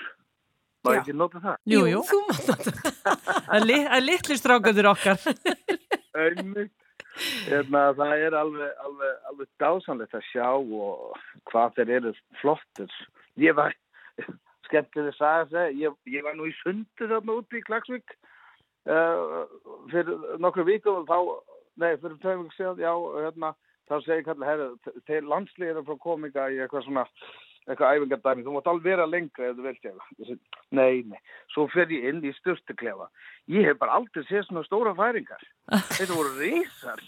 Má 0.84 0.92
Já. 0.92 0.98
ekki 1.00 1.14
nota 1.16 1.40
það? 1.40 1.56
Jú, 1.72 1.86
jú. 1.88 2.02
Þú 2.06 2.18
mátt 2.28 2.50
þetta 2.50 3.14
Að, 3.48 3.64
li, 3.70 3.78
að 3.96 4.04
litli 4.04 4.36
strákandur 4.38 4.90
okkar. 4.92 5.24
Einmitt. 6.20 6.74
Hérna, 7.16 7.82
það 7.96 8.22
er 8.26 8.36
alveg, 8.36 8.72
alveg, 8.84 9.20
alveg 9.30 9.50
dásanlegt 9.62 10.16
að 10.16 10.24
sjá 10.30 10.48
og 10.52 11.20
hvað 11.50 11.76
þeir 11.78 11.92
eru 11.98 12.12
flottir. 12.40 12.96
Ég 13.40 13.56
var, 13.56 13.74
skemmtileg 14.68 15.14
að 15.14 15.18
sagja 15.18 15.46
það, 15.52 15.76
ég, 15.80 15.98
ég 16.12 16.26
var 16.26 16.36
nú 16.36 16.48
í 16.48 16.54
sundi 16.62 17.08
þarna 17.08 17.38
úti 17.40 17.60
í 17.60 17.66
Klagsvík 17.66 18.16
uh, 18.90 19.44
fyrir 19.92 20.40
nokkru 20.42 20.66
vikum 20.68 21.02
og 21.02 21.08
þá, 21.10 21.54
nei, 21.82 21.92
fyrir 22.02 22.18
tveim 22.22 22.42
vikum 22.42 22.54
síðan, 22.56 22.82
já, 22.84 22.92
hérna, 23.26 23.52
þá 23.88 23.96
segi 23.98 24.18
ég 24.20 24.28
kallar, 24.28 24.50
herru, 24.52 24.96
þeir 25.08 25.30
landsliðir 25.32 25.74
eru 25.76 25.86
frá 25.88 26.00
kominga 26.02 26.48
í 26.52 26.60
eitthvað 26.60 26.86
svona, 26.88 27.06
eitthvað 27.66 27.96
æfingadæmi, 27.98 28.44
þú 28.46 28.54
mátt 28.54 28.68
alveg 28.70 28.86
vera 28.86 29.06
lengra 29.10 29.48
ef 29.50 29.56
þú 29.58 29.64
vilt 29.66 29.82
segi, 29.82 30.36
Nei, 30.76 31.02
nei, 31.10 31.18
svo 31.54 31.66
fer 31.72 31.90
ég 31.94 32.06
inn 32.10 32.22
í 32.26 32.32
styrtuklefa. 32.38 33.08
Ég 33.50 33.66
hef 33.70 33.80
bara 33.80 33.98
aldrei 33.98 34.22
séð 34.28 34.46
svona 34.46 34.62
stóra 34.66 34.94
færingar. 34.98 35.42
Þetta 35.98 36.14
voru 36.14 36.32
risar. 36.38 37.02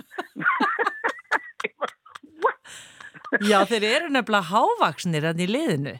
Já, 3.44 3.58
þeir 3.68 3.84
eru 3.84 4.12
nefnilega 4.12 4.48
hávaksnir 4.50 5.26
hann 5.28 5.42
í 5.44 5.48
liðinu. 5.50 5.94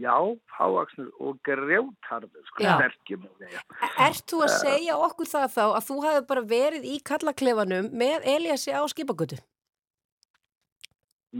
Já, 0.00 0.14
hávaksnur 0.54 1.08
og 1.18 1.38
grjótarður, 1.46 2.42
sko, 2.46 2.62
Já. 2.62 2.74
sterkjum. 2.78 3.24
Já. 3.42 3.60
Ert 4.06 4.26
þú 4.30 4.42
að 4.44 4.52
segja 4.60 4.98
okkur 5.02 5.30
það 5.30 5.46
þá 5.56 5.62
að 5.64 5.86
þú 5.88 5.96
hefur 6.04 6.26
bara 6.28 6.44
verið 6.52 6.84
í 6.86 6.98
kallaklefanum 7.10 7.88
með 8.02 8.28
Eliassi 8.36 8.70
á 8.76 8.82
skipagötu? 8.92 9.40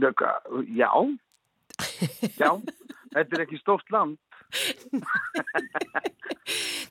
Nöka, 0.01 0.33
já, 0.75 0.89
já, 2.41 2.51
þetta 3.13 3.37
er 3.37 3.43
ekki 3.45 3.59
stórt 3.61 3.91
land. 3.93 4.17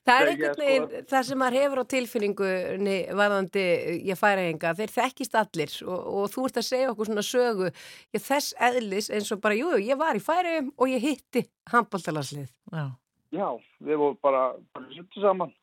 Það 0.01 0.17
er 0.23 0.29
einhvern 0.31 0.55
sko- 0.55 0.65
veginn 0.65 1.05
það 1.11 1.25
sem 1.27 1.37
maður 1.41 1.57
hefur 1.59 1.81
á 1.81 1.91
tilfinningunni 1.93 2.95
varðandi 3.19 3.65
ég 4.09 4.17
færa 4.17 4.45
enga, 4.49 4.71
þeir 4.79 4.93
þekkist 4.95 5.37
allir 5.37 5.75
og, 5.85 5.99
og 6.21 6.31
þú 6.33 6.45
ert 6.47 6.57
að 6.61 6.65
segja 6.71 6.89
okkur 6.93 7.09
svona 7.11 7.25
sögu 7.27 7.67
ég, 7.69 8.21
þess 8.23 8.55
eðlis 8.69 9.11
eins 9.13 9.29
og 9.35 9.43
bara, 9.43 9.57
jú, 9.59 9.75
ég 9.77 9.99
var 10.01 10.17
í 10.17 10.23
færiðum 10.25 10.71
og 10.73 10.89
ég 10.89 11.05
hitti 11.05 11.45
handbóltalarslið. 11.69 12.49
Já. 12.73 12.85
Já, 13.31 13.47
við 13.85 14.01
vorum 14.01 14.17
bara, 14.25 14.41
bara 14.73 14.89
sittu 14.95 15.21
saman. 15.23 15.53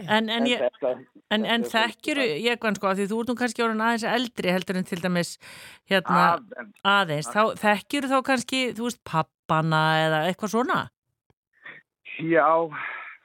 En, 0.00 0.28
en, 0.32 0.46
ég, 0.48 0.60
þetta, 0.60 0.92
en, 1.32 1.44
en 1.44 1.64
er 1.64 1.70
þekkjuru, 1.72 2.24
ég 2.44 2.62
sko, 2.76 2.90
af 2.90 2.98
því 2.98 3.06
þú 3.10 3.18
ert 3.22 3.32
nú 3.32 3.36
kannski 3.38 3.64
orðin 3.64 3.82
aðeins 3.84 4.06
eldri 4.08 4.54
heldur 4.54 4.78
en 4.80 4.88
til 4.88 5.00
dæmis 5.00 5.34
hérna 5.90 6.22
Aðeins. 6.36 6.72
aðeins, 6.94 7.28
þá 7.34 7.42
þekkjuru 7.60 8.10
þá 8.12 8.16
kannski, 8.30 8.62
þú 8.76 8.88
veist, 8.88 9.02
pappana 9.08 9.82
eða 10.06 10.22
eitthvað 10.28 10.54
svona? 10.54 10.78
Já, 12.20 12.48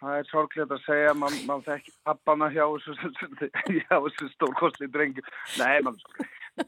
það 0.02 0.20
er 0.20 0.30
sorglega 0.30 0.78
að 0.78 0.86
segja, 0.86 1.14
mann 1.18 1.38
man 1.50 1.64
þekki 1.66 1.96
pappana 2.08 2.52
hjá 2.56 2.66
þessu, 2.72 4.30
stórkostli 4.36 4.91
drengjum. 4.91 5.28
Nei, 5.60 5.80
mann, 5.88 6.00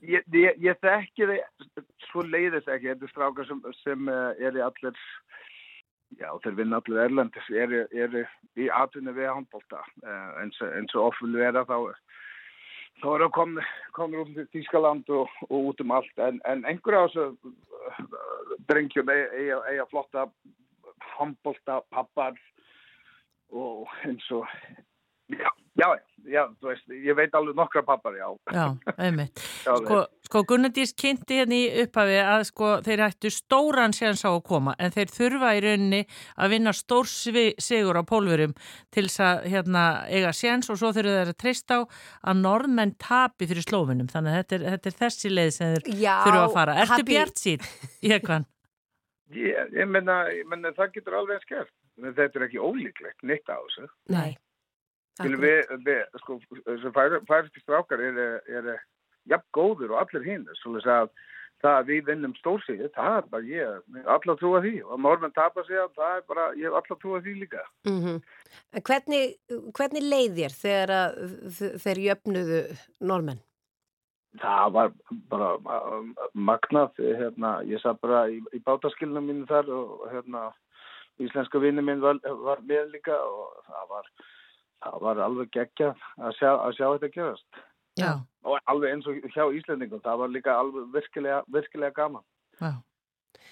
ég, 0.01 0.25
ég, 0.35 0.59
ég 0.63 0.79
þekki 0.83 1.29
þið, 1.31 1.85
svo 2.09 2.25
leiðist 2.27 2.71
ekki, 2.71 2.93
þetta 2.93 3.07
er 3.07 3.13
strákar 3.13 3.49
sem, 3.49 3.63
sem 3.83 4.11
eh, 4.11 4.47
eru 4.49 4.63
allir, 4.67 5.03
já, 6.15 6.29
þeir 6.43 6.57
vinna 6.61 6.79
allir 6.81 7.03
erlendis, 7.03 7.49
eru, 7.51 7.83
eru 7.91 8.23
í 8.57 8.69
atvinni 8.73 9.13
við 9.15 9.31
handbólta, 9.31 9.83
eh, 10.03 10.29
eins, 10.43 10.59
eins 10.61 10.95
og 10.95 11.11
ofil 11.11 11.35
vera 11.35 11.65
þá, 11.67 11.91
þá 13.01 13.07
eru 13.13 13.29
komnir 13.35 13.71
komnir 13.97 14.23
út 14.23 14.33
til 14.35 14.47
Þískaland 14.55 15.09
og, 15.13 15.33
og 15.49 15.71
út 15.71 15.83
um 15.83 15.95
allt, 15.97 16.23
en, 16.23 16.39
en 16.49 16.65
einhverja 16.69 17.03
á 17.03 17.07
þessu 17.11 18.07
drengjum 18.69 19.11
eiga, 19.11 19.27
eiga, 19.35 19.61
eiga 19.71 19.89
flotta 19.91 20.27
handbólta 21.17 21.81
pappar 21.93 22.37
og 23.51 23.87
eins 24.05 24.31
og 24.31 24.47
já, 25.31 25.49
já, 25.79 25.87
já, 25.87 26.01
þú 26.25 26.67
veist, 26.67 26.87
ég 26.91 27.15
veit 27.15 27.35
alveg 27.37 27.55
nokkra 27.55 27.83
pappar, 27.87 28.15
já. 28.17 28.27
Já, 28.51 28.65
einmitt. 28.97 29.39
Já, 29.67 29.75
Sko, 29.79 29.99
sko 30.27 30.41
Gunnardís 30.49 30.91
kynnti 30.97 31.37
hérna 31.39 31.55
í 31.55 31.67
upphafi 31.83 32.17
að 32.23 32.43
sko 32.49 32.69
þeir 32.83 33.03
ættu 33.05 33.31
stóran 33.31 33.93
séns 33.95 34.25
á 34.25 34.31
að 34.33 34.41
koma 34.49 34.73
en 34.79 34.91
þeir 34.95 35.13
þurfa 35.13 35.53
í 35.55 35.61
rauninni 35.63 36.01
að 36.35 36.51
vinna 36.55 36.73
stór 36.75 37.07
svi- 37.07 37.55
sigur 37.63 37.99
á 37.99 38.03
pólverum 38.07 38.55
til 38.91 39.05
þess 39.07 39.21
að 39.23 39.47
hérna 39.53 39.85
eiga 40.11 40.33
séns 40.35 40.67
og 40.73 40.79
svo 40.81 40.91
þurfa 40.95 41.15
þeir 41.21 41.31
að 41.33 41.39
treysta 41.43 41.79
á 41.79 41.81
að 42.31 42.41
norðmenn 42.43 42.95
tapi 42.99 43.47
fyrir 43.47 43.63
slófinum 43.67 44.11
þannig 44.11 44.33
að 44.33 44.39
þetta 44.41 44.55
er, 44.59 44.67
þetta 44.75 44.91
er 44.93 44.99
þessi 45.05 45.31
leið 45.33 45.51
sem 45.59 45.75
þeir 45.77 45.91
Já, 46.01 46.15
þurfa 46.25 46.43
að 46.47 46.55
fara. 46.59 46.77
Ertu 46.83 46.93
Habi- 46.97 47.11
bjart 47.13 47.43
sín? 47.45 47.67
Ég 48.03 48.25
hvað? 48.27 48.49
Ég, 49.35 49.71
ég 49.75 49.87
menna, 49.91 50.21
það 50.77 50.91
getur 50.95 51.17
alveg 51.19 51.41
skert. 51.43 51.71
Men 51.97 52.13
þetta 52.13 52.37
er 52.39 52.43
ekki 52.45 52.59
ólíklegt, 52.61 53.23
neitt 53.25 53.49
á 53.49 53.57
þessu. 53.57 53.87
Nei. 54.13 54.35
Við, 55.23 55.71
við, 55.85 56.03
sko, 56.21 56.37
þessu 56.65 56.93
færisti 56.93 57.63
strákar 57.63 58.03
eru, 58.03 58.27
eru 58.47 58.77
jafn 59.31 59.49
góður 59.55 59.95
og 59.95 60.03
allir 60.03 60.27
hinn. 60.27 60.47
Það 61.57 61.73
að 61.73 61.87
við 61.89 62.09
vinnum 62.11 62.33
stórsíði, 62.37 62.87
það 62.93 63.15
er 63.17 63.29
bara 63.31 63.47
ég, 63.49 63.77
allar 64.13 64.35
trúa 64.37 64.59
því. 64.61 64.75
Og 64.85 64.99
normenn 65.01 65.33
tapar 65.33 65.65
sig 65.65 65.79
að 65.81 65.95
það 65.97 66.19
er 66.19 66.25
bara, 66.29 66.43
ég 66.53 66.69
hef 66.69 66.77
allar 66.77 66.99
trúa 67.01 67.21
því 67.25 67.33
líka. 67.39 67.63
Mm 67.89 68.19
hvernig, 68.87 69.33
hvernig 69.73 70.03
leið 70.05 70.37
þér 70.37 70.53
þegar 70.61 70.93
að, 70.97 71.17
þeir 71.81 72.03
jöfnuðu 72.03 72.61
normenn? 73.01 73.41
Það 74.37 74.71
var 74.75 74.93
bara 75.31 75.49
um, 75.97 76.13
magnað, 76.33 76.93
hérna, 77.01 77.57
ég 77.65 77.81
sað 77.81 78.01
bara 78.05 78.23
í, 78.29 78.37
í 78.53 78.61
bátaskilnum 78.65 79.25
mínu 79.25 79.47
þar 79.49 79.71
og 79.73 80.05
hérna, 80.11 80.51
íslenska 81.17 81.61
vinni 81.63 81.81
minn 81.81 82.03
var, 82.03 82.19
var 82.43 82.61
með 82.69 82.91
líka 82.93 83.17
og 83.17 83.55
það 83.65 83.87
var, 83.95 84.11
það 84.83 84.99
var 85.05 85.21
alveg 85.25 85.53
geggja 85.55 85.93
að 86.17 86.35
sjá, 86.39 86.51
að 86.53 86.75
sjá 86.77 86.85
þetta 86.87 87.13
gerast. 87.15 87.61
Já. 87.97 88.11
Og 88.45 88.59
alveg 88.71 88.93
eins 88.93 89.07
og 89.09 89.23
hjá 89.33 89.45
Íslendingum, 89.57 90.03
það 90.05 90.21
var 90.21 90.33
líka 90.33 90.57
alveg 90.57 90.91
virkilega, 90.93 91.39
virkilega 91.53 91.95
gaman. 91.97 92.25
Já. 92.61 92.71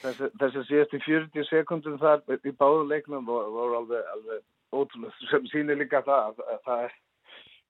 Þessi, 0.03 0.29
þessi 0.41 0.63
síðasti 0.69 1.01
40 1.05 1.49
sekundum 1.49 1.97
þar 2.01 2.21
í 2.35 2.53
báðu 2.53 2.85
leiknum 2.89 3.25
voru, 3.25 3.51
voru 3.55 3.79
alveg, 3.79 4.07
alveg 4.13 4.43
ótrúlega 4.75 5.29
sem 5.31 5.49
sýnir 5.49 5.79
líka 5.79 6.03
það 6.05 6.29
að, 6.29 6.41
að 6.53 6.63
það, 6.67 6.81
er, 6.85 6.95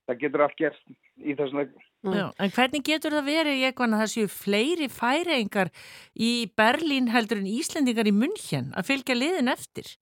það 0.06 0.22
getur 0.24 0.46
allt 0.46 0.58
gert 0.60 0.96
í 1.22 1.36
þessum 1.38 1.62
leiknum. 1.62 1.84
Já, 2.06 2.26
en 2.38 2.52
hvernig 2.54 2.86
getur 2.86 3.16
það 3.16 3.30
verið 3.32 3.62
ég 3.64 3.80
að 3.82 3.96
það 3.98 4.12
séu 4.12 4.30
fleiri 4.30 4.90
færingar 4.94 5.72
í 6.14 6.32
Berlín 6.60 7.08
heldur 7.14 7.40
en 7.42 7.50
Íslendingar 7.50 8.10
í 8.10 8.14
München 8.14 8.74
að 8.78 8.92
fylgja 8.92 9.18
liðin 9.18 9.50
eftir? 9.50 9.96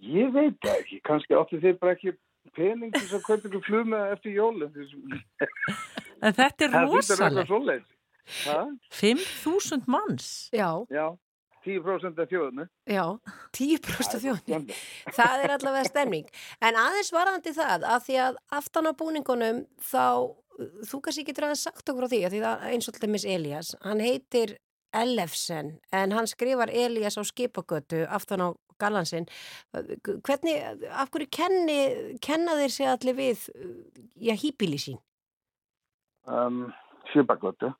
Ég 0.00 0.32
veit 0.32 0.56
það 0.64 0.76
ekki, 0.80 1.00
kannski 1.04 1.36
áttu 1.36 1.60
þeir 1.60 1.78
bara 1.80 1.96
ekki 1.96 2.14
pening 2.56 2.92
til 2.94 3.02
þess 3.02 3.16
að 3.18 3.24
kaupa 3.26 3.48
ykkur 3.50 3.64
flug 3.66 3.88
með 3.92 4.12
eftir 4.16 4.36
jólum. 4.38 4.70
En 6.20 6.34
þetta 6.36 6.66
er 6.66 6.74
rosalegt. 6.84 7.22
eitthvað 7.24 7.46
svoleiðis. 7.48 7.92
Ha? 8.44 8.58
5.000 8.92 9.86
manns? 9.88 10.26
Já. 10.52 10.68
Já, 10.92 11.06
10% 11.64 12.20
af 12.20 12.28
þjóðinu. 12.28 12.66
Já, 12.92 13.04
10% 13.56 14.18
af 14.18 14.24
þjóðinni. 14.26 14.76
Það 15.16 15.44
er 15.46 15.54
allavega 15.56 15.88
stemning. 15.88 16.28
En 16.60 16.76
aðeins 16.76 17.12
varðandi 17.16 17.54
það 17.56 17.86
að 17.88 18.04
því 18.06 18.18
að 18.26 18.38
aftan 18.60 18.90
á 18.90 18.92
búningunum 19.00 19.62
þá, 19.80 20.04
þú 20.90 21.02
kannski 21.06 21.24
getur 21.30 21.48
aðeins 21.48 21.64
sagt 21.68 21.88
okkur 21.88 22.04
á 22.04 22.12
því 22.12 22.20
að 22.26 22.36
því 22.36 22.42
það 22.44 22.66
eins 22.74 22.92
og 22.92 23.00
til 23.00 23.12
mis 23.16 23.28
Elias, 23.36 23.72
hann 23.84 24.04
heitir 24.04 24.56
Ellefsen 25.00 25.76
en 25.94 26.12
hann 26.16 26.28
skrifar 26.28 26.68
Elias 26.68 27.16
á 27.16 27.24
skipagötu 27.24 28.04
aftan 28.10 28.42
á 28.44 28.48
gallansinn. 28.80 29.28
Hvernig, 29.72 30.54
af 30.90 31.10
hverju 31.12 31.30
kenni, 31.34 31.78
kenna 32.24 32.58
þeir 32.60 32.74
sig 32.74 32.90
allir 32.90 33.18
við, 33.18 33.46
já, 34.20 34.34
hýpili 34.40 34.80
sín? 34.80 35.00
Um, 36.28 36.68
Sjöbakvötu. 37.12 37.72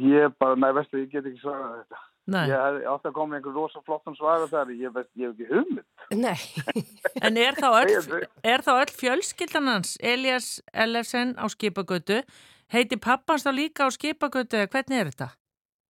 Ég 0.00 0.32
bara, 0.40 0.56
næ, 0.56 0.72
veistu, 0.78 1.02
ég 1.02 1.12
get 1.12 1.28
ekki 1.28 1.42
svarað 1.42 1.82
þetta. 1.82 2.02
Nei. 2.32 2.44
Ég 2.46 2.54
hef 2.54 2.84
átt 2.92 3.06
að 3.08 3.14
koma 3.16 3.32
með 3.32 3.40
einhver 3.40 3.56
rosa 3.58 3.80
flottum 3.82 4.14
svara 4.14 4.46
þar, 4.48 4.70
ég 4.78 4.92
veit, 4.94 5.08
ég 5.18 5.32
hef 5.32 5.34
ekki 5.34 5.48
hugmynd. 5.50 5.88
Nei. 6.14 6.38
En 7.26 7.36
er 7.38 7.54
þá 7.54 7.68
öll, 7.82 8.22
er 8.46 8.62
þá 8.64 8.70
öll 8.72 8.92
fjölskyldan 8.94 9.68
hans, 9.70 9.92
Elias 10.02 10.56
Ellefsen 10.72 11.34
á 11.38 11.46
skipagötu, 11.52 12.22
heiti 12.72 12.98
pappans 12.98 13.44
þá 13.46 13.52
líka 13.54 13.86
á 13.86 13.90
skipagötu 13.94 14.58
eða 14.58 14.70
hvernig 14.72 15.02
er 15.02 15.10
þetta? 15.12 15.28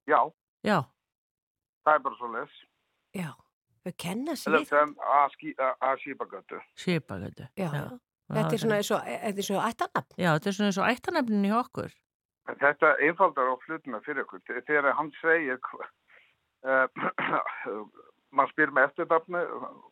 Já, 0.09 0.22
Já, 0.61 0.84
það 1.86 1.95
er 1.95 2.03
bara 2.05 2.17
svo 2.19 2.28
les. 2.36 2.57
Já, 3.17 3.30
kenna 3.97 4.36
sem 4.38 4.53
að 4.53 5.36
að 5.82 5.97
skipagötu. 6.03 6.59
skipagötu. 6.77 7.47
Já, 7.57 7.71
þetta 8.32 8.53
er 8.53 8.61
svona 8.61 8.77
eins 8.77 8.91
og, 8.93 9.01
þetta 9.09 9.41
er 9.41 9.47
svo 9.47 9.61
ættanafn. 9.65 10.13
Já, 10.21 10.29
þetta 10.38 10.49
er 10.51 10.57
svona 10.57 10.69
eins 10.71 10.77
og 10.84 10.91
ættanefnin 10.91 11.47
í 11.49 11.53
okkur. 11.57 11.91
Þetta 12.61 12.91
einfaldar 13.07 13.49
á 13.49 13.55
hlutina 13.65 13.99
fyrir 14.05 14.23
ykkur. 14.25 14.41
Þe- 14.47 14.63
Þegar 14.69 14.93
hann 14.97 15.11
segir, 15.21 15.59
uh, 16.65 16.88
maður 18.36 18.51
spyr 18.53 18.71
með 18.75 18.88
eftirnafni, 18.89 19.41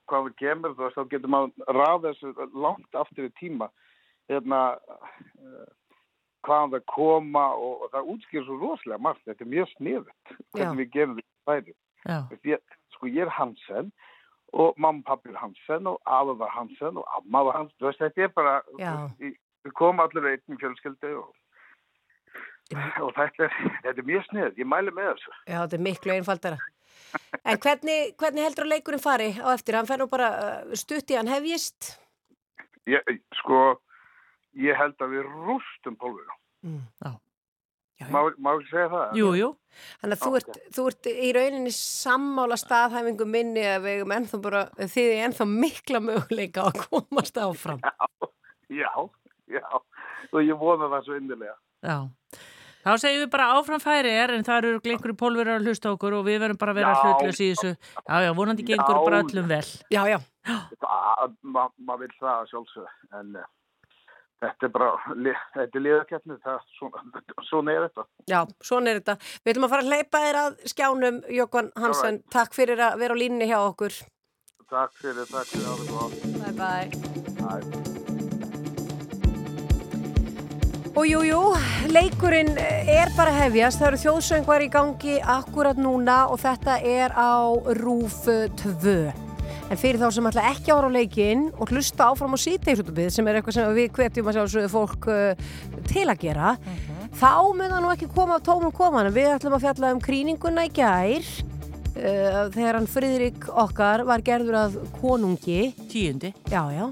hvað 0.09 0.29
við 0.29 0.35
kemur, 0.43 0.73
þú 0.77 0.85
veist, 0.85 0.97
þá 0.97 1.11
getur 1.13 1.33
maður 1.33 1.75
ráð 1.79 2.07
þessu 2.07 2.33
langt 2.53 2.95
aftur 3.01 3.27
í 3.27 3.33
tíma. 3.41 3.67
Hérna, 4.29 4.61
uh, 5.41 5.67
hvaðan 6.47 6.71
það 6.77 6.83
koma 6.93 7.45
og, 7.57 7.81
og 7.85 7.91
það 7.93 8.11
útskýr 8.13 8.45
svo 8.47 8.59
rosalega 8.61 9.01
margt. 9.03 9.25
Þetta 9.27 9.43
er 9.45 9.51
mjög 9.55 9.71
sniðut, 9.75 10.35
hvernig 10.55 10.79
við 10.85 10.91
gerum 10.95 11.17
þetta 11.19 11.49
færi. 11.49 11.75
Já. 12.05 12.19
Ég, 12.53 12.61
sko, 12.63 12.78
ég 13.08 13.22
er 13.24 13.30
Hansen 13.32 13.91
og 14.52 14.74
mamma 14.78 15.00
og 15.00 15.06
pappi 15.06 15.30
er 15.30 15.39
Hansen 15.39 15.88
og 15.88 16.00
afa 16.06 16.34
var 16.39 16.50
Hansen 16.50 16.97
og 16.97 17.06
amma 17.16 17.43
var 17.47 17.58
Hansen. 17.62 17.78
Veist, 17.86 18.02
þetta 18.02 18.26
er 18.26 18.34
bara, 18.36 18.56
við 19.22 19.76
komum 19.78 20.04
allir 20.04 20.34
einn 20.34 20.60
fjölskyldu 20.60 21.14
og 21.22 21.36
og 23.02 23.14
þetta 23.16 23.47
er, 23.47 23.56
þetta 23.84 23.95
er 23.95 24.06
mjög 24.06 24.26
snið, 24.28 24.60
ég 24.62 24.68
mæli 24.70 24.91
með 24.93 25.08
þessu. 25.14 25.32
Já, 25.47 25.56
þetta 25.56 25.78
er 25.78 25.86
miklu 25.88 26.14
einfaldara. 26.14 26.60
En 27.41 27.58
hvernig, 27.64 28.12
hvernig 28.20 28.45
heldur 28.45 28.68
að 28.68 28.74
leikurinn 28.76 29.02
fari 29.02 29.30
á 29.41 29.47
eftir? 29.56 29.78
Hann 29.80 29.89
fer 29.89 30.02
nú 30.02 30.06
bara 30.12 30.28
uh, 30.38 30.76
stutt 30.78 31.10
í 31.10 31.18
hann 31.18 31.32
hefjist. 31.32 31.95
Ég, 32.89 33.10
sko, 33.39 33.80
ég 34.58 34.78
held 34.78 35.02
að 35.02 35.16
við 35.16 35.32
rústum 35.47 35.97
pólfinu. 35.97 36.38
Mm. 36.68 37.18
Já. 38.00 38.08
Má, 38.14 38.20
má 38.39 38.54
ekki 38.56 38.70
segja 38.72 38.89
það? 38.93 39.18
Jú, 39.20 39.30
jú. 39.36 39.47
Þannig 40.02 40.16
að 40.16 40.22
þú 40.24 40.38
ert, 40.39 40.60
þú 40.76 40.86
ert 40.91 41.10
í 41.12 41.32
rauninni 41.36 41.74
sammála 41.76 42.58
staðhæfingu 42.60 43.28
minni 43.28 43.66
að 43.68 43.82
við 43.84 43.97
eigum 43.97 44.14
ennþá 44.16 44.39
bara, 44.45 44.62
þið 44.80 45.10
er 45.10 45.26
ennþá 45.28 45.47
mikla 45.52 46.02
möguleika 46.06 46.64
á 46.64 46.68
að 46.72 46.80
komast 46.86 47.41
áfram. 47.43 47.84
Já, 48.72 48.91
já, 49.52 49.66
og 50.32 50.39
ég 50.45 50.56
vona 50.62 50.88
það 50.93 51.06
svo 51.10 51.20
innilega. 51.20 51.58
Já. 51.84 51.97
Þá 52.80 52.91
segjum 53.04 53.24
við 53.26 53.32
bara 53.34 53.52
áfram 53.58 53.82
færi 53.84 54.12
er 54.16 54.32
en 54.38 54.45
það 54.47 54.58
eru 54.70 54.80
einhverju 54.80 55.16
pólverið 55.20 55.58
að 55.58 55.66
hlusta 55.68 55.91
á 55.91 55.93
okkur 55.97 56.16
og 56.16 56.24
við 56.30 56.38
verðum 56.45 56.60
bara 56.62 56.72
að 56.72 56.78
vera 56.80 56.93
Já. 56.95 57.00
hlutlös 57.04 57.41
í 57.43 57.50
þessu. 57.52 57.72
Já, 58.00 58.16
já, 58.24 58.30
vonandi 58.38 58.66
gengur 58.70 58.95
Já. 58.95 59.04
bara 59.04 59.20
öllum 59.26 59.50
vel. 59.52 59.66
Já, 59.91 60.02
já. 60.08 60.20
Maður 61.43 61.74
ma 61.84 61.97
vil 62.00 62.14
það 62.22 62.47
sjálfsög, 62.54 62.93
en 63.20 63.36
uh, 63.36 63.50
þetta 64.39 64.67
er 64.67 64.73
bara, 64.75 64.89
þetta 65.55 65.79
er 65.79 65.85
liðakeppni, 65.85 66.37
það, 66.45 66.61
svona, 66.77 67.23
svona 67.49 67.75
er 67.75 67.87
þetta. 67.87 68.07
Já, 68.31 68.39
svona 68.63 68.93
er 68.93 69.01
þetta. 69.01 69.17
Við 69.43 69.53
ætlum 69.53 69.67
að 69.67 69.73
fara 69.75 69.85
að 69.85 69.91
hleypa 69.93 70.23
þér 70.25 70.39
að 70.43 70.63
skjánum, 70.73 71.21
Jókvan 71.39 71.71
Hansen. 71.83 72.23
Takk 72.33 72.57
fyrir 72.57 72.87
að 72.87 72.99
vera 73.03 73.19
á 73.19 73.21
línni 73.21 73.49
hjá 73.49 73.59
okkur. 73.61 74.01
Takk 74.69 74.99
fyrir, 75.01 75.25
takk 75.31 75.47
fyrir 75.49 75.67
árið 75.73 75.95
og 75.97 76.11
Bye 76.39 76.53
bye. 76.59 76.87
Bye. 77.39 77.99
Og 80.99 81.05
jú, 81.07 81.21
jú, 81.23 81.41
leikurinn 81.93 82.57
er 82.59 83.11
bara 83.15 83.31
að 83.31 83.45
hefjast. 83.45 83.79
Það 83.79 83.87
eru 83.91 84.01
þjóðsöngvar 84.03 84.65
í 84.65 84.69
gangi 84.73 85.15
akkurat 85.37 85.79
núna 85.79 86.25
og 86.33 86.41
þetta 86.43 86.79
er 86.83 87.15
á 87.15 87.55
Rúf 87.79 88.25
2. 88.59 89.28
En 89.70 89.78
fyrir 89.80 90.00
þá 90.02 90.08
sem 90.16 90.30
ætla 90.30 90.47
ekki 90.50 90.72
að 90.72 90.80
ára 90.80 90.89
á 90.89 90.97
leikinn 90.97 91.43
og 91.56 91.74
hlusta 91.74 92.10
áfram 92.10 92.34
á 92.34 92.39
sítegisútubið 92.41 93.12
sem 93.14 93.30
er 93.30 93.39
eitthvað 93.39 93.58
sem 93.60 93.76
við 93.78 93.91
hvetjum 93.97 94.32
að 94.32 94.39
sjálfsögðu 94.39 94.72
fólk 94.74 95.10
uh, 95.14 95.45
til 95.89 96.08
að 96.08 96.24
gera, 96.24 96.56
þá 97.20 97.32
mun 97.54 97.70
það 97.70 97.86
nú 97.86 97.93
ekki 97.93 98.10
koma 98.16 98.39
af 98.39 98.45
tómum 98.47 98.74
koman. 98.76 99.12
Við 99.14 99.32
ætlum 99.36 99.58
að 99.60 99.66
fjalla 99.68 99.93
um 99.95 100.04
kríninguna 100.04 100.66
í 100.66 100.74
gær 100.74 101.32
uh, 102.00 102.43
þegar 102.56 102.80
hann 102.80 102.89
Friðrik 102.89 103.50
okkar 103.54 104.06
var 104.10 104.26
gerður 104.26 104.60
að 104.64 104.78
konungi. 105.00 105.74
Tíundi. 105.91 106.34
Já, 106.50 106.64
já. 106.74 106.86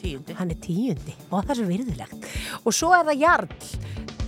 Tíundi. 0.00 0.38
Hann 0.38 0.54
er 0.54 0.62
tíundi 0.64 1.18
og 1.30 1.42
það 1.42 1.54
er 1.54 1.60
svo 1.60 1.70
virðulegt. 1.70 2.32
Og 2.64 2.76
svo 2.76 2.94
er 2.96 3.06
það 3.10 3.22
Jarl 3.24 3.52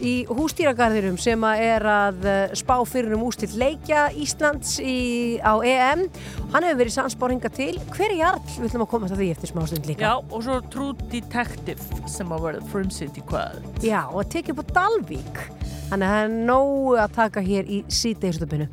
í 0.03 0.14
hústýragarðurum 0.28 1.16
sem 1.20 1.44
að 1.47 1.62
er 1.66 1.86
að 1.90 2.26
eh, 2.28 2.55
spá 2.59 2.74
fyrir 2.88 3.16
um 3.16 3.24
ústill 3.26 3.51
leikja 3.61 4.07
Íslands 4.16 4.76
í, 4.82 4.97
á 5.40 5.57
EM. 5.64 6.07
Hann 6.55 6.66
hefur 6.66 6.80
verið 6.82 6.97
sansbáringa 6.97 7.51
til. 7.55 7.74
Hver 7.94 8.11
er 8.11 8.18
Jarl? 8.20 8.42
Við 8.57 8.68
ætlum 8.70 8.86
að 8.86 8.90
koma 8.92 9.11
að 9.11 9.22
því 9.22 9.30
eftir 9.36 9.53
smástund 9.53 9.90
líka. 9.90 10.09
Já, 10.09 10.14
og 10.20 10.44
svo 10.47 10.59
True 10.72 11.09
Detective 11.12 12.11
sem 12.11 12.34
að 12.34 12.49
verða 12.49 12.72
frumsitt 12.72 13.20
í 13.20 13.24
hvað. 13.30 13.62
Já, 13.84 14.03
og 14.11 14.20
að 14.24 14.34
tekja 14.36 14.57
upp 14.57 14.64
á 14.64 14.66
Dalvík. 14.80 15.47
Þannig 15.86 16.07
að 16.09 16.12
það 16.16 16.24
er 16.24 16.36
nógu 16.51 16.99
að 16.99 17.16
taka 17.20 17.47
hér 17.47 17.70
í 17.70 17.80
síðdegistöpunu. 18.01 18.70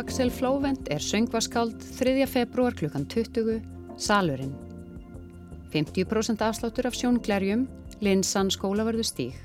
Axel 0.00 0.30
Flóvent 0.32 0.88
er 0.88 1.02
söngvaskáld 1.04 1.76
3. 1.98 2.24
februar 2.26 2.72
kl. 2.72 2.86
20. 2.88 3.60
Salurinn. 4.00 4.54
50% 5.72 6.40
afsláttur 6.40 6.86
af 6.88 6.96
sjónglerjum, 6.96 7.66
linsan 8.00 8.48
skólaverðu 8.48 9.04
stíg. 9.04 9.36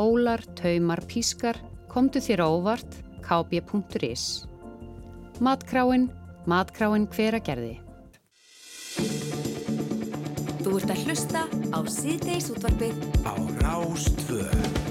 Ólar, 0.00 0.40
taumar, 0.56 1.04
pískar, 1.04 1.60
komdu 1.92 2.22
þér 2.24 2.46
ávart, 2.46 2.96
kb.is. 3.20 4.46
Matkráin, 5.44 6.08
matkráin 6.48 7.04
hver 7.12 7.36
að 7.36 7.46
gerði. 7.50 7.76
Þú 10.64 10.80
ert 10.80 10.96
að 10.96 11.04
hlusta 11.04 11.44
á 11.76 11.78
síðdeis 11.84 12.48
útvarfi 12.56 12.88
á 13.28 13.36
Rástvöð. 13.60 14.85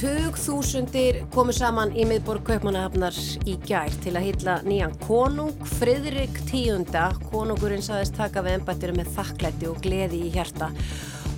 20.000 0.00 1.26
komu 1.28 1.52
saman 1.52 1.90
í 1.92 2.06
miðborg 2.08 2.46
Kaupmannahafnar 2.48 3.16
í 3.44 3.58
gær 3.68 3.92
til 4.00 4.14
að 4.16 4.30
hýtla 4.30 4.54
nýjan 4.64 4.94
konung 5.02 5.52
Fridrik 5.74 6.38
X. 6.46 6.96
Konungurinn 7.28 7.84
saðist 7.84 8.16
taka 8.16 8.40
við 8.46 8.56
ennbættir 8.62 8.94
með 8.96 9.10
þakklætti 9.18 9.68
og 9.68 9.82
gleði 9.84 10.22
í 10.24 10.30
hjarta 10.32 10.70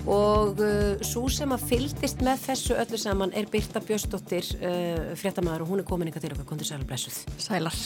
og 0.09 0.59
uh, 0.59 0.99
svo 1.05 1.29
sem 1.31 1.51
að 1.55 1.63
fylgdist 1.69 2.19
með 2.25 2.41
þessu 2.43 2.75
öllu 2.75 2.97
saman 2.99 3.31
er 3.37 3.45
Birta 3.51 3.79
Björsdóttir 3.83 4.43
uh, 4.59 5.13
fréttamaður 5.19 5.63
og 5.63 5.69
hún 5.71 5.79
er 5.79 5.87
komin 5.87 6.07
eitthvað 6.09 6.25
til 6.25 6.33
okkar 6.35 6.47
kontur 6.49 6.67
sælar 6.67 6.87
blessuð. 6.89 7.15
Sælar. 7.39 7.77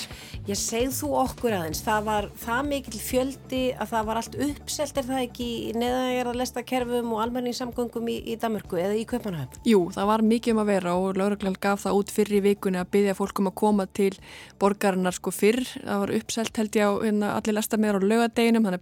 Ég 0.47 0.57
segð 0.57 0.93
þú 0.97 1.09
okkur 1.22 1.53
aðeins, 1.59 1.82
það 1.86 2.01
var 2.07 2.24
það 2.41 2.61
mikil 2.72 3.01
fjöldi 3.03 3.61
að 3.78 3.88
það 3.91 4.03
var 4.09 4.18
allt 4.22 4.36
uppselt 4.47 4.95
er 4.97 5.05
það 5.11 5.22
ekki 5.28 5.49
neðan 5.78 6.32
að 6.32 6.39
lesta 6.41 6.63
kerfum 6.65 7.13
og 7.13 7.22
almenningssamgöngum 7.26 8.05
í, 8.09 8.18
í 8.34 8.38
Damörku 8.41 8.76
eða 8.82 8.95
í 8.97 9.05
Kaupmannahöfn? 9.09 9.61
Jú, 9.68 9.82
það 9.93 10.05
var 10.09 10.22
mikið 10.34 10.55
um 10.55 10.61
að 10.63 10.72
vera 10.72 10.91
og 10.97 11.20
lauruglan 11.22 11.61
gaf 11.61 11.80
það 11.86 11.97
út 12.01 12.09
fyrr 12.15 12.34
í 12.39 12.41
vikunni 12.47 12.80
að 12.82 12.91
byggja 12.95 13.18
fólk 13.20 13.38
um 13.43 13.51
að 13.51 13.57
koma 13.61 13.86
til 13.86 14.15
borgarinnar 14.57 15.13
sko 15.15 15.30
fyrr. 15.36 15.61
Það 15.78 16.01
var 16.03 16.09
uppselt 16.18 16.53
held 16.61 16.74
ég 16.80 16.86
á 16.88 16.91
hérna, 17.03 17.28
allir 17.38 17.57
lesta 17.59 17.78
meður 17.82 18.01
á 18.01 18.07
laugadeginum, 18.09 18.63
þannig 18.65 18.82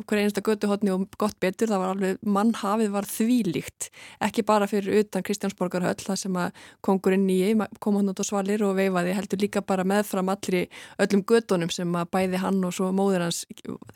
hverju 0.07 0.22
einustu 0.22 0.43
götuhotni 0.43 0.93
og 0.93 1.07
gott 1.18 1.39
betur. 1.41 1.68
Það 1.68 1.83
var 1.83 1.95
alveg, 1.95 2.18
mannhafið 2.22 2.91
var 2.93 3.07
þvílíkt. 3.07 3.91
Ekki 4.20 4.45
bara 4.47 4.66
fyrir 4.66 5.01
utan 5.01 5.24
Kristjánsborgarhöll, 5.27 5.97
það 6.01 6.20
sem 6.20 6.37
að 6.37 6.53
kongurinn 6.85 7.27
nýji 7.27 7.55
kom 7.81 7.97
hann 7.97 8.11
út 8.11 8.20
á 8.20 8.24
svalir 8.27 8.64
og 8.66 8.77
veifaði 8.77 9.14
heldur 9.16 9.41
líka 9.41 9.62
bara 9.62 9.85
meðfram 9.87 10.31
allri 10.33 10.66
öllum 11.03 11.24
gödunum 11.27 11.72
sem 11.72 11.97
að 11.97 12.11
bæði 12.12 12.41
hann 12.43 12.62
og 12.66 12.74
svo 12.77 12.93
móður 12.95 13.27
hans, 13.27 13.45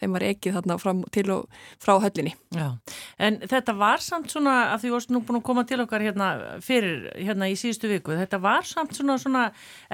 þeim 0.00 0.16
var 0.16 0.26
ekið 0.30 0.58
þarna 0.58 0.78
fram 0.80 1.02
til 1.12 1.26
og 1.34 1.62
frá 1.82 1.96
höllinni. 2.00 2.34
Já, 2.54 2.76
en 3.18 3.40
þetta 3.50 3.74
var 3.78 4.02
samt 4.04 4.32
svona, 4.32 4.72
að 4.74 4.84
því 4.84 4.92
varst 4.94 5.12
nú 5.12 5.22
búin 5.24 5.40
að 5.40 5.46
koma 5.50 5.64
til 5.68 5.80
okkar 5.84 6.04
hérna 6.04 6.30
fyrir, 6.64 7.10
hérna 7.18 7.50
í 7.50 7.56
síðustu 7.58 7.90
viku, 7.90 8.16
þetta 8.18 8.40
var 8.42 8.66
samt 8.68 8.96
svona, 8.96 9.18
svona 9.20 9.44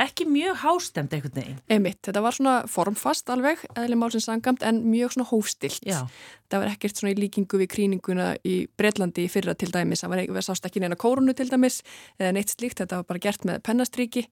ekki 0.06 0.26
mjög 0.28 0.60
há 0.62 0.70
hástemt 0.76 1.14
einhvern 1.16 1.34
veginn. 1.40 1.58
Einmitt, 1.72 2.00
þetta 2.06 2.22
var 2.24 2.36
svona 2.36 2.54
formfast 2.70 3.30
alveg, 3.32 3.64
eðli 3.78 3.98
málsins 3.98 4.28
sangamt 4.28 4.62
en 4.66 4.82
mjög 4.90 5.16
svona 5.16 5.28
hófstilt. 5.30 5.82
Já. 5.86 6.04
Það 6.52 6.62
var 6.62 6.72
ekkert 6.74 7.00
svona 7.00 7.14
í 7.14 7.18
líkingu 7.18 7.60
við 7.62 7.72
kríninguna 7.72 8.28
í 8.46 8.54
Breitlandi 8.78 9.26
í 9.26 9.32
fyrra 9.32 9.56
til 9.58 9.72
dæmis, 9.74 10.04
það 10.04 10.14
var 10.14 10.22
við 10.36 10.46
sást 10.46 10.68
ekki 10.68 10.84
neina 10.84 10.98
kórunu 11.00 11.34
til 11.34 11.48
dæmis 11.50 11.80
eða 12.20 12.36
neitt 12.36 12.54
slíkt, 12.54 12.78
þetta 12.82 13.02
var 13.02 13.10
bara 13.10 13.24
gert 13.26 13.46
með 13.48 13.64
pennastríki 13.66 14.26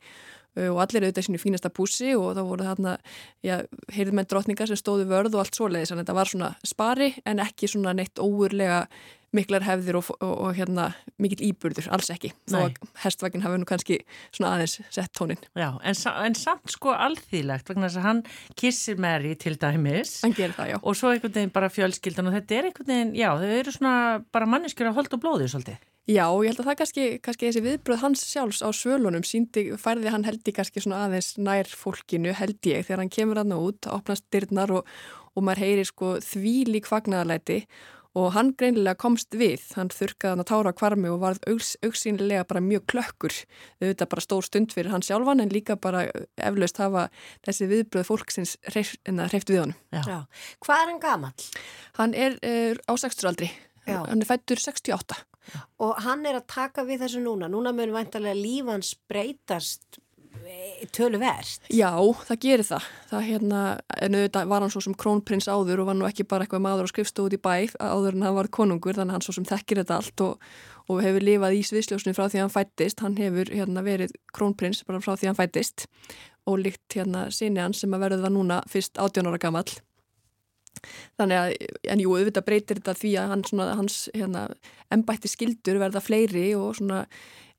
og 0.55 0.79
allir 0.79 1.03
auðvitað 1.03 1.27
sínu 1.27 1.41
fínasta 1.43 1.71
pússi 1.75 2.13
og 2.15 2.37
þá 2.37 2.43
voru 2.47 2.69
þarna, 2.69 2.95
já, 3.43 3.57
heyrðmenn 3.91 4.29
drotningar 4.31 4.71
sem 4.71 4.79
stóðu 4.79 5.09
vörð 5.11 5.35
og 5.35 5.43
allt 5.43 5.59
svoleiðis, 5.59 5.91
en 5.91 6.03
þetta 6.05 6.15
var 6.15 6.31
svona 6.31 6.53
spari 6.63 7.11
en 7.27 7.43
ekki 7.43 7.71
svona 7.73 7.95
neitt 7.99 8.23
óurlega 8.23 8.85
miklar 9.35 9.65
hefðir 9.67 9.99
og, 10.01 10.11
og, 10.19 10.35
og 10.47 10.59
hérna 10.59 10.91
mikill 11.21 11.43
íburður, 11.49 11.89
alls 11.95 12.11
ekki 12.15 12.33
að 12.55 12.77
hestvaginn 13.05 13.45
hafi 13.45 13.61
nú 13.61 13.69
kannski 13.69 14.01
svona 14.31 14.55
aðeins 14.57 14.79
sett 14.95 15.15
tónin. 15.17 15.41
Já, 15.59 15.71
en, 15.83 15.99
en 16.27 16.39
samt 16.39 16.75
sko 16.75 16.95
alþýlegt 16.95 17.71
vegna 17.71 17.89
þess 17.89 18.01
að 18.01 18.07
hann 18.09 18.23
kissir 18.61 19.01
Mary 19.01 19.35
til 19.41 19.57
dæmis. 19.61 20.21
Það. 20.25 20.77
Og 20.83 20.99
svo 20.99 21.13
einhvern 21.13 21.35
veginn 21.35 21.55
bara 21.55 21.73
fjölskyldan 21.73 22.31
og 22.31 22.39
þetta 22.39 22.59
er 22.59 22.71
einhvern 22.71 22.93
veginn, 22.93 23.17
já, 23.19 23.31
þau 23.41 23.51
eru 23.59 23.75
svona 23.75 23.97
bara 24.35 24.49
manneskjur 24.51 24.91
að 24.91 25.01
holda 25.01 25.19
og 25.19 25.25
blóði 25.25 25.51
svolítið. 25.51 25.83
Já, 26.05 26.27
ég 26.45 26.51
held 26.51 26.61
að 26.61 26.67
það 26.69 26.75
kannski, 26.83 27.05
kannski 27.25 27.47
þessi 27.49 27.61
viðbröð 27.65 28.03
hans 28.03 28.23
sjálfs 28.29 28.59
á 28.61 28.69
svölunum 28.77 29.23
síndi, 29.25 29.71
færði 29.81 30.11
hann 30.13 30.27
held 30.29 30.43
ég 30.45 30.57
kannski 30.59 30.83
svona 30.85 31.07
aðeins 31.07 31.31
nær 31.41 31.71
fólkinu 31.81 32.35
held 32.37 32.61
ég 32.69 32.85
þegar 32.85 33.01
hann 33.01 33.13
kemur 33.15 33.41
hann 33.41 33.55
út, 33.57 33.89
opnast 33.89 34.27
dyrnar 34.35 34.75
og, 34.77 34.91
og 35.33 35.47
maður 35.49 35.63
heyrir 35.65 35.89
sko 35.89 36.11
því 36.21 36.53
lík 36.75 36.91
fagnaðalæti 36.91 37.63
og 38.15 38.31
hann 38.37 38.53
greinilega 38.59 38.97
komst 39.01 39.35
við, 39.35 39.63
hann 39.75 39.91
þurkaði 39.91 40.31
hann 40.33 40.43
að 40.45 40.49
tára 40.51 40.73
kvarmi 40.77 41.11
og 41.11 41.21
varð 41.25 41.43
augs, 41.51 41.73
augsýnilega 41.83 42.47
bara 42.51 42.63
mjög 42.63 42.87
klökkur, 42.93 43.37
auðvitað 43.83 44.11
bara 44.15 44.25
stór 44.25 44.47
stund 44.47 44.75
fyrir 44.77 44.95
hann 44.95 45.05
sjálfan 45.05 45.43
en 45.43 45.53
líka 45.53 45.77
bara 45.77 46.07
eflaust 46.39 46.79
hafa 46.83 47.09
þessi 47.47 47.69
viðbröð 47.73 48.09
fólksins 48.09 48.57
hreift 48.71 49.51
við 49.51 49.65
honum. 49.65 49.77
Já. 49.91 50.03
Já. 50.07 50.19
Hvað 50.65 50.83
er 50.85 50.93
hann 50.93 51.03
gamall? 51.03 51.49
Hann 51.99 52.15
er 52.15 52.39
uh, 52.39 52.79
á 52.87 52.93
60 52.95 53.31
aldri, 53.33 53.51
Já. 53.89 53.99
hann 54.07 54.23
er 54.23 54.31
fættur 54.31 54.63
68. 54.63 55.25
Og 55.85 55.99
hann 56.07 56.25
er 56.25 56.39
að 56.39 56.47
taka 56.55 56.87
við 56.89 57.05
þessu 57.05 57.21
núna. 57.21 57.51
Núna 57.53 57.75
mun 57.77 57.93
væntalega 57.93 58.39
lífans 58.39 58.95
breytast 59.11 59.99
töluvert. 60.95 61.65
Já, 61.73 61.91
það 62.29 62.41
gerir 62.43 62.67
það. 62.69 62.89
Það 63.11 63.27
hérna, 63.29 63.63
en 64.05 64.19
auðvitað 64.19 64.51
var 64.53 64.65
hann 64.65 64.75
svo 64.75 64.83
sem 64.85 64.97
krónprins 64.99 65.49
áður 65.49 65.83
og 65.83 65.89
var 65.91 65.99
nú 65.99 66.09
ekki 66.09 66.27
bara 66.29 66.47
eitthvað 66.47 66.65
maður 66.67 66.89
á 66.89 66.93
skrifstofu 66.93 67.31
út 67.31 67.37
í 67.37 67.41
bæ 67.41 67.55
áður 67.81 68.19
en 68.19 68.27
hann 68.27 68.37
var 68.39 68.51
konungur, 68.53 68.97
þannig 68.99 69.15
að 69.15 69.19
hann 69.19 69.27
svo 69.27 69.37
sem 69.39 69.49
þekkir 69.49 69.83
þetta 69.83 69.99
allt 70.01 70.25
og, 70.27 70.45
og 70.91 71.01
hefur 71.05 71.25
lifað 71.25 71.57
í 71.59 71.65
sviðsljósinu 71.71 72.17
frá 72.17 72.27
því 72.27 72.41
að 72.41 72.45
hann 72.45 72.55
fættist. 72.59 73.03
Hann 73.05 73.19
hefur 73.21 73.51
hérna 73.55 73.87
verið 73.87 74.15
krónprins 74.37 74.85
bara 74.89 75.03
frá 75.05 75.15
því 75.15 75.29
að 75.29 75.33
hann 75.33 75.41
fættist 75.41 75.89
og 76.45 76.61
líkt 76.61 76.99
hérna 76.99 77.27
sinni 77.33 77.63
hann 77.63 77.77
sem 77.77 77.93
að 77.97 78.09
verða 78.09 78.27
það 78.27 78.37
núna 78.37 78.61
fyrst 78.71 79.01
18 79.01 79.31
ára 79.31 79.41
gamall. 79.41 79.71
Þannig 81.19 81.39
að, 81.39 81.55
en 81.95 82.03
jú, 82.03 82.13
auðvitað 82.13 82.47
breytir 82.49 82.81
þetta 82.81 82.95
því 82.99 83.13
að 83.21 83.31
hann, 83.33 83.45
svona, 83.49 83.69
hans 83.79 83.99
hérna, 84.13 84.43
embætti 84.93 85.31
skildur 85.31 85.81
verða 85.81 86.03
fleiri 86.05 86.51
og 86.59 86.75
svona, 86.81 87.05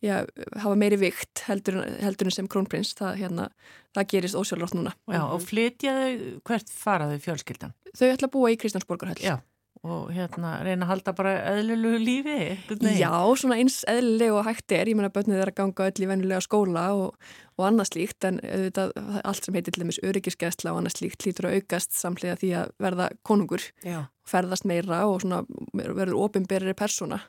já, 0.04 0.26
hafa 0.62 0.76
meiri 0.80 1.00
vikt 1.00 1.46
heldur, 1.48 1.82
heldur 2.04 2.32
sem 2.34 2.48
krónprins. 2.52 2.93
Það, 2.98 3.20
hérna, 3.24 3.50
það 3.96 4.08
gerist 4.14 4.39
ósjálfrátt 4.39 4.78
núna. 4.78 4.96
Já, 5.12 5.22
og 5.24 5.43
flytja 5.46 5.96
þau, 6.00 6.30
hvert 6.50 6.72
fara 6.74 7.10
þau 7.14 7.20
fjölskyldan? 7.30 7.76
Þau 7.96 8.08
ætla 8.12 8.30
að 8.30 8.34
búa 8.36 8.54
í 8.54 8.60
Kristjánsborgarhöll. 8.62 9.22
Já, 9.24 9.38
og 9.86 10.12
hérna 10.16 10.56
reyna 10.66 10.88
að 10.88 10.92
halda 10.92 11.14
bara 11.18 11.34
eðlulegu 11.54 12.00
lífi. 12.02 12.38
Já, 12.98 13.12
svona 13.38 13.60
eins 13.62 13.84
eðlileg 13.90 14.34
og 14.34 14.46
hægt 14.48 14.74
er. 14.76 14.90
Ég 14.90 14.98
menna 14.98 15.14
börnið 15.14 15.42
er 15.44 15.52
að 15.52 15.58
ganga 15.60 15.88
öll 15.90 16.06
í 16.06 16.10
vennilega 16.10 16.42
skóla 16.44 16.86
og, 16.98 17.32
og 17.56 17.68
annað 17.68 17.92
slíkt 17.92 18.28
en 18.28 18.42
auðvitað 18.42 18.96
allt 19.22 19.48
sem 19.48 19.58
heitir 19.58 19.76
til 19.76 19.86
dæmis 19.86 20.02
öryggisgæsla 20.02 20.74
og 20.74 20.82
annað 20.82 20.98
slíkt 20.98 21.28
lítur 21.28 21.50
að 21.50 21.60
aukast 21.60 21.98
samlega 21.98 22.40
því 22.42 22.52
að 22.64 22.76
verða 22.88 23.10
konungur. 23.28 23.70
Já. 23.86 24.06
ferðast 24.26 24.66
meira 24.66 25.04
og 25.06 25.20
svona 25.22 25.44
verður 25.78 26.16
ofinberri 26.26 26.74
persóna. 26.78 27.20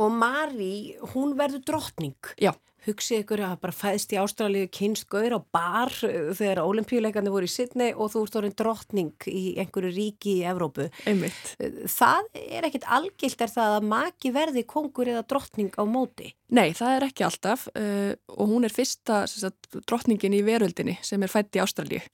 Og 0.00 0.14
Mari, 0.14 0.96
hún 1.12 1.36
verður 1.36 1.66
drottning. 1.68 2.16
Já. 2.40 2.54
Hugsið 2.86 3.22
ykkur 3.24 3.42
að 3.42 3.56
bara 3.64 3.74
fæðst 3.74 4.14
í 4.14 4.18
Ástralíu 4.22 4.70
kynst 4.72 5.08
gaur 5.10 5.34
á 5.34 5.40
bar 5.54 5.92
uh, 6.06 6.30
þegar 6.36 6.62
olimpíuleikarnir 6.62 7.34
voru 7.34 7.48
í 7.48 7.52
Sydney 7.52 7.94
og 7.94 8.12
þú 8.14 8.24
ert 8.26 8.38
orðin 8.40 8.56
drottning 8.60 9.28
í 9.30 9.44
einhverju 9.62 9.92
ríki 9.96 10.36
í 10.40 10.46
Evrópu. 10.46 10.88
Einmitt. 11.08 11.54
Það 11.90 12.30
er 12.42 12.68
ekkit 12.68 12.86
algilt 12.98 13.42
er 13.42 13.52
það 13.52 13.78
að 13.80 13.88
maki 13.90 14.32
verði 14.36 14.66
kongur 14.70 15.10
eða 15.10 15.24
drottning 15.26 15.74
á 15.74 15.82
móti. 15.82 16.32
Nei, 16.54 16.70
það 16.78 16.92
er 16.94 17.08
ekki 17.08 17.26
alltaf 17.26 17.66
uh, 17.74 18.12
og 18.36 18.52
hún 18.52 18.68
er 18.68 18.74
fyrsta 18.74 19.24
sagt, 19.30 19.72
drottningin 19.88 20.36
í 20.36 20.44
veröldinni 20.46 20.98
sem 21.02 21.22
er 21.26 21.32
fætt 21.32 21.58
í 21.58 21.64
Ástralíu. 21.64 22.04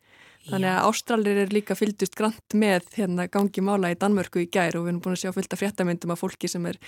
Þannig 0.48 0.70
að 0.72 0.86
Ástralir 0.88 1.38
er 1.44 1.52
líka 1.54 1.76
fylgdust 1.78 2.16
grant 2.18 2.56
með 2.58 2.88
hérna 2.96 3.28
gangi 3.30 3.62
mála 3.62 3.92
í 3.92 3.98
Danmörku 3.98 4.42
í 4.42 4.48
gær 4.50 4.74
og 4.78 4.86
við 4.86 4.92
erum 4.92 5.02
búin 5.04 5.14
að 5.14 5.20
sjá 5.22 5.34
fylgta 5.36 5.58
fréttamyndum 5.60 6.14
af 6.14 6.22
fólki 6.22 6.50
sem 6.50 6.64
er 6.66 6.78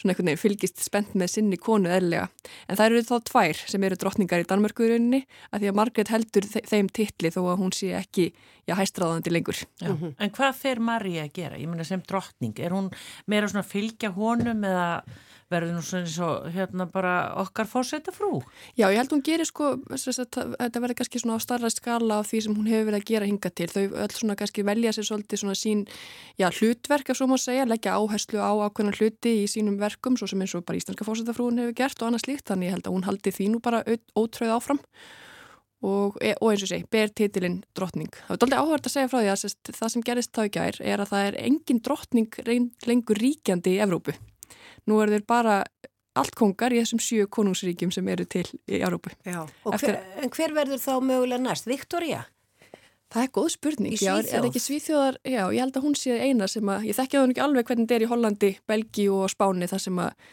svona 0.00 0.14
einhvern 0.14 0.32
veginn 0.32 0.42
fylgist 0.42 0.82
spennt 0.82 1.14
með 1.14 1.30
sinni 1.36 1.58
konu 1.62 1.92
eðlega. 1.94 2.26
En 2.66 2.80
það 2.80 2.86
eru 2.88 3.04
þá 3.10 3.14
tvær 3.30 3.62
sem 3.70 3.86
eru 3.86 4.00
drottningar 4.02 4.42
í 4.42 4.48
Danmörku 4.50 4.86
í 4.86 4.90
rauninni 4.90 5.22
að 5.50 5.62
því 5.62 5.70
að 5.70 5.78
Margaret 5.78 6.12
heldur 6.14 6.48
þe 6.50 6.64
þeim 6.72 6.90
titli 6.98 7.30
þó 7.34 7.40
að 7.44 7.60
hún 7.62 7.76
sé 7.76 7.92
ekki 8.00 8.26
já, 8.66 8.74
hæstráðandi 8.78 9.34
lengur. 9.34 9.62
Já. 9.78 9.92
En 9.94 10.34
hvað 10.34 10.58
fer 10.58 10.82
Marí 10.82 11.14
að 11.22 11.30
gera? 11.38 11.60
Ég 11.60 11.70
meina 11.70 11.86
sem 11.86 12.02
drottning, 12.02 12.58
er 12.58 12.74
hún 12.74 12.90
meira 13.30 13.50
svona 13.50 13.62
að 13.62 13.72
fylgja 13.76 14.10
honum 14.16 14.66
eða 14.66 14.88
verður 15.54 15.76
nú 15.76 15.82
svona 15.86 16.10
svo 16.10 16.28
hérna 16.52 16.86
bara 16.90 17.14
okkar 17.40 17.68
fórseta 17.70 18.12
frú? 18.14 18.42
Já, 18.76 18.88
ég 18.90 18.98
held 19.00 19.14
hún 19.14 19.24
gerir 19.24 19.48
sko, 19.48 19.72
þetta 19.94 20.82
verður 20.82 20.98
kannski 21.00 21.22
svona 21.22 21.38
á 21.38 21.44
starra 21.44 21.70
skala 21.72 22.20
af 22.20 22.28
því 22.30 22.42
sem 22.44 22.56
hún 22.58 22.68
hefur 22.70 22.90
verið 22.90 23.00
að 23.00 23.08
gera 23.10 23.30
hinga 23.30 23.50
til. 23.50 23.70
Þau 23.72 23.98
öll 24.04 24.14
svona 24.14 24.38
kannski 24.40 24.66
velja 24.66 24.94
sér 24.94 25.08
svolítið 25.08 25.42
svona 25.44 25.56
sín, 25.58 25.84
já, 26.40 26.48
hlutverk 26.50 27.10
ef 27.14 27.20
svo 27.20 27.30
má 27.30 27.36
segja, 27.40 27.66
leggja 27.70 27.96
áherslu 27.98 28.42
á 28.42 28.52
ákveðna 28.68 28.94
hluti 28.98 29.36
í 29.42 29.50
sínum 29.50 29.80
verkum, 29.80 30.18
svo 30.20 30.30
sem 30.30 30.42
eins 30.44 30.54
og 30.58 30.66
bara 30.68 30.80
íslenska 30.80 31.06
fórsetafrúin 31.06 31.62
hefur 31.62 31.78
gert 31.80 32.02
og 32.02 32.10
annað 32.10 32.26
slíkt, 32.26 32.48
þannig 32.50 32.70
ég 32.70 32.78
held 32.78 32.88
að 32.88 32.96
hún 32.98 33.06
haldi 33.08 33.34
því 33.34 33.52
nú 33.52 33.62
bara 33.64 33.84
ótröð 34.18 34.56
áfram. 34.58 34.82
Og, 35.84 36.14
og 36.16 36.46
eins 36.48 36.62
og 36.64 36.70
segi, 36.70 36.86
ber 36.88 37.10
titilinn 37.12 37.58
drottning. 37.76 38.08
Það 38.24 38.32
er 38.32 38.38
doldið 38.40 38.60
áhverð 38.62 38.86
að 38.88 38.94
segja 38.94 39.08
frá 39.12 39.18
því 39.18 39.32
að 39.34 39.74
það 39.76 39.90
sem 39.92 40.04
gerist 40.06 40.30
þá 40.32 40.40
í 40.46 40.52
gær 40.54 40.78
er 40.80 41.02
að 41.02 41.10
það 41.10 41.26
er 41.26 41.36
engin 41.42 41.82
drottning 41.84 42.38
lengur 42.88 43.20
ríkjandi 43.20 43.74
í 43.74 43.82
Evrópu. 43.84 44.14
Nú 44.90 45.00
er 45.00 45.12
þeir 45.14 45.26
bara 45.28 45.62
allt 46.14 46.36
kongar 46.38 46.74
í 46.74 46.78
þessum 46.82 47.00
sjö 47.02 47.26
konungsríkjum 47.32 47.90
sem 47.94 48.08
eru 48.12 48.26
til 48.30 48.46
í 48.70 48.78
hver, 48.84 49.98
en 50.22 50.30
hver 50.30 50.54
verður 50.54 50.82
þá 50.82 50.94
mögulega 51.02 51.42
næst? 51.42 51.66
Viktoria? 51.66 52.22
Það 53.14 53.26
er 53.26 53.32
góð 53.34 53.48
spurning. 53.54 53.94
Í 53.94 53.98
Svíþjóð? 53.98 54.28
Já, 54.30 54.38
er 54.38 54.46
ekki 54.48 54.62
Svíþjóðar, 54.62 55.18
já, 55.22 55.42
ég 55.54 55.60
held 55.62 55.76
að 55.78 55.84
hún 55.86 55.98
sé 55.98 56.16
eina 56.18 56.48
sem 56.50 56.70
að, 56.70 56.86
ég 56.88 56.96
þekki 56.98 57.18
það 57.18 57.34
ekki 57.34 57.44
alveg 57.44 57.68
hvernig 57.68 57.86
þetta 57.86 57.96
er 57.96 58.04
í 58.04 58.08
Hollandi, 58.10 58.50
Belgi 58.70 59.04
og 59.14 59.28
Spáni 59.30 59.68
þar 59.70 59.82
sem 59.84 60.00
að, 60.02 60.32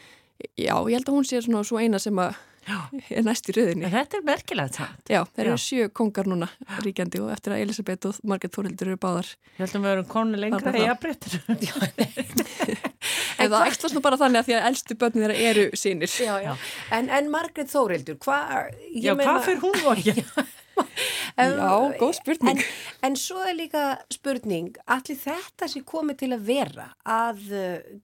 já, 0.58 0.74
ég 0.74 0.96
held 0.96 1.10
að 1.10 1.18
hún 1.18 1.28
sé 1.28 1.42
svona 1.44 1.62
svo 1.68 1.82
eina 1.82 2.00
sem 2.02 2.22
að 2.22 2.40
næst 3.26 3.48
í 3.50 3.54
rauðinni. 3.56 3.86
En 3.88 3.94
þetta 3.94 4.18
er 4.18 4.26
merkilegt 4.26 4.78
samt. 4.78 5.10
Já, 5.10 5.20
þeir 5.34 5.46
eru 5.48 5.60
sjö 5.60 5.88
kongar 5.94 6.28
núna 6.30 6.48
ríkjandi 6.84 7.22
og 7.22 7.32
eftir 7.34 7.56
að 7.56 7.64
Elisabeth 7.66 8.10
og 8.10 8.20
Margaret 8.28 8.54
Þórhildur 8.56 8.92
eru 8.92 9.00
báðar. 9.02 9.32
Ég 9.56 9.64
held 9.64 9.76
að 9.78 9.86
við 9.86 9.94
erum 9.96 10.08
konu 10.12 10.42
lengra 10.42 10.74
í 10.78 10.86
aðbreyttur. 10.92 11.32
En 13.42 13.50
það 13.50 13.72
ætlast 13.72 13.96
nú 13.96 14.00
bara 14.04 14.14
þannig 14.20 14.38
að 14.38 14.46
því 14.46 14.54
að 14.54 14.66
eldstu 14.68 14.94
börnir 15.00 15.24
þeirra 15.24 15.50
eru 15.50 15.64
sínir. 15.74 16.10
Já, 16.22 16.34
já. 16.44 16.52
En, 16.94 17.08
en 17.10 17.30
Margrét 17.32 17.72
Þórildur, 17.72 18.18
hvað... 18.22 18.68
Já, 18.94 19.16
hvað 19.18 19.40
fyrir 19.48 19.62
hún 19.64 19.80
og 19.82 19.98
ekki? 19.98 20.22
Já, 21.36 21.96
góð 21.98 22.12
spurning. 22.18 22.60
En, 22.60 23.08
en 23.08 23.16
svo 23.18 23.40
er 23.46 23.56
líka 23.56 23.84
spurning, 24.12 24.74
allir 24.90 25.18
þetta 25.18 25.68
sem 25.70 25.84
komið 25.86 26.18
til 26.22 26.30
að 26.36 26.44
vera, 26.48 26.88
að, 27.08 27.44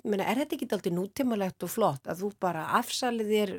menna, 0.09 0.25
er 0.25 0.43
þetta 0.43 0.57
ekki 0.57 0.69
alltaf 0.71 0.95
nútímalegt 0.95 1.67
og 1.67 1.73
flott 1.73 2.09
að 2.09 2.23
þú 2.23 2.31
bara 2.41 2.65
afsalið 2.79 3.33
þér 3.35 3.53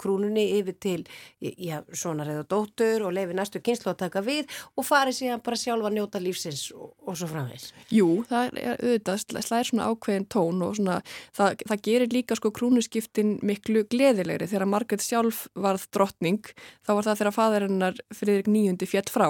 krúnunni 0.00 0.44
yfir 0.58 0.78
til, 0.82 0.98
já, 1.40 1.78
svona 1.92 2.26
reyða 2.28 2.44
dóttur 2.50 3.06
og 3.08 3.14
lefi 3.16 3.36
næstu 3.36 3.62
kynslu 3.64 3.92
að 3.94 4.02
taka 4.04 4.24
við 4.24 4.50
og 4.74 4.86
farið 4.86 5.18
síðan 5.20 5.44
bara 5.44 5.60
sjálfa 5.60 5.90
að 5.90 5.96
njóta 5.98 6.22
lífsins 6.22 6.66
og, 6.74 6.92
og 7.06 7.18
svo 7.18 7.30
framvegs? 7.30 7.70
Jú, 7.94 8.08
það 8.28 8.60
er 8.60 8.76
auðvitað, 8.76 9.24
slæðir 9.46 9.70
svona 9.70 9.88
ákveðin 9.90 10.28
tón 10.32 10.64
og 10.66 10.76
svona, 10.78 11.00
það, 11.36 11.64
það 11.70 11.84
gerir 11.88 12.14
líka 12.14 12.38
sko 12.38 12.52
krúnuskiptin 12.54 13.36
miklu 13.46 13.84
gleðilegri 13.90 14.48
þegar 14.50 14.70
Margrét 14.70 15.04
sjálf 15.04 15.44
varð 15.56 15.88
drottning, 15.94 16.42
þá 16.84 16.94
var 16.98 17.08
það 17.08 17.20
þegar 17.22 17.36
fæðarinnar 17.38 18.00
Friðrik 18.14 18.50
nýjundi 18.64 18.88
fjett 18.88 19.12
frá. 19.12 19.28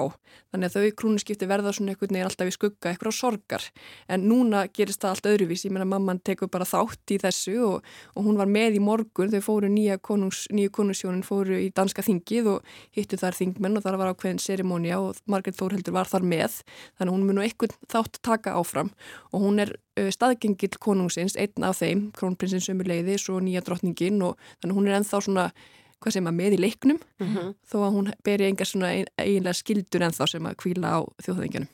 Þannig 0.53 0.71
að 0.71 0.75
þau 0.75 0.95
krúnuskipti 1.01 1.47
verða 1.49 1.73
svona 1.75 1.93
einhvern 1.93 2.13
veginn 2.15 2.27
alltaf 2.29 2.49
í 2.49 2.53
skugga 2.55 2.91
eitthvað 2.91 3.15
sorgar. 3.17 3.65
En 4.11 4.25
núna 4.29 4.65
gerist 4.71 5.01
það 5.03 5.13
allt 5.13 5.29
öðruvís 5.31 5.65
ég 5.67 5.73
menna 5.75 5.87
mamman 5.89 6.21
tekur 6.23 6.49
bara 6.51 6.67
þátt 6.67 7.13
í 7.15 7.19
þessu 7.21 7.55
og, 7.65 7.89
og 8.15 8.27
hún 8.27 8.39
var 8.39 8.49
með 8.51 8.79
í 8.79 8.83
morgun. 8.83 9.31
Þau 9.33 9.43
fóru 9.45 9.71
nýja 9.71 9.97
konungs, 9.99 10.45
nýju 10.55 10.73
konungsjónin 10.75 11.25
fóru 11.27 11.59
í 11.59 11.69
danska 11.75 12.05
þingið 12.05 12.51
og 12.55 12.75
hittu 12.95 13.19
þar 13.19 13.37
þingmenn 13.39 13.79
og 13.79 13.85
þar 13.85 13.99
var 14.01 14.13
ákveðin 14.13 14.41
serimónia 14.43 15.01
og 15.03 15.19
Margrét 15.31 15.59
Þórhildur 15.59 15.97
var 15.97 16.11
þar 16.11 16.27
með. 16.27 16.61
Þannig 16.95 17.11
að 17.11 17.15
hún 17.17 17.29
mun 17.29 17.43
einhvern 17.45 17.79
þátt 17.91 18.21
taka 18.25 18.55
áfram. 18.59 18.93
Og 19.33 19.43
hún 19.43 19.63
er 19.63 19.75
uh, 19.75 20.11
staðgengill 20.13 20.75
konungsins 20.79 21.35
einn 21.39 21.67
af 21.67 21.81
þeim, 21.81 22.09
krónprinsins 22.15 22.69
sömu 22.69 22.87
leiði 22.87 23.19
svo 23.21 23.41
nýja 23.43 23.63
drottningin 23.65 24.21
og 24.25 24.39
þannig 24.61 24.79
hún 24.79 24.89
er 24.89 24.99
ennþá 24.99 25.23
svona 25.25 25.49
hvað 26.05 26.15
sem 26.19 26.29
að 26.29 26.35
með 26.37 26.55
í 26.55 26.61
leiknum 26.61 26.99
Mhm. 27.19 27.53
þó 27.71 27.75
að 27.87 27.93
hún 27.95 28.07
beri 28.27 28.45
engar 28.49 28.67
svona 28.67 28.89
ein, 28.91 29.05
eiginlega 29.17 29.55
skildur 29.55 30.03
en 30.03 30.11
þá 30.11 30.25
sem 30.29 30.43
að 30.45 30.55
kvíla 30.59 30.89
á 30.91 30.99
þjóðhengjanum. 31.23 31.67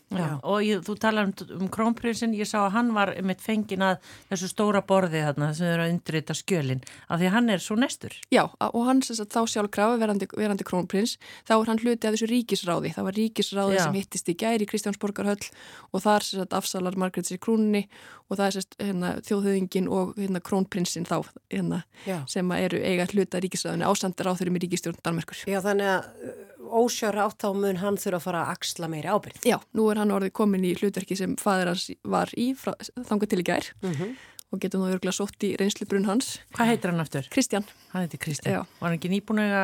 Og 0.44 0.62
ég, 0.64 0.82
þú 0.86 0.96
talar 1.02 1.26
um, 1.26 1.34
um 1.62 1.70
krónprinsinn, 1.70 2.36
ég 2.38 2.46
sá 2.46 2.60
að 2.68 2.72
hann 2.76 2.94
var 2.94 3.12
mitt 3.24 3.42
fengin 3.42 3.82
að 3.82 3.98
þessu 4.30 4.50
stóra 4.52 4.82
borði 4.86 5.22
þarna 5.26 5.50
sem 5.58 5.66
eru 5.68 5.84
að 5.88 5.94
undrita 5.96 6.34
skjölin, 6.38 6.84
af 7.10 7.20
því 7.20 7.26
að 7.28 7.36
hann 7.36 7.50
er 7.50 7.58
svo 7.64 7.76
nestur. 7.76 8.14
Já, 8.32 8.44
og 8.62 8.86
hann 8.86 9.02
sem 9.02 9.16
sagt 9.16 9.34
þá 9.34 9.42
sjálf 9.50 9.72
krafa 9.72 9.98
verandi, 9.98 10.28
verandi 10.38 10.64
krónprins, 10.64 11.18
þá 11.48 11.54
er 11.62 11.66
hann 11.72 11.80
hluti 11.82 12.08
af 12.08 12.14
þessu 12.16 12.30
ríkisráði. 12.30 12.94
Það 12.94 13.04
var 13.10 13.18
ríkisráði 13.18 13.76
Já. 13.80 13.84
sem 13.84 13.94
hittist 13.98 14.30
í 14.30 14.36
gæri 14.38 14.68
Kristjánsborgarhöll 14.70 15.50
og 15.94 16.02
þar 16.06 16.22
sem 16.24 16.40
sagt 16.40 16.54
afsalar 16.54 16.96
Margrét 16.96 17.26
sér 17.26 17.40
krúnni 17.42 17.88
og 18.32 18.38
það 18.38 18.46
er 18.48 18.56
sérst 18.56 18.76
hérna, 18.80 19.10
þjóðhauðingin 19.28 19.90
og 19.92 20.14
hérna 20.16 20.40
krónprinsinn 20.40 21.04
þá 21.08 21.26
hérna, 21.52 21.82
sem 22.32 22.48
að 22.48 22.62
eru 22.68 22.78
eiga 22.80 23.08
hluta 23.12 23.42
ríkisráðinu 23.44 23.88
ásandir 23.90 24.20
þeirri 24.30 24.51
með 24.51 24.61
ríkistjórn 24.67 24.99
Danmerkur. 25.03 25.38
Já, 25.49 25.59
þannig 25.61 25.88
að 25.91 26.03
ósjára 26.72 27.26
átt 27.26 27.41
þá 27.41 27.49
mun 27.55 27.76
hann 27.82 27.97
þurfa 27.97 28.15
að 28.19 28.22
fara 28.22 28.41
að 28.45 28.51
axla 28.55 28.88
meiri 28.88 29.07
ábyrgð. 29.09 29.45
Já, 29.49 29.57
nú 29.74 29.89
er 29.91 29.97
hann 29.97 30.11
orðið 30.11 30.32
komin 30.32 30.63
í 30.63 30.76
hlutverki 30.78 31.17
sem 31.17 31.36
fadir 31.41 31.67
hans 31.67 31.89
var 32.03 32.30
í 32.38 32.53
frá, 32.55 32.74
þangað 33.01 33.30
til 33.30 33.39
í 33.39 33.43
gær 33.43 33.65
Mhm. 33.82 34.15
Og 34.52 34.60
getur 34.60 34.82
nú 34.82 34.89
örgulega 34.91 35.16
sótt 35.16 35.45
í 35.47 35.54
reynslubrunn 35.60 36.10
hans. 36.10 36.34
Hvað 36.56 36.70
heitir 36.74 36.91
hann 36.91 36.99
aftur? 37.04 37.28
Kristján. 37.32 37.64
Hann 37.93 38.04
heitir 38.04 38.20
Kristján. 38.20 38.58
Já. 38.58 38.62
Var 38.82 38.89
hann 38.89 38.97
ekki 38.97 39.12
nýbúin 39.14 39.39
að 39.39 39.47
eiga, 39.47 39.62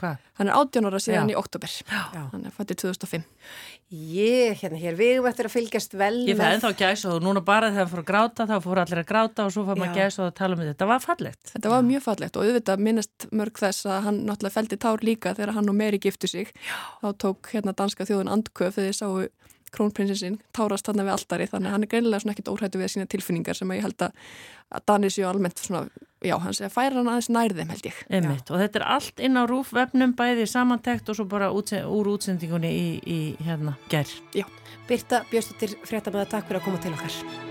hvað? 0.00 0.22
Hann 0.40 0.48
er 0.48 0.56
18 0.56 0.88
ára 0.88 1.00
síðan 1.04 1.28
Já. 1.28 1.34
í 1.34 1.36
oktober. 1.36 1.74
Já. 1.90 2.22
Hann 2.32 2.46
er 2.48 2.54
fættið 2.56 2.78
2005. 2.80 3.26
Ég, 3.90 4.54
hérna 4.62 4.78
hér, 4.80 4.96
við 4.96 5.12
erum 5.16 5.28
eftir 5.28 5.48
að 5.48 5.54
fylgjast 5.56 5.96
vel 5.98 6.14
Ég 6.24 6.38
fæði 6.38 6.56
ennþá 6.56 6.70
gæs 6.78 7.04
og 7.10 7.18
núna 7.26 7.42
bara 7.44 7.68
þegar 7.74 7.84
hann 7.84 7.92
fór 7.92 8.02
að 8.04 8.08
gráta 8.12 8.46
þá 8.48 8.54
fór 8.64 8.80
allir 8.84 9.02
að 9.02 9.08
gráta 9.10 9.44
og 9.44 9.52
svo 9.52 9.64
fór 9.66 9.80
maður 9.82 9.98
gæs 9.98 10.18
og 10.20 10.28
að 10.30 10.36
tala 10.40 10.56
um 10.56 10.62
þetta. 10.62 10.78
Það 10.80 10.92
var 10.92 11.04
fallegt. 11.04 11.52
Þetta 11.52 11.72
var 11.74 11.84
mjög 11.90 12.04
fallegt 12.06 12.38
og 12.38 12.46
auðvitað 12.46 12.84
minnast 12.86 13.26
mörg 13.34 13.60
þess 13.60 13.90
að 13.90 14.06
hann 14.06 14.22
náttúrulega 14.30 14.56
feldi 14.56 14.80
tár 14.80 15.04
líka 15.04 15.34
þegar 15.34 15.56
hann 15.58 15.68
og 15.68 15.76
Meri 15.80 16.00
giftu 16.00 16.30
sig. 16.30 16.54
Já. 16.64 16.78
Þá 17.02 17.08
tók 17.26 17.50
hérna 17.52 17.74
danska 17.76 18.06
þjóðun 18.08 18.30
andköf 18.30 18.78
þegar 18.78 18.94
þið 18.94 18.98
sáu 19.02 19.28
krónprinsessin 19.74 20.38
tárast 20.56 20.88
þarna 20.88 21.06
við 21.08 21.16
altari 21.16 21.48
þannig 21.50 21.70
að 21.70 21.76
hann 21.76 21.86
er 21.86 21.90
greinilega 21.92 22.22
svona 22.24 22.36
ekkit 22.36 22.52
óhrættu 22.52 22.80
við 22.80 22.92
sína 22.94 23.10
tilfinningar 23.10 23.58
sem 23.58 23.72
að 23.72 23.80
ég 23.80 23.86
held 23.88 24.06
að, 24.06 24.30
að 24.70 24.86
Danir 24.90 25.14
séu 25.14 25.26
almennt 25.28 25.62
svona, 25.62 25.82
já, 26.24 26.36
hann 26.44 26.56
segja 26.56 26.72
færa 26.74 27.00
hann 27.00 27.12
aðeins 27.12 27.30
nærðum 27.34 27.74
held 27.74 27.90
ég. 27.90 28.00
Einmitt. 28.08 28.50
Og 28.50 28.62
þetta 28.62 28.82
er 28.82 28.86
allt 28.96 29.22
inn 29.26 29.38
á 29.38 29.42
rúfvefnum 29.50 30.16
bæði 30.18 30.48
samantekt 30.50 31.12
og 31.12 31.20
svo 31.20 31.28
bara 31.30 31.52
útse, 31.54 31.84
úr 31.84 32.14
útsendingunni 32.14 32.72
í, 32.72 32.88
í 33.04 33.20
hérna 33.46 33.76
gerð. 33.92 34.16
Já. 34.36 34.48
Birta 34.90 35.24
Björnstóttir 35.30 35.78
frétta 35.86 36.10
með 36.14 36.26
að 36.26 36.34
takk 36.34 36.50
fyrir 36.50 36.62
að 36.62 36.68
koma 36.68 36.82
til 36.82 36.96
okkar. 36.96 37.48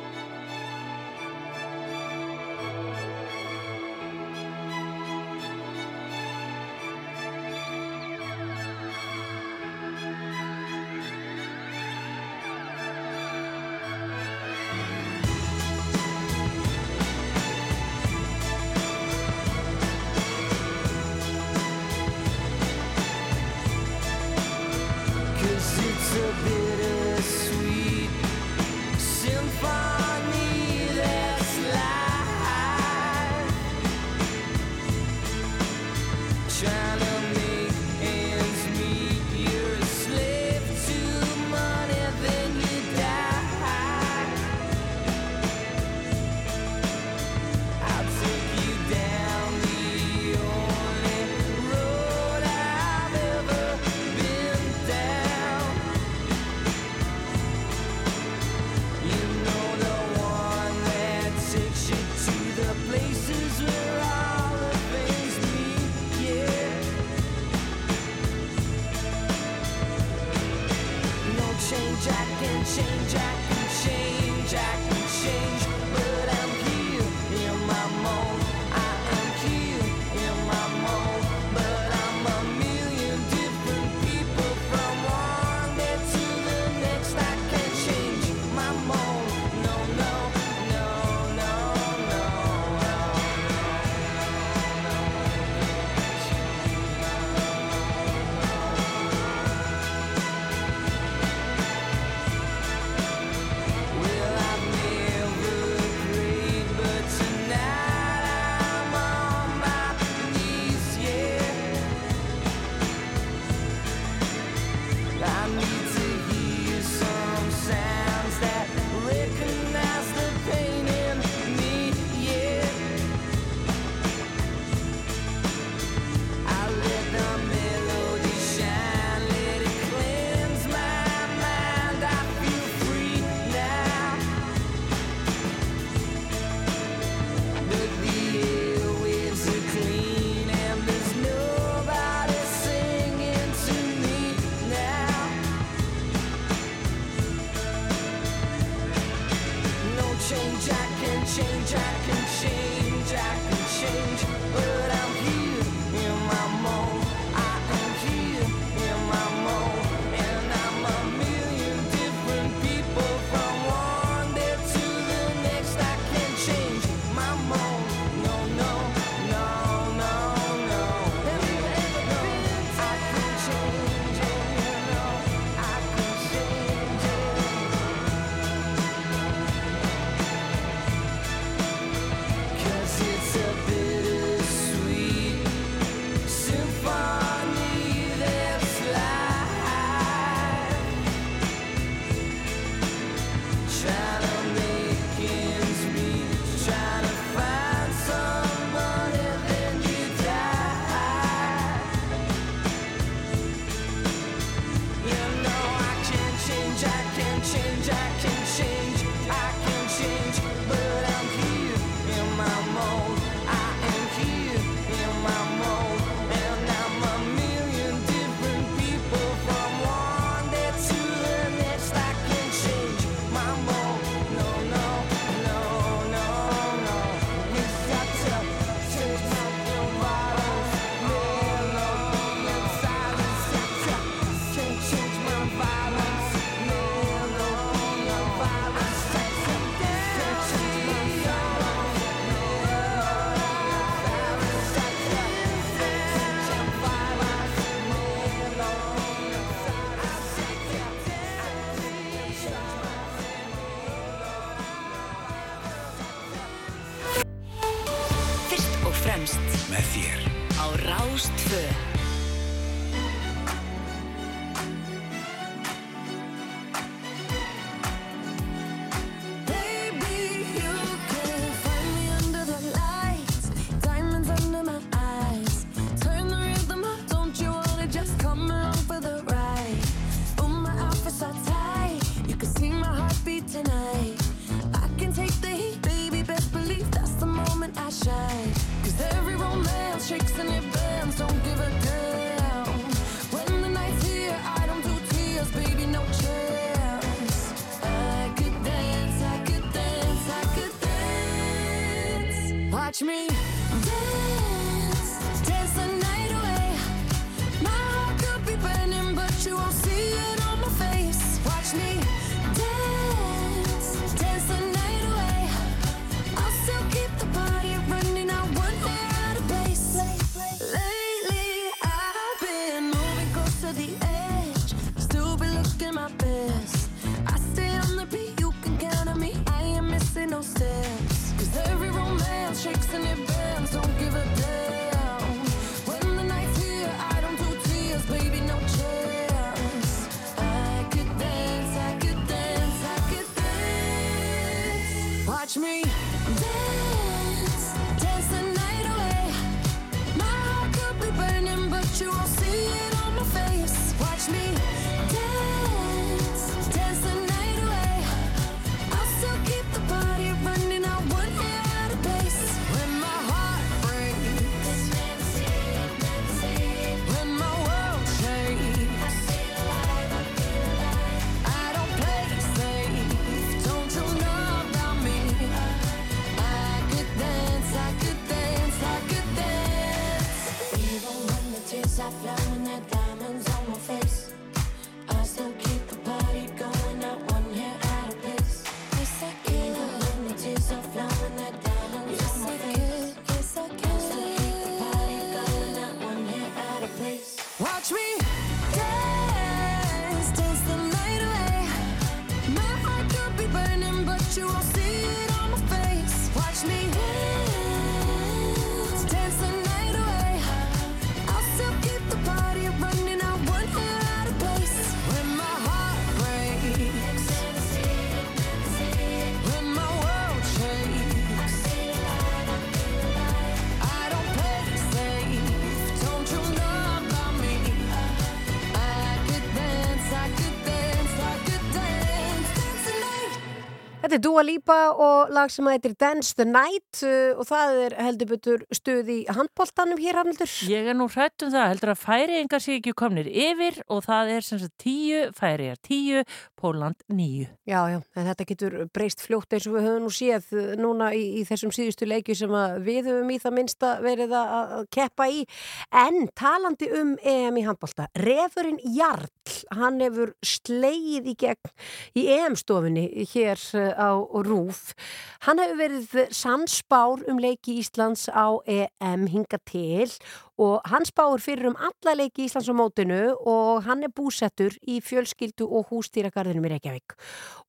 Þetta 434.09 434.17
er 434.17 434.21
Dua 434.25 434.41
Lipa 434.41 434.75
og 434.97 435.29
lag 435.37 435.51
sem 435.53 435.67
heitir 435.69 435.91
Dance 436.01 436.33
the 436.33 436.45
Night 436.49 437.03
uh, 437.05 437.37
og 437.37 437.45
það 437.45 437.75
er 437.83 437.95
heldur 438.07 438.29
betur 438.31 438.63
stuð 438.73 439.11
í 439.13 439.17
handbóltanum 439.29 439.99
hér 440.01 440.17
Harnaldur. 440.17 440.49
Ég 440.65 440.87
er 440.89 440.95
nú 440.97 441.05
hrætt 441.13 441.45
um 441.45 441.51
það, 441.53 441.67
heldur 441.75 441.91
að 441.93 441.99
færiðingar 442.07 442.63
sé 442.65 442.79
ekki 442.79 442.95
komnir 442.97 443.29
yfir 443.29 443.77
og 443.85 444.01
það 444.07 444.31
er 444.33 444.47
sem 444.47 444.61
sagt 444.63 444.73
tíu 444.81 445.27
færiðar, 445.37 445.77
tíu, 445.85 446.23
Póland 446.57 447.05
níu. 447.13 447.45
Já, 447.69 447.83
já, 447.85 447.99
en 448.17 448.25
þetta 448.31 448.47
getur 448.49 448.77
breyst 448.89 449.21
fljótt 449.21 449.53
eins 449.53 449.67
og 449.69 449.77
við 449.77 449.85
höfum 449.85 450.07
nú 450.07 450.15
séð 450.17 450.49
uh, 450.57 450.73
núna 450.81 451.11
í, 451.13 451.21
í 451.37 451.45
þessum 451.45 451.75
síðustu 451.77 452.09
leikju 452.09 452.39
sem 452.41 452.57
við 452.89 453.11
höfum 453.11 453.29
í 453.29 453.39
það 453.45 453.55
minnsta 453.59 453.93
verið 454.01 454.33
að, 454.41 454.73
keppa 454.89 455.29
í. 455.29 455.45
En 455.93 456.25
talandi 456.33 456.89
um 456.97 457.13
EM 457.21 457.61
í 457.61 457.67
handbólta, 457.69 458.09
refurinn 458.25 458.81
Jarl, 458.97 459.29
hann 459.77 460.01
hefur 460.01 460.33
sleið 460.41 461.29
í 461.29 461.37
gegn 461.45 461.73
í 462.17 462.25
EM-stofunni 462.39 463.05
hér 463.29 463.61
uh, 463.77 463.98
á 463.99 464.15
Rúf. 464.47 464.95
Hann 465.43 465.59
hefur 465.59 465.79
verið 465.83 466.33
sannspár 466.35 467.25
um 467.27 467.39
leiki 467.43 467.77
Íslands 467.83 468.29
á 468.31 468.63
EM 468.63 469.27
hinga 469.27 469.59
til 469.67 470.09
og 470.57 470.81
hann 470.87 471.07
spáur 471.07 471.43
fyrir 471.43 471.69
um 471.69 471.77
alla 471.77 472.15
leiki 472.15 472.47
Íslands 472.47 472.71
á 472.71 472.75
mótinu 472.75 473.21
og 473.43 473.83
hann 473.83 474.03
er 474.07 474.15
búsettur 474.15 474.75
í 474.87 475.01
fjölskyldu 475.03 475.67
og 475.67 475.91
hústýragarðinum 475.91 476.69
í 476.69 476.73
Reykjavík 476.77 477.17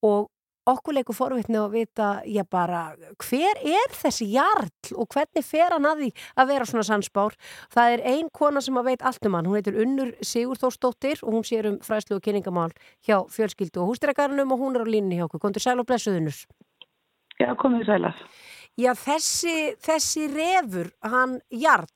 og 0.07 0.31
okkur 0.73 0.97
leikur 0.97 1.17
forvitni 1.17 1.59
að 1.61 1.77
vita 1.77 2.09
já 2.29 2.45
bara 2.49 2.83
hver 3.25 3.61
er 3.65 3.97
þessi 3.97 4.31
jarl 4.35 4.71
og 4.95 5.11
hvernig 5.15 5.47
fer 5.47 5.75
hann 5.75 5.89
að 5.91 6.05
því 6.05 6.11
að 6.37 6.53
vera 6.55 6.71
svona 6.71 6.87
sannspár 6.89 7.37
það 7.75 7.97
er 7.97 8.07
ein 8.15 8.31
kona 8.33 8.63
sem 8.65 8.81
að 8.81 8.93
veit 8.93 9.05
allt 9.07 9.29
um 9.29 9.39
hann 9.39 9.51
hún 9.51 9.61
heitir 9.61 9.79
Unnur 9.85 10.15
Sigurþórsdóttir 10.21 11.23
og 11.25 11.37
hún 11.37 11.47
sér 11.47 11.71
um 11.73 11.79
fræslu 11.85 12.19
og 12.19 12.25
kynningamál 12.25 12.75
hjá 13.07 13.21
fjölskyldu 13.31 13.83
og 13.83 13.93
hústýragarðinum 13.93 14.57
og 14.57 14.65
hún 14.65 14.79
er 14.79 14.85
á 14.85 14.89
línni 14.89 15.21
hjá 15.21 15.29
okkur, 15.29 15.43
kontur 15.47 15.65
sæl 15.65 15.79
og 15.81 15.89
blessuð 15.89 16.21
Unnur 16.23 16.45
Já, 17.41 17.55
komið 17.57 17.87
sælar. 17.89 18.17
Já, 18.81 18.93
þessi, 18.97 19.55
þessi 19.81 20.27
refur, 20.31 20.91
hann 21.09 21.39
Jarl, 21.57 21.89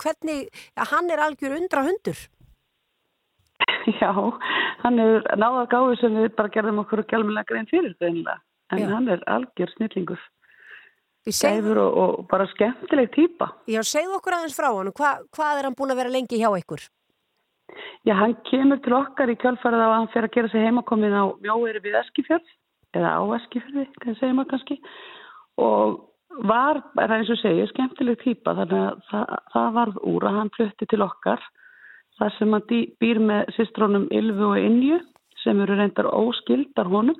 hvernig, 0.00 0.48
hann 0.92 1.12
er 1.12 1.22
algjör 1.24 1.58
undra 1.58 1.84
hundur. 1.84 2.22
Já, 4.00 4.12
hann 4.84 4.98
er 5.02 5.24
náða 5.40 5.66
gáðu 5.72 5.96
sem 6.00 6.18
við 6.18 6.34
bara 6.38 6.52
gerðum 6.54 6.82
okkur 6.84 7.04
og 7.04 7.08
gælmulega 7.10 7.48
grein 7.48 7.70
fyrir 7.70 7.94
þetta 8.00 8.38
en 8.72 8.82
Já. 8.82 8.90
hann 8.92 9.08
er 9.08 9.24
algjör 9.26 9.72
snillingur. 9.76 10.20
Gæfur 11.28 11.80
og, 11.82 11.96
og 11.98 12.28
bara 12.30 12.46
skemmtileg 12.52 13.10
týpa. 13.12 13.50
Já, 13.68 13.82
segðu 13.84 14.16
okkur 14.16 14.38
aðeins 14.38 14.56
frá 14.56 14.68
hann, 14.70 14.92
Hva, 14.96 15.18
hvað 15.34 15.60
er 15.60 15.68
hann 15.68 15.76
búin 15.76 15.92
að 15.92 16.00
vera 16.02 16.14
lengi 16.14 16.40
hjá 16.40 16.48
ykkur? 16.56 16.84
Já, 18.06 18.14
hann 18.16 18.36
kemur 18.48 18.80
til 18.84 18.94
okkar 18.96 19.32
í 19.32 19.36
kjálfarið 19.40 19.82
á 19.84 19.88
að 19.88 19.96
hann 19.96 20.12
fer 20.14 20.24
að 20.28 20.34
gera 20.36 20.52
sig 20.52 20.64
heimakomin 20.64 21.16
á 21.16 21.24
mjóeri 21.44 21.82
við 21.84 21.98
Eskifjörð 22.00 22.52
eða 22.96 23.10
á 23.20 23.22
Eskifjörði, 23.36 23.84
hvað 24.00 24.20
segir 24.20 24.36
maður 24.38 24.50
kannski 24.54 24.78
og 25.60 25.98
var, 26.48 26.80
bara 26.96 27.18
eins 27.18 27.32
og 27.32 27.40
segja, 27.42 27.66
skemmtileg 27.72 28.20
týpa 28.22 28.54
þannig 28.56 28.84
að 28.86 29.02
það, 29.10 29.34
það 29.52 29.76
varð 29.76 30.00
úr 30.12 30.28
að 30.28 30.38
hann 30.38 30.52
flutti 30.56 30.88
til 30.88 31.02
okkar 31.04 31.44
þar 32.18 32.34
sem 32.38 32.54
hann 32.56 32.66
býr 33.02 33.22
með 33.22 33.54
systrónum 33.56 34.08
Ylfu 34.14 34.52
og 34.52 34.60
Inju 34.60 34.98
sem 35.44 35.60
eru 35.62 35.78
reyndar 35.78 36.10
óskildar 36.10 36.90
honum 36.90 37.18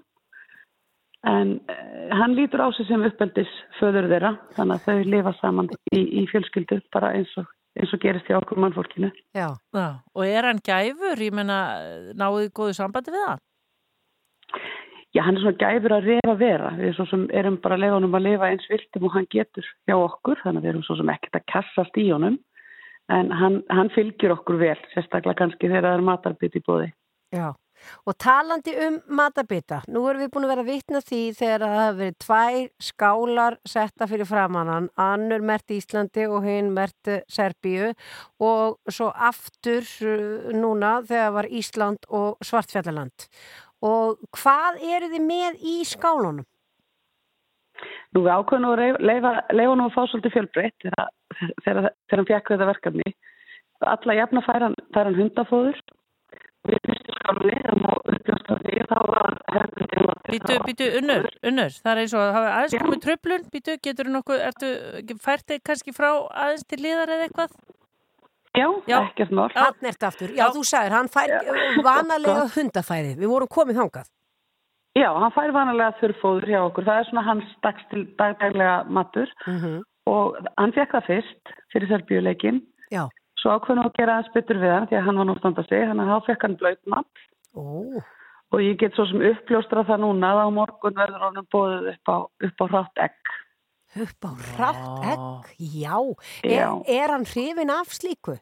en 1.26 1.60
eh, 1.70 2.10
hann 2.14 2.34
lítur 2.38 2.62
á 2.62 2.68
sig 2.72 2.86
sem 2.86 3.02
uppeldis 3.02 3.50
föður 3.78 4.08
þeirra 4.12 4.34
þannig 4.56 4.76
að 4.76 4.84
þau 4.86 5.12
lifa 5.14 5.34
saman 5.40 5.70
í, 5.92 6.02
í 6.22 6.26
fjölskyldu 6.30 6.80
bara 6.94 7.12
eins 7.18 7.32
og, 7.40 7.48
eins 7.78 7.94
og 7.94 8.02
gerist 8.02 8.30
hjá 8.30 8.38
okkur 8.38 8.60
mannfólkinu. 8.62 9.10
Já. 9.34 9.50
Já. 9.74 9.88
Og 10.14 10.24
er 10.26 10.46
hann 10.46 10.62
gæfur? 10.62 11.18
Ég 11.18 11.34
menna, 11.34 11.58
náðu 12.14 12.50
góðu 12.54 12.76
sambandi 12.78 13.14
við 13.14 13.26
hann? 13.26 13.44
Já, 15.16 15.22
hann 15.24 15.38
er 15.38 15.42
svona 15.42 15.58
gæfur 15.58 15.96
að 15.96 16.10
refa 16.12 16.34
vera. 16.38 16.72
Við 16.78 16.94
svo 16.94 17.08
sem 17.10 17.26
erum 17.34 17.58
bara 17.62 17.78
að 17.78 17.84
leifa 17.84 17.98
honum 17.98 18.18
að 18.18 18.26
lifa 18.28 18.50
eins 18.52 18.66
viltum 18.70 19.08
og 19.08 19.14
hann 19.16 19.30
getur 19.32 19.66
hjá 19.88 19.96
okkur, 19.96 20.42
þannig 20.44 20.60
að 20.60 20.66
við 20.66 20.72
erum 20.74 20.84
svo 20.86 20.98
sem 21.00 21.12
ekkert 21.14 21.40
að 21.40 21.48
kassast 21.54 21.98
í 21.98 22.06
honum. 22.12 22.38
En 23.12 23.32
hann, 23.32 23.62
hann 23.72 23.88
fylgjur 23.94 24.36
okkur 24.36 24.58
vel, 24.60 24.76
sérstaklega 24.92 25.38
kannski 25.38 25.70
þegar 25.70 25.86
það 25.86 25.96
er 25.96 26.06
matarbyrð 26.10 26.60
í 26.60 26.64
bóði. 26.66 26.90
Já. 27.32 27.48
Og 28.10 28.16
talandi 28.18 28.72
um 28.84 28.96
matabita, 29.18 29.80
nú 29.92 30.02
erum 30.10 30.24
við 30.24 30.32
búin 30.34 30.46
að 30.48 30.52
vera 30.52 30.64
vitna 30.66 31.00
því 31.04 31.20
þegar 31.38 31.62
það 31.64 31.76
hafa 31.78 31.96
verið 32.00 32.16
tvær 32.24 32.58
skálar 32.88 33.56
setta 33.72 34.08
fyrir 34.10 34.28
framannan, 34.28 34.90
annur 34.98 35.46
mert 35.46 35.74
Íslandi 35.76 36.26
og 36.26 36.48
hinn 36.48 36.72
mert 36.74 37.12
eh, 37.12 37.22
Serbíu 37.30 37.92
og 38.42 38.78
svo 38.90 39.12
aftur 39.12 39.86
uh, 40.02 40.50
núna 40.58 40.98
þegar 41.06 41.34
var 41.38 41.50
Ísland 41.60 42.10
og 42.10 42.42
Svartfjallaland. 42.44 43.28
Og 43.86 44.18
hvað 44.34 44.82
eru 44.82 45.12
þið 45.14 45.26
með 45.28 45.62
í 45.62 45.80
skálunum? 45.86 46.46
Nú 48.16 48.24
við 48.24 48.32
ákveðum 48.34 48.68
að 48.70 48.82
leifa, 49.04 49.32
leifa 49.52 49.72
honum 49.72 49.88
að 49.88 49.94
fá 49.96 50.02
svolítið 50.08 50.34
fjölbreytt 50.36 50.86
þegar, 51.64 51.90
hann 52.12 52.28
fekk 52.30 52.52
þetta 52.54 52.68
verkefni. 52.72 53.14
Alla 53.86 54.18
jafna 54.18 54.42
fær 54.46 54.64
hann, 54.66 54.76
fær 54.96 55.10
hann 55.10 55.18
hundafóður. 55.18 55.80
Við 56.68 56.80
fyrstu 56.84 57.14
skálinni, 57.16 57.60
þannig 57.68 57.90
að 57.92 58.14
uppljósta 58.14 58.56
því, 58.64 58.80
þá 58.90 58.98
var 59.12 59.36
herrbundin 59.54 60.08
að 60.08 60.16
Býtu, 60.28 60.56
býtu, 60.66 60.86
unnur, 60.98 61.24
unnur, 61.48 61.72
það 61.80 61.90
er 61.94 62.00
eins 62.02 62.12
og 62.12 62.20
að 62.20 62.34
hafa 62.36 62.48
aðeins 62.58 62.82
komið 62.82 62.98
tröflun, 63.06 63.46
býtu, 63.54 63.76
getur 63.86 64.08
þú 64.10 64.12
nokkuð, 64.12 64.42
ertu, 64.44 64.72
fært 65.24 65.46
þig 65.48 65.62
kannski 65.64 65.94
frá 65.96 66.08
aðeins 66.12 66.66
til 66.68 66.80
liðar 66.84 67.12
eða 67.14 67.28
eitthvað? 67.28 67.54
Já, 68.58 68.66
Já. 68.90 68.98
ekkert 68.98 69.32
mál. 69.38 69.48
Hann 69.56 69.88
ert 69.88 70.04
aftur, 70.04 70.34
já, 70.36 70.44
þú 70.52 70.66
sagðir, 70.68 70.96
hann 70.98 71.08
fær 71.14 71.32
vanalega 71.86 72.44
hundafæði, 72.58 73.14
við 73.22 73.32
vorum 73.32 73.50
komið 73.56 73.80
þangað. 73.80 74.12
Já, 74.96 75.12
hann 75.14 75.30
fær 75.34 75.52
vanalega 75.52 75.92
þurrfóður 76.00 76.48
hjá 76.48 76.60
okkur. 76.64 76.84
Það 76.88 76.98
er 77.02 77.08
svona 77.10 77.22
hans 77.26 77.50
dags 77.62 77.84
til 77.90 78.06
dagdaglega 78.18 78.84
matur 78.88 79.28
og 80.08 80.36
hann 80.56 80.72
fekk 80.72 80.92
það 80.96 81.06
fyrst 81.06 81.52
fyrir 81.72 81.88
serbíuleikin. 81.92 82.62
Já. 82.90 83.04
Svo 83.38 83.52
ákveðnum 83.58 83.86
að 83.86 83.92
gera 83.98 84.16
aðeins 84.18 84.32
betur 84.34 84.58
við 84.58 84.72
hann 84.72 84.86
því 84.88 84.96
að 84.98 85.04
hann 85.06 85.18
var 85.20 85.26
nú 85.28 85.34
standa 85.38 85.62
sig, 85.68 85.84
þannig 85.86 86.08
að 86.08 86.14
þá 86.14 86.26
fekk 86.26 86.42
hann 86.42 86.56
blöyt 86.56 86.86
mat. 86.86 87.20
Ó. 87.54 88.00
Og 88.50 88.62
ég 88.64 88.78
get 88.80 88.94
svo 88.96 89.04
sem 89.06 89.20
uppljóstra 89.20 89.84
það 89.84 90.00
núna 90.06 90.32
að 90.32 90.40
á 90.42 90.46
morgun 90.56 90.96
verður 90.96 91.20
hann 91.26 91.46
bóðið 91.52 91.90
upp 91.92 92.08
á, 92.08 92.16
upp 92.48 92.58
á 92.58 92.66
hrátt 92.72 93.02
egg. 93.04 93.32
Upp 94.02 94.24
á 94.24 94.30
hrátt 94.56 95.06
egg, 95.12 95.52
já. 95.60 95.96
Er, 96.42 96.50
Já. 96.56 96.68
er 96.88 97.12
hann 97.12 97.28
hrifin 97.28 97.70
af 97.70 97.92
slíku? 97.92 98.38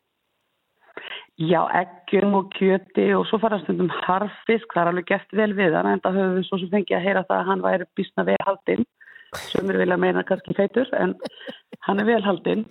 Já, 1.37 1.61
eggjum 1.77 2.33
og 2.39 2.47
kjöti 2.57 3.11
og 3.13 3.27
svo 3.29 3.37
fara 3.43 3.59
stundum 3.61 3.91
harfisk, 3.93 4.71
það 4.73 4.83
er 4.83 4.91
alveg 4.93 5.09
gert 5.11 5.35
vel 5.37 5.51
við 5.59 5.75
hann 5.77 5.91
en 5.91 6.01
það 6.01 6.17
höfum 6.17 6.37
við 6.39 6.47
svo 6.49 6.59
sem 6.63 6.71
fengið 6.73 6.97
að 6.97 7.05
heyra 7.05 7.23
það 7.29 7.41
að 7.43 7.51
hann 7.51 7.65
væri 7.67 7.89
bísna 7.99 8.25
vel 8.25 8.39
haldinn. 8.47 8.87
Sem 9.51 9.69
er 9.69 9.77
vilja 9.77 9.99
meina 10.01 10.23
kannski 10.25 10.55
feitur 10.57 10.89
en 10.97 11.13
hann 11.85 12.01
er 12.01 12.07
vel 12.09 12.23
haldinn. 12.25 12.65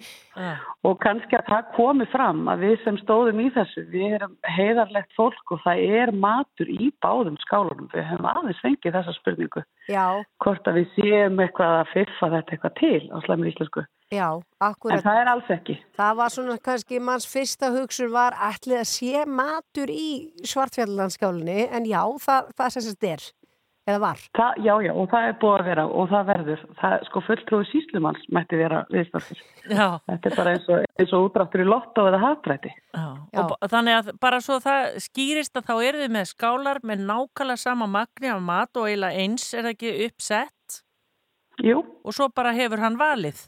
Og 0.88 0.98
kannski 1.04 1.38
að 1.38 1.52
það 1.52 1.70
komi 1.76 2.08
fram 2.10 2.42
að 2.50 2.64
við 2.66 2.76
sem 2.84 2.98
stóðum 3.04 3.44
í 3.44 3.48
þessu, 3.54 3.84
við 3.92 4.16
erum 4.18 4.34
heiðarlegt 4.56 5.14
fólk 5.18 5.54
og 5.54 5.62
það 5.64 5.84
er 6.02 6.14
matur 6.26 6.72
í 6.72 6.90
báðum 7.06 7.38
skálunum, 7.44 7.90
við 7.94 8.08
hefum 8.10 8.30
aðeins 8.32 8.64
fengið 8.66 8.98
þessa 8.98 9.16
spurningu, 9.20 9.66
Já, 9.92 10.06
hvort 10.42 10.72
að 10.72 10.82
við 10.82 10.98
séum 10.98 11.44
eitthvað 11.44 11.80
að 11.84 11.92
fyrfa 11.94 12.32
þetta 12.34 12.58
eitthvað 12.58 12.78
til 12.82 13.04
á 13.14 13.18
slæmur 13.28 13.52
íslensku, 13.52 13.86
já, 14.14 14.28
akkurat. 14.62 14.98
en 15.00 15.04
það 15.06 15.22
er 15.22 15.32
alls 15.32 15.50
ekki. 15.56 15.78
Það 15.98 16.16
var 16.20 16.30
svona 16.36 16.58
kannski 16.68 17.00
manns 17.00 17.26
fyrsta 17.30 17.72
hugsun 17.74 18.12
var 18.14 18.34
ætlið 18.52 18.82
að 18.84 18.92
sé 18.92 19.26
matur 19.26 19.90
í 19.92 20.10
svartfjallandskálinni 20.46 21.66
en 21.72 21.86
já, 21.90 22.04
það, 22.22 22.54
það 22.58 22.70
sem 22.76 22.86
þetta 22.92 23.10
er, 23.16 23.26
eða 23.86 24.00
var. 24.02 24.22
Það, 24.38 24.60
já, 24.66 24.74
já, 24.86 24.92
og 24.98 25.10
það 25.12 25.28
er 25.30 25.36
búið 25.42 25.56
að 25.60 25.68
vera 25.70 25.86
og 25.88 26.08
það 26.10 26.24
verður, 26.32 26.62
það, 26.82 26.96
sko 27.10 27.22
fulltrúi 27.28 27.68
síslumanns 27.70 28.24
mætti 28.34 28.58
vera 28.62 28.80
viðstafir. 28.94 29.42
Já. 29.70 29.88
Þetta 30.10 30.30
er 30.32 30.38
bara 30.40 30.54
eins 30.56 30.70
og, 30.74 30.86
eins 31.00 31.14
og 31.18 31.28
útráttur 31.30 31.64
í 31.66 31.68
lotto 31.70 32.06
eða 32.10 32.22
hafbræti. 32.24 32.72
Já. 32.96 33.06
Og 33.42 33.52
b- 33.54 33.70
þannig 33.74 34.00
að 34.00 34.12
bara 34.26 34.42
svo 34.42 34.58
það 34.64 34.98
skýrist 35.06 35.58
að 35.62 35.68
þá 35.70 35.76
eru 35.90 36.02
þið 36.06 36.16
með 36.18 36.30
skálar 36.34 36.82
með 36.86 37.06
nákvæmlega 37.10 37.62
sama 37.62 37.90
magni 37.90 38.32
af 38.34 38.42
mat 38.42 38.78
og 38.82 38.90
eiginlega 38.90 39.26
eins 39.26 39.50
er 39.54 39.66
það 39.68 39.76
ekki 39.76 39.94
uppsett 40.10 40.82
Jú. 41.64 41.84
og 42.04 42.14
svo 42.18 42.28
bara 42.36 42.52
hefur 42.58 42.82
hann 42.84 42.98
valið. 43.00 43.46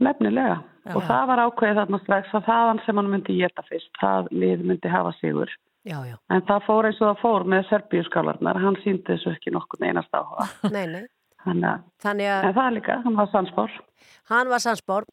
Nefnilega. 0.00 0.58
Já. 0.88 0.94
Og 0.96 1.02
það 1.04 1.26
var 1.28 1.42
ákveðið 1.44 1.78
þarna 1.82 1.98
strax 2.04 2.30
að 2.38 2.46
þaðan 2.48 2.78
sem 2.86 2.96
hann 3.00 3.10
myndi 3.12 3.36
geta 3.36 3.62
fyrst, 3.68 3.90
það 4.00 4.30
lið 4.32 4.62
myndi 4.70 4.88
hafa 4.92 5.12
sigur. 5.20 5.52
Já, 5.84 5.96
já. 6.08 6.16
En 6.32 6.42
það 6.48 6.64
fór 6.66 6.88
eins 6.88 7.00
og 7.00 7.06
það 7.10 7.20
fór 7.22 7.44
með 7.52 7.66
serbíuskálarnar, 7.70 8.58
hann 8.64 8.76
síndi 8.84 9.04
þessu 9.10 9.30
ekki 9.34 9.52
nokkur 9.54 9.84
einast 9.86 10.12
áhuga. 10.16 10.46
Nei, 10.76 10.86
nei. 10.88 11.04
Þannig 11.44 11.68
að, 11.70 11.84
Þannig 12.04 12.28
að 12.34 12.46
en 12.50 12.56
það 12.58 12.74
líka, 12.76 12.96
hann 13.06 13.16
var 13.16 13.28
sannspór. 13.32 13.76
hann 14.28 14.50
var 14.52 14.60
sannsbár. 14.60 15.06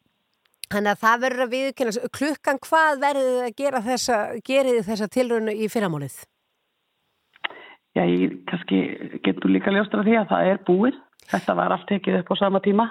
Þannig 0.68 0.90
að 0.92 0.98
það 1.04 1.22
verður 1.24 1.44
að 1.46 1.52
viðkynna. 1.54 1.92
Klukkan 2.18 2.58
hvað 2.66 2.98
verður 3.04 3.28
þið 3.30 3.44
að 3.46 3.54
gera 3.62 3.80
þessa, 3.86 4.16
gerið 4.44 4.80
þessa 4.90 5.08
tilraunu 5.14 5.54
í 5.56 5.68
fyrramálið? 5.72 6.18
Já, 7.96 8.02
ég 8.04 8.34
kannski 8.50 8.82
getur 9.24 9.48
líka 9.50 9.72
ljóstur 9.72 10.02
af 10.02 10.06
því 10.10 10.18
að 10.20 10.28
það 10.34 10.50
er 10.52 10.60
búið. 10.68 10.98
Þetta 11.28 11.54
var 11.58 11.72
allt 11.74 11.88
tekið 11.88 12.18
upp 12.20 12.30
á 12.32 12.34
sama 12.40 12.60
tíma. 12.64 12.84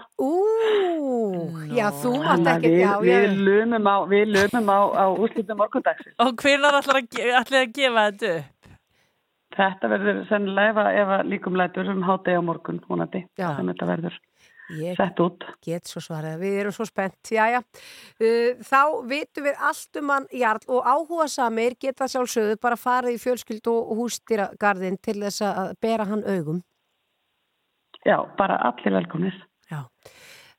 Ú, 1.47 1.63
já, 1.77 1.87
þú 2.01 2.11
mátt 2.17 2.27
Þannig 2.27 2.51
að 2.51 2.57
ekki, 2.57 2.71
við, 2.73 2.81
já, 2.83 2.91
já. 3.07 3.17
við 3.23 3.41
lumum 3.47 3.87
á, 3.87 3.97
á, 4.77 4.79
á 4.99 5.05
úrslitum 5.15 5.57
morgundagsins. 5.61 6.15
Og 6.19 6.33
hvernig 6.43 6.77
ætlar 6.81 7.01
að, 7.01 7.09
að 7.61 7.73
gefa 7.77 8.05
þetta 8.11 8.31
upp? 8.37 8.53
Þetta 9.57 9.89
verður 9.89 10.17
sennilega 10.29 10.69
ef 10.69 10.78
að- 10.83 10.95
ef 11.01 11.11
að 11.17 11.29
líkum 11.32 11.55
lætur 11.57 11.89
um 11.89 12.01
hátegi 12.05 12.37
á 12.37 12.43
morgun, 12.45 12.82
vonandi, 12.89 13.24
Já. 13.39 13.55
sem 13.55 13.65
þetta 13.71 13.87
verður 13.89 14.17
Ég 14.78 14.97
sett 14.99 15.19
út. 15.24 15.45
get 15.63 15.87
svo 15.87 16.01
svarað, 16.03 16.41
við 16.43 16.57
erum 16.59 16.74
svo 16.75 16.83
spennt, 16.86 17.32
já, 17.32 17.45
já. 17.55 17.61
Uh, 18.19 18.59
þá 18.59 18.82
vitum 19.07 19.45
við 19.47 19.55
allt 19.63 19.95
um 20.01 20.09
hann 20.11 20.28
Jarl 20.36 20.59
og 20.67 20.83
áhuga 20.83 21.28
samir 21.32 21.78
geta 21.79 22.03
sjálfsögðu 22.11 22.59
bara 22.59 22.75
farið 22.75 23.15
í 23.15 23.21
fjölskyld 23.24 23.67
og 23.71 23.95
hústýragarðin 23.97 24.99
til 25.01 25.21
þess 25.24 25.41
að 25.47 25.74
bera 25.79 26.05
hann 26.05 26.24
augum. 26.28 26.61
Já, 28.05 28.19
bara 28.37 28.59
allir 28.67 28.93
velkomnir. 28.99 29.33
Já. 29.71 29.86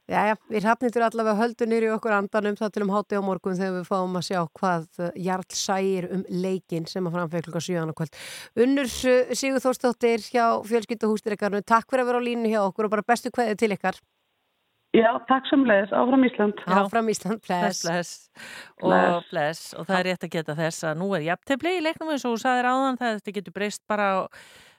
Já, 0.09 0.23
já, 0.25 0.35
við 0.49 0.65
hrafnitur 0.65 1.05
allavega 1.05 1.37
höldum 1.37 1.69
nýri 1.69 1.89
okkur 1.93 2.15
andanum 2.17 2.55
það 2.57 2.71
til 2.73 2.85
um 2.87 2.93
háti 2.95 3.19
á 3.21 3.23
morgun 3.23 3.59
þegar 3.59 3.75
við 3.75 3.89
fáum 3.91 4.15
að 4.17 4.25
sjá 4.31 4.39
hvað 4.57 4.87
uh, 5.05 5.09
Jarl 5.21 5.45
sægir 5.53 6.07
um 6.17 6.23
leikin 6.33 6.87
sem 6.89 7.05
að 7.05 7.19
framfæða 7.19 7.45
klukka 7.45 7.61
7 7.67 7.83
á 7.85 7.97
kvöld. 7.99 8.21
Unnur 8.65 8.89
uh, 8.89 9.35
Sigur 9.37 9.61
Þórsdóttir 9.61 10.25
hjá 10.25 10.47
fjölskylduhústýragarnu, 10.71 11.61
takk 11.61 11.93
fyrir 11.93 12.07
að 12.07 12.09
vera 12.09 12.23
á 12.25 12.29
línu 12.29 12.49
hjá 12.55 12.63
okkur 12.63 12.89
og 12.89 12.95
bara 12.97 13.05
bestu 13.05 13.35
kveðið 13.35 13.61
til 13.61 13.77
ykkar. 13.77 14.01
Já, 14.97 15.11
takk 15.29 15.45
sem 15.51 15.67
leiðis, 15.69 15.91
áfram 15.93 16.25
Ísland. 16.25 16.63
Áfram 16.65 17.11
Ísland, 17.13 17.43
bless. 17.45 17.83
Bless, 17.85 17.85
bless. 17.85 18.13
Og 18.81 18.89
Bless. 18.89 19.29
bless. 19.29 19.61
Og 19.77 19.85
það 19.91 19.99
er 19.99 20.09
rétt 20.09 20.25
að 20.25 20.33
geta 20.39 20.57
þess 20.57 20.87
að 20.89 21.03
nú 21.03 21.11
er 21.19 21.27
jafntefli 21.27 21.75
í 21.77 21.83
leiknum 21.85 22.15
eins 22.15 22.25
og 22.25 22.33
þú 22.33 22.41
sagðir 22.47 22.71
áðan 22.73 22.97
það 23.03 23.19
þetta 23.19 23.35
getur 23.37 23.57
breyst 23.61 23.85
bara 23.85 24.09
á, 24.09 24.19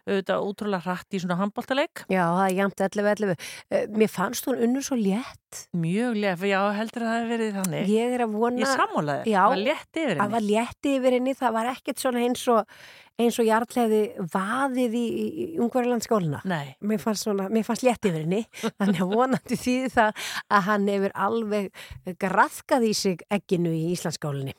auðvitað 0.10 0.46
útrúlega 0.50 0.84
hratt 0.86 1.16
í 1.16 1.22
svona 1.24 1.38
handbóltaleik. 1.40 2.04
Já, 2.12 2.24
það 2.26 2.46
er 2.46 2.56
jæmt 2.60 2.84
11-11. 2.90 3.36
Uh, 3.70 3.84
mér 4.02 4.12
fannst 4.14 4.50
hún 4.50 4.62
unnur 4.68 4.86
svo 4.86 4.98
létt. 5.00 5.64
Mjög 5.74 6.18
létt, 6.22 6.48
já 6.50 6.60
heldur 6.78 7.06
að 7.06 7.12
það 7.12 7.20
hefur 7.20 7.34
verið 7.36 7.60
þannig. 7.60 7.92
Ég 7.96 8.16
er 8.18 8.24
að 8.26 8.34
vona... 8.38 8.64
Ég 8.64 8.74
sammálaði, 8.78 9.36
það 9.36 9.54
var 9.54 9.62
létt 9.66 10.02
yfir 10.04 10.10
Það 10.10 10.24
henni. 10.26 10.34
var 10.36 10.48
létt 10.50 10.90
yfir 10.94 11.16
henni, 11.18 11.36
það 11.40 11.56
var 11.60 11.70
ekkert 11.72 12.04
svona 12.04 12.22
eins 12.28 12.44
og, 12.54 12.76
eins 13.20 13.40
og 13.42 13.48
jarlæði 13.50 14.02
vaðið 14.36 14.98
í, 15.00 15.04
í 15.10 15.48
ungverðarlandskóluna. 15.66 16.42
Nei. 16.50 16.76
Mér 16.92 17.02
fannst, 17.02 17.26
svona, 17.26 17.50
mér 17.50 17.66
fannst 17.68 17.86
létt 17.88 18.06
yfir 18.12 18.24
henni, 18.28 18.44
þannig 18.78 19.02
að 19.08 19.14
vonandi 19.16 19.58
því 19.66 19.76
það 19.98 20.24
að 20.54 20.66
hann 20.70 20.88
hefur 20.94 21.16
alveg 21.28 22.16
grafkað 22.22 22.88
í 22.90 22.94
sig 23.02 23.26
egginu 23.34 23.74
í 23.74 23.88
Íslandsskólinni. 23.96 24.54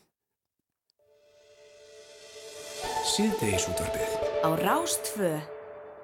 Síðdeis 3.11 3.65
útvarpið. 3.71 4.20
Á 4.43 4.57
Rástfö 4.57 5.39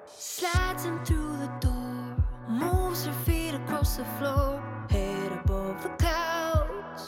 Slides 0.05 0.85
in 0.85 0.99
through 1.05 1.37
the 1.37 1.49
door, 1.59 2.15
moves 2.47 3.07
her 3.07 3.13
feet 3.25 3.55
across 3.55 3.97
the 3.97 4.05
floor, 4.19 4.61
head 4.91 5.31
above 5.31 5.81
the 5.81 5.89
couch. 5.97 7.01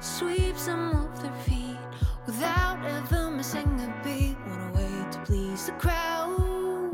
Sweeps 0.00 0.66
them 0.66 0.92
off 0.94 1.22
their 1.22 1.32
feet 1.46 1.78
without 2.26 2.78
ever 2.84 3.30
missing 3.30 3.80
a 3.80 4.04
beat. 4.04 4.36
One 4.46 4.72
way 4.74 5.10
to 5.12 5.18
please 5.24 5.64
the 5.64 5.72
crowd. 5.72 6.92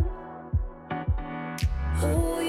Oh, 2.02 2.40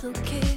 compliqué. 0.00 0.47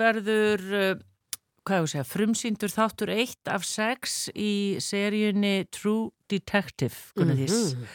Verður, 0.00 0.64
að 1.70 1.90
segja, 1.92 2.06
frumsýndur 2.08 2.72
þáttur 2.72 3.12
1 3.14 3.52
af 3.52 3.66
6 3.68 4.16
í 4.34 4.54
seríunni 4.82 5.68
True 5.74 6.10
Detective, 6.30 6.96
Þís. 7.14 7.76
Mhm. 7.76 7.86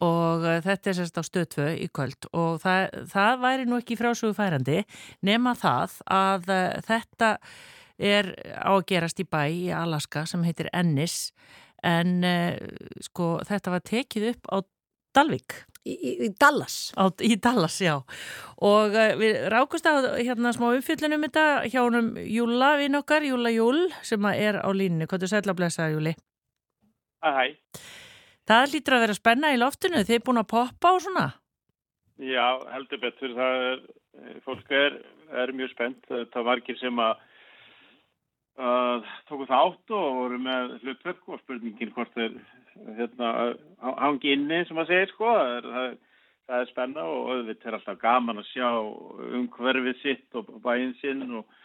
Og 0.00 0.46
uh, 0.46 0.54
þetta 0.64 0.88
er 0.88 0.96
sérst 0.96 1.18
á 1.20 1.22
stöðtvö 1.26 1.66
í 1.76 1.90
kvöld 1.92 2.24
og 2.32 2.62
það, 2.62 2.86
það 3.12 3.42
væri 3.42 3.66
nú 3.68 3.76
ekki 3.82 3.98
frásögu 4.00 4.32
færandi 4.38 4.78
nema 5.28 5.52
það 5.60 5.98
að 6.08 6.48
uh, 6.54 6.78
þetta 6.86 7.28
er 8.00 8.30
á 8.56 8.72
að 8.72 8.86
gerast 8.88 9.20
í 9.20 9.26
bæ 9.28 9.42
í 9.52 9.66
Alaska 9.76 10.24
sem 10.24 10.46
heitir 10.46 10.70
Ennis 10.72 11.34
en 11.84 12.24
sko 13.04 13.34
þetta 13.44 13.74
var 13.74 13.84
tekið 13.84 14.30
upp 14.30 14.48
á 14.48 14.56
Dalvik. 15.16 15.56
Í, 15.88 15.94
í, 15.96 16.28
Dallas? 16.36 16.90
Á, 16.92 17.08
í 17.24 17.36
Dallas, 17.40 17.78
já. 17.80 17.94
Og 18.60 18.92
uh, 18.92 19.14
við 19.20 19.38
rákust 19.52 19.88
á 19.88 19.96
hérna 20.18 20.52
smá 20.52 20.68
umfjöllunum 20.74 21.24
þetta 21.24 21.44
hjá 21.72 21.80
honum 21.80 22.10
Júla 22.20 22.74
vinn 22.80 22.98
okkar, 22.98 23.24
Júla 23.24 23.52
Júl, 23.54 23.86
sem 24.04 24.28
að 24.28 24.42
er 24.44 24.60
á 24.60 24.68
línni. 24.76 25.08
Hvað 25.08 25.24
er 25.24 25.32
sætla 25.32 25.54
að 25.56 25.62
blessa, 25.62 25.88
Júli? 25.92 26.12
Hæ, 27.24 27.30
hæ. 27.32 27.46
Það 28.50 28.66
lítur 28.74 28.96
að 28.96 29.04
vera 29.06 29.16
spenna 29.16 29.54
í 29.54 29.60
loftinu, 29.60 30.04
þið 30.04 30.18
er 30.18 30.22
búin 30.26 30.42
að 30.42 30.50
poppa 30.52 30.92
og 30.96 31.02
svona. 31.04 31.26
Já, 32.20 32.46
heldur 32.74 33.00
betur. 33.00 33.34
Það 33.36 33.66
er, 33.70 33.82
fólk 34.44 34.72
er, 34.76 35.00
er 35.44 35.52
mjög 35.56 35.72
spennt. 35.72 36.08
Það 36.10 36.40
var 36.42 36.48
margir 36.50 36.76
sem 36.80 37.00
að 37.00 37.12
uh, 38.60 39.12
tóku 39.30 39.46
þátt 39.48 39.94
og 39.96 40.18
voru 40.18 40.40
með 40.42 40.74
hlutverk 40.82 41.28
og 41.30 41.40
spurningin 41.44 41.92
hvort 41.96 42.12
þeir 42.16 42.36
hérna, 42.96 43.32
hangi 44.00 44.34
inni 44.34 44.62
sem 44.68 44.78
að 44.80 44.92
segja 44.92 45.10
sko. 45.12 45.30
Það 45.30 45.54
er, 45.56 45.68
það 45.74 45.86
er, 45.88 45.96
það 46.50 46.64
er 46.64 46.70
spenna 46.72 47.06
og 47.06 47.30
auðvitað 47.30 47.70
er 47.70 47.78
alltaf 47.78 47.98
gaman 48.02 48.42
að 48.42 48.48
sjá 48.50 48.68
umhverfið 49.40 50.00
sitt 50.02 50.38
og 50.38 50.50
bæinn 50.64 50.96
sinn 50.98 51.22
og, 51.28 51.58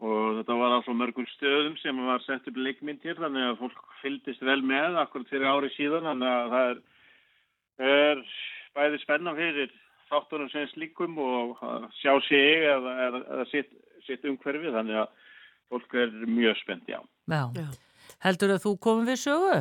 og 0.00 0.40
þetta 0.40 0.56
var 0.62 0.76
á 0.76 0.78
svo 0.86 0.96
mörgum 0.96 1.28
stöðum 1.34 1.76
sem 1.82 2.00
var 2.06 2.24
sett 2.24 2.48
upp 2.48 2.60
leikmynd 2.60 3.04
hér 3.04 3.20
þannig 3.20 3.50
að 3.50 3.60
fólk 3.60 3.92
fylgdist 4.00 4.46
vel 4.46 4.62
með 4.64 4.96
akkurat 5.02 5.32
fyrir 5.32 5.50
ári 5.50 5.72
síðan 5.76 6.08
þannig 6.08 6.32
að 6.32 6.54
það 6.54 6.70
er, 6.70 6.82
er 7.90 8.24
bæði 8.78 9.02
spenna 9.02 9.36
fyrir 9.36 9.74
þáttunum 10.10 10.50
sem 10.52 10.70
slíkum 10.72 11.18
og 11.22 11.60
að 11.64 11.90
sjá 12.00 12.14
sig 12.26 12.64
eða, 12.70 12.94
eða, 13.06 13.20
eða 13.36 13.48
sitt, 13.52 13.74
sitt 14.06 14.24
umhverfið 14.26 14.78
þannig 14.78 15.02
að 15.04 15.28
fólk 15.70 15.94
er 16.00 16.16
mjög 16.26 16.56
spennt, 16.64 16.88
já. 16.90 16.98
Já. 17.30 17.68
Heldur 18.24 18.56
að 18.56 18.64
þú 18.64 18.72
komið 18.82 19.12
við 19.12 19.20
sögu? 19.22 19.60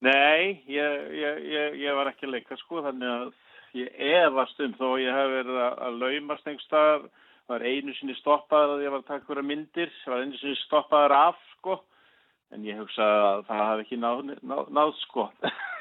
Nei, 0.00 0.62
ég, 0.66 0.92
ég, 1.12 1.40
ég, 1.52 1.74
ég 1.82 1.96
var 1.96 2.08
ekki 2.08 2.28
leika 2.30 2.56
sko 2.56 2.80
þannig 2.86 3.10
að 3.12 3.32
ég 3.76 3.98
efast 4.14 4.62
um 4.64 4.72
þó 4.78 4.86
ég 4.96 5.12
hef 5.12 5.32
verið 5.34 5.58
að, 5.60 5.74
að 5.86 5.98
laumast 6.00 6.48
einhverstaðar 6.48 7.04
var 7.50 7.64
einu 7.66 7.94
sinni 7.98 8.16
stoppaður 8.16 8.78
að 8.78 8.84
ég 8.86 8.94
var 8.94 9.02
að 9.02 9.10
taka 9.10 9.28
hverja 9.28 9.44
myndir 9.50 9.92
var 10.06 10.24
einu 10.24 10.40
sinni 10.40 10.56
stoppaður 10.62 11.16
af 11.18 11.42
sko 11.58 11.76
en 12.54 12.64
ég 12.66 12.78
hugsa 12.82 13.04
að 13.06 13.42
það 13.48 13.60
hafi 13.68 13.84
ekki 13.86 13.98
náð, 14.02 14.22
náð, 14.42 14.64
náð 14.74 14.94
sko 15.04 15.28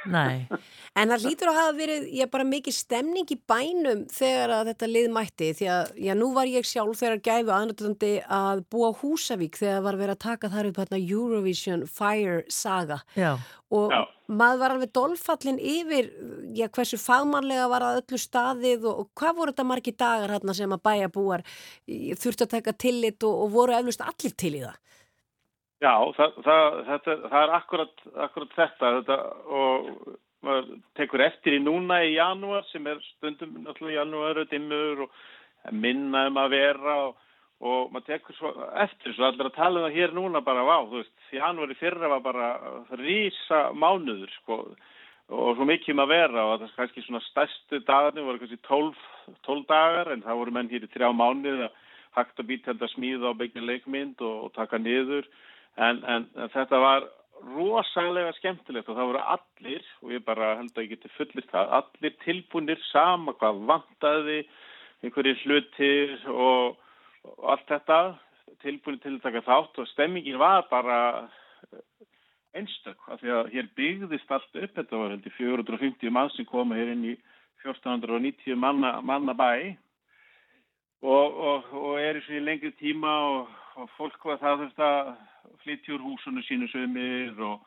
Nei. 0.09 0.45
En 0.99 1.11
það 1.11 1.23
lítur 1.27 1.49
að 1.51 1.57
hafa 1.59 1.73
verið, 1.75 2.05
ég 2.15 2.29
bara 2.31 2.45
mikið 2.47 2.75
stemning 2.75 3.27
í 3.33 3.37
bænum 3.51 4.05
þegar 4.11 4.53
að 4.55 4.69
þetta 4.71 4.87
lið 4.89 5.07
mætti 5.15 5.49
því 5.59 5.67
að, 5.75 5.89
já, 6.07 6.13
nú 6.15 6.29
var 6.35 6.47
ég 6.49 6.67
sjálf 6.67 6.99
þegar 7.01 7.19
gæfi 7.27 7.51
aðnöndandi 7.55 8.11
að 8.37 8.61
búa 8.71 8.89
á 8.95 8.99
Húsavík 9.01 9.59
þegar 9.59 9.83
var 9.89 9.99
verið 9.99 10.15
að 10.15 10.21
taka 10.23 10.51
þar 10.55 10.69
upp 10.71 10.79
hérna 10.83 11.01
Eurovision 11.03 11.83
Fire 11.91 12.39
Saga 12.51 13.01
Já. 13.19 13.33
og 13.75 13.91
Já. 13.93 13.99
maður 14.39 14.61
var 14.63 14.75
alveg 14.77 14.93
dolfallin 14.95 15.59
yfir, 15.59 16.09
já, 16.57 16.67
hversu 16.71 16.99
fagmannlega 17.03 17.67
var 17.71 17.85
að 17.89 18.01
öllu 18.05 18.21
staðið 18.23 18.87
og, 18.89 19.03
og 19.03 19.09
hvað 19.19 19.39
voru 19.41 19.53
þetta 19.55 19.67
margi 19.73 19.95
dagar 19.99 20.35
hérna 20.37 20.55
sem 20.57 20.75
að 20.77 20.85
bæjabúar 20.89 21.43
í- 21.91 22.15
þurftu 22.15 22.47
að 22.47 22.53
taka 22.55 22.75
tillit 22.85 23.27
og, 23.27 23.43
og 23.45 23.51
voru 23.59 23.75
eflust 23.81 24.03
allir 24.07 24.35
til 24.39 24.55
í 24.61 24.63
það? 24.63 24.77
Já, 25.79 25.93
það, 26.17 26.39
það, 26.43 26.73
þetta, 26.89 27.13
það 27.31 27.41
er 27.41 27.53
akkurat, 27.55 28.01
akkurat 28.25 28.55
þetta, 28.57 28.89
þetta 28.97 29.17
og 29.59 29.85
maður 30.43 30.67
tekur 30.99 31.23
eftir 31.23 31.55
í 31.55 31.61
núna 31.63 32.01
í 32.03 32.17
janúar 32.17 32.67
sem 32.67 32.85
er 32.87 32.99
stundum 33.13 33.57
náttúrulega 33.63 34.01
janúar 34.01 34.41
og 34.41 34.51
dimmur 34.51 35.05
og 35.05 35.71
minna 35.75 36.25
um 36.27 36.39
að 36.39 36.53
vera 36.55 36.95
og, 37.05 37.25
og 37.63 37.91
maður 37.93 38.07
tekur 38.09 38.37
svo 38.37 38.51
eftir 38.83 39.15
svo 39.15 39.27
allir 39.29 39.47
að 39.47 39.55
tala 39.55 39.81
um 39.81 39.87
það 39.87 39.97
hér 39.99 40.15
núna 40.15 40.43
bara 40.43 40.65
vá, 40.67 40.77
þú 40.83 40.99
veist, 40.99 41.15
janúar 41.35 41.71
í 41.71 41.77
fyrra 41.79 42.11
var 42.11 42.23
bara 42.27 42.49
rísa 42.99 43.65
mánuður 43.71 44.31
sko 44.39 44.61
og 45.29 45.51
svo 45.55 45.67
mikið 45.69 45.93
um 45.93 46.01
að 46.03 46.11
vera 46.11 46.43
og 46.47 46.55
það 46.57 46.65
er 46.69 46.77
kannski 46.77 47.03
svona 47.05 47.21
stærstu 47.27 47.79
dagarnir 47.87 48.25
voru 48.27 48.41
kannski 48.41 48.59
12, 48.67 49.05
12 49.47 49.67
dagar 49.69 50.11
en 50.11 50.25
það 50.25 50.41
voru 50.41 50.55
menn 50.55 50.71
hér 50.71 50.87
í 50.87 50.91
þrjá 50.91 51.11
mánuð 51.15 51.69
að 52.19 52.43
býta 52.49 52.73
þetta 52.73 52.89
smíða 52.95 53.31
á 53.31 53.39
byggja 53.39 53.63
leikmynd 53.63 54.23
og, 54.25 54.49
og 54.49 54.51
taka 54.57 54.79
niður 54.81 55.27
en, 55.77 56.03
en, 56.03 56.27
þetta 56.53 56.79
var 56.81 57.07
rosalega 57.55 58.33
skemmtilegt 58.37 58.89
og 58.89 58.97
það 58.97 59.11
voru 59.11 59.25
allir 59.35 59.85
og 60.03 60.13
ég 60.15 60.25
bara 60.25 60.55
held 60.59 60.73
að 60.75 60.85
ég 60.85 60.95
geti 60.95 61.11
fullist 61.15 61.51
það 61.53 61.75
allir 61.79 62.15
tilbúinir 62.25 62.81
sama 62.89 63.35
hvað 63.39 63.61
vantaði 63.69 64.39
einhverjir 65.03 65.39
hlutir 65.45 66.15
og, 66.33 66.75
og 67.23 67.45
allt 67.53 67.67
þetta 67.71 67.99
tilbúinir 68.63 69.03
til 69.03 69.15
að 69.15 69.23
taka 69.27 69.45
þátt 69.47 69.79
og 69.79 69.91
stemmingin 69.93 70.41
var 70.41 70.67
bara 70.71 70.99
einstök. 72.57 72.97
Af 73.07 73.21
því 73.21 73.33
að 73.35 73.51
hér 73.53 73.69
byggðist 73.77 74.31
allt 74.33 74.63
upp 74.63 74.77
þetta 74.77 75.01
var 75.01 75.13
heldur 75.13 75.35
450 75.37 76.13
mann 76.13 76.31
sem 76.33 76.47
koma 76.49 76.77
hér 76.79 76.93
inn 76.93 77.05
í 77.11 77.15
1490 77.63 78.55
manna, 78.59 78.99
manna 79.01 79.35
bæ 79.35 79.75
og, 81.01 81.37
og, 81.49 81.73
og 81.73 81.99
er 82.01 82.19
í 82.19 82.39
lengri 82.43 82.71
tíma 82.79 83.11
og, 83.31 83.51
og 83.79 83.89
fólk 83.97 84.25
var 84.27 84.39
það 84.41 84.63
þurfti 84.63 84.87
að 84.87 85.11
flytja 85.63 85.95
úr 85.95 86.05
húsinu 86.05 86.43
sínu 86.47 86.67
sömur 86.73 87.43
og, 87.47 87.61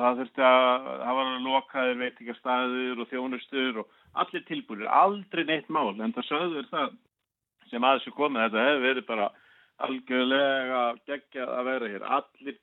það 0.00 0.22
þurfti 0.22 0.46
að 0.46 0.88
það 1.04 1.18
var 1.18 1.30
að 1.30 1.44
lokaðir 1.46 2.00
veitingastæður 2.00 3.04
og 3.04 3.12
þjónustur 3.12 3.82
og 3.84 3.94
allir 4.24 4.42
tilbúinir, 4.48 4.90
aldrei 4.90 5.44
neitt 5.46 5.70
mál 5.70 5.94
en 5.94 6.16
það 6.16 6.26
sögður 6.30 6.66
það 6.72 6.98
sem 7.70 7.86
að 7.86 8.00
þessu 8.00 8.16
komið. 8.16 8.42
Þetta 8.42 8.66
hefur 8.66 8.82
verið 8.88 9.06
bara 9.06 9.28
algjörlega 9.86 10.82
geggjað 11.08 11.52
að 11.54 11.68
vera 11.70 11.90
hér. 11.92 12.06
Allir 12.18 12.58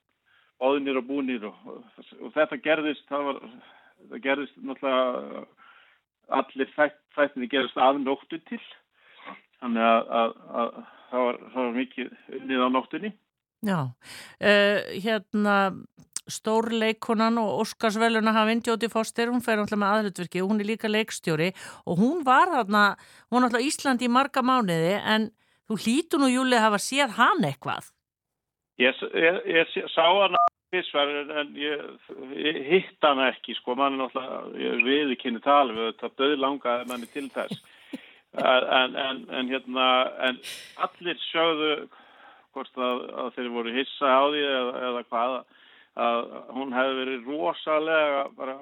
óðnir 0.67 0.99
og 0.99 1.07
búnir 1.07 1.47
og, 1.47 1.79
þetta 2.35 2.59
gerðist 2.65 3.07
það 3.09 3.29
var, 3.29 3.39
það 4.09 4.23
gerðist 4.25 4.59
náttúrulega 4.59 5.45
allir 6.37 6.71
þætt, 6.75 6.99
þættinni 7.15 7.49
gerðist 7.51 7.79
af 7.79 8.01
nóttu 8.01 8.39
til 8.49 8.61
þannig 9.61 9.85
að, 9.87 10.11
að, 10.21 10.33
að 10.61 10.73
það, 11.11 11.23
var, 11.27 11.39
það 11.53 11.61
var 11.61 11.77
mikið 11.77 12.11
unnið 12.39 12.65
á 12.65 12.67
nóttunni. 12.73 13.13
Já, 13.65 13.79
uh, 13.81 14.79
hérna 15.01 15.55
stórleikonan 16.27 17.39
og 17.41 17.61
Óskarsveluna 17.63 18.33
hafinn 18.35 18.61
Jóti 18.65 18.89
Foster, 18.91 19.31
hún 19.31 19.43
fer 19.43 19.61
alltaf 19.61 19.79
með 19.79 19.93
aðhlutverki 19.95 20.41
og 20.43 20.51
hún 20.51 20.59
er 20.61 20.67
líka 20.73 20.91
leikstjóri 20.91 21.53
og 21.87 22.01
hún 22.01 22.25
var 22.27 22.51
þarna, 22.51 22.83
hún 23.31 23.41
er 23.41 23.47
alltaf 23.47 23.63
Íslandi 23.63 24.09
í 24.09 24.11
marga 24.11 24.43
mánuði 24.43 24.97
en 24.99 25.29
þú 25.69 25.79
hlýtu 25.85 26.19
nú 26.19 26.29
Júli 26.31 26.59
að 26.59 26.67
hafa 26.67 26.81
séð 26.83 27.15
hann 27.15 27.47
eitthvað? 27.47 27.87
Ég, 28.83 28.99
ég, 29.15 29.39
ég 29.55 29.89
sá 29.95 30.03
fyrstvar 30.73 31.11
en 31.39 31.55
ég, 31.55 31.83
ég 32.35 32.57
hitt 32.67 33.05
hana 33.07 33.31
ekki 33.31 33.55
sko, 33.55 33.75
mann 33.79 33.95
er 33.95 34.03
náttúrulega 34.03 34.65
ég 34.65 34.83
viði 34.83 35.17
kynni 35.21 35.41
tala 35.43 35.73
við 35.73 35.93
þetta 35.93 36.09
döð 36.19 36.35
langaði 36.43 36.89
manni 36.89 37.07
til 37.13 37.27
þess 37.31 37.63
en, 38.37 38.95
en, 38.95 39.21
en 39.33 39.49
hérna 39.51 39.87
en 40.27 40.39
allir 40.85 41.17
sjöðu 41.29 41.71
hvort 42.53 42.81
að, 42.81 43.03
að 43.21 43.31
þeir 43.35 43.49
voru 43.53 43.73
hissa 43.75 44.11
á 44.11 44.23
því 44.29 44.43
eða, 44.45 44.73
eða 44.89 45.03
hvað 45.11 45.37
að 45.97 46.19
hún 46.53 46.75
hefði 46.77 46.97
verið 47.01 47.29
rosalega 47.31 48.23
bara 48.37 48.57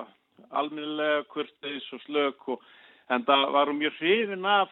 alminnilega 0.56 1.26
kurteis 1.31 1.88
og 1.95 2.03
slök 2.06 2.49
og, 2.56 2.64
en 3.11 3.26
það 3.27 3.47
var 3.56 3.72
hún 3.72 3.81
mjög 3.81 3.97
hrifin 3.99 4.47
af. 4.49 4.72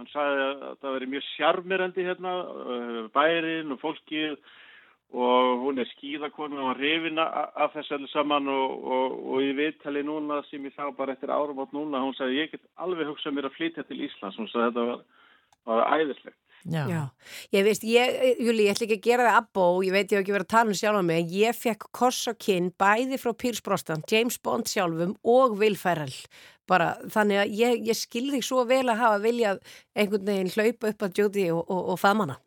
Hann 0.00 0.08
sagði 0.10 0.42
að 0.48 0.64
það 0.82 0.96
veri 0.96 1.10
mjög 1.12 1.24
sjarmirandi 1.28 2.06
hérna, 2.06 2.32
bærin 3.14 3.74
og 3.74 3.80
fólkið 3.82 4.36
og 5.12 5.64
hún 5.66 5.80
er 5.82 5.88
skíðakona 5.92 6.62
og 6.70 6.78
rifina 6.80 7.26
af 7.60 7.74
þessu 7.74 7.98
öllu 7.98 8.08
saman 8.12 8.48
og, 8.48 8.76
og, 8.96 9.16
og 9.34 9.44
í 9.44 9.50
viðtali 9.58 10.04
núna 10.08 10.40
sem 10.48 10.64
ég 10.64 10.72
sá 10.76 10.86
bara 10.96 11.12
eftir 11.12 11.32
árum 11.32 11.60
átt 11.60 11.74
núna, 11.76 12.00
hún 12.00 12.16
sagði 12.16 12.40
ég 12.40 12.54
get 12.54 12.64
alveg 12.80 13.10
hugsað 13.10 13.36
mér 13.36 13.50
að 13.50 13.58
flytja 13.58 13.84
til 13.88 14.00
Íslands, 14.06 14.38
hún 14.40 14.48
sagði 14.48 14.70
þetta 14.70 14.86
var, 14.88 15.02
var 15.68 15.84
æðislegt. 15.98 16.38
Já. 16.62 16.86
Já. 16.86 17.00
Ég 17.52 17.64
veist, 17.66 17.84
ég, 17.84 18.12
Júli, 18.38 18.68
ég 18.68 18.76
ætla 18.76 18.86
ekki 18.86 18.98
að 19.00 19.06
gera 19.08 19.26
það 19.26 19.38
abbó, 19.40 19.66
ég 19.82 19.94
veit 19.94 20.06
ég 20.06 20.14
hef 20.16 20.22
ekki 20.22 20.34
verið 20.36 20.46
að 20.46 20.54
tala 20.54 20.70
um 20.70 20.78
sjálf 20.78 21.02
á 21.02 21.04
mig, 21.08 21.24
en 21.24 21.34
ég 21.34 21.58
fekk 21.58 21.88
koss 21.98 22.30
á 22.30 22.32
kinn 22.38 22.70
bæði 22.78 23.18
frá 23.18 23.34
Pírs 23.34 23.62
Brostan, 23.66 24.04
James 24.08 24.38
Bond 24.38 24.70
sjálfum 24.70 25.16
og 25.26 25.58
Will 25.58 25.76
Ferrell. 25.80 26.14
Bara 26.70 26.94
þannig 27.10 27.42
að 27.42 27.56
ég, 27.58 27.82
ég 27.90 27.98
skilði 27.98 28.40
svo 28.46 28.62
vel 28.68 28.86
að 28.86 29.02
hafa 29.02 29.18
viljað 29.24 29.60
einhvern 29.98 30.28
veginn 30.28 30.54
hlaupa 30.54 30.92
upp 30.94 31.06
að 31.08 31.20
Jóti 31.20 31.48
og, 31.50 31.64
og, 31.66 31.82
og 31.92 32.00
faðmana. 32.00 32.38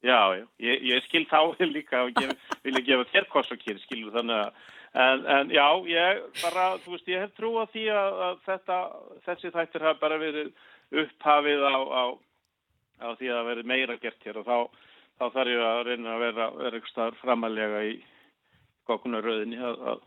Já, 0.00 0.32
já, 0.32 0.46
ég, 0.64 0.84
ég 0.88 1.02
skil 1.04 1.26
þá 1.28 1.40
líka 1.76 2.04
og 2.06 2.14
gef, 2.16 2.52
vilja 2.64 2.84
gefa 2.86 3.08
þér 3.12 3.26
koss 3.32 3.52
og 3.52 3.60
kýr, 3.60 3.80
skilur 3.82 4.14
þannig 4.14 4.38
að, 4.38 4.60
en, 5.04 5.26
en 5.34 5.50
já, 5.52 5.66
ég 5.92 6.22
bara, 6.40 6.68
þú 6.84 6.94
veist, 6.94 7.10
ég 7.12 7.24
hef 7.26 7.34
trú 7.36 7.50
á 7.60 7.64
því 7.68 7.84
að, 7.92 8.20
að 8.26 8.38
þetta, 8.46 8.78
þessi 9.26 9.52
þættir 9.56 9.84
hafa 9.84 10.00
bara 10.00 10.20
verið 10.22 10.52
upphafið 11.04 11.66
á, 11.68 11.76
á, 11.76 12.04
á 13.04 13.08
því 13.20 13.34
að 13.34 13.50
verið 13.50 13.68
meira 13.74 13.98
gert 14.00 14.24
hér 14.24 14.40
og 14.40 14.48
þá, 14.48 14.86
þá 15.20 15.26
þarf 15.36 15.52
ég 15.52 15.66
að 15.68 15.82
reyna 15.90 16.14
að 16.14 16.24
vera, 16.24 16.48
vera 16.56 16.80
eitthvað 16.80 16.94
staðar 16.94 17.20
framalega 17.20 17.84
í 17.90 17.92
kokkunaröðinni 18.88 19.60
að, 19.60 19.84
að 19.92 20.06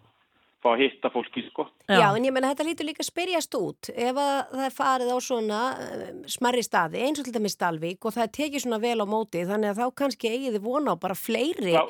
fá 0.63 0.69
að 0.71 0.81
hitta 0.85 1.09
fólki, 1.11 1.43
sko. 1.49 1.65
Já. 1.91 2.07
en 2.15 2.25
ég 2.25 2.33
menna 2.33 2.49
þetta 2.53 2.65
lítur 2.67 2.87
líka 2.87 3.03
að 3.03 3.09
spyrjast 3.09 3.55
út 3.59 3.89
ef 3.91 4.19
að 4.23 4.35
það 4.53 4.63
er 4.65 4.75
farið 4.77 5.11
á 5.11 5.17
svona 5.27 5.61
um, 5.83 6.21
smerri 6.31 6.63
staði, 6.65 7.01
eins 7.03 7.19
og 7.19 7.27
til 7.27 7.33
dæmis 7.35 7.57
Dalvík 7.59 8.07
og 8.07 8.15
það 8.15 8.25
er 8.25 8.31
tekið 8.39 8.63
svona 8.63 8.79
vel 8.83 8.95
á 9.03 9.07
móti 9.11 9.43
þannig 9.49 9.73
að 9.73 9.81
þá 9.81 9.97
kannski 10.01 10.31
eigið 10.31 10.55
þið 10.57 10.63
vona 10.69 10.95
á 10.95 11.03
bara 11.03 11.17
fleiri 11.19 11.75
Já, 11.75 11.83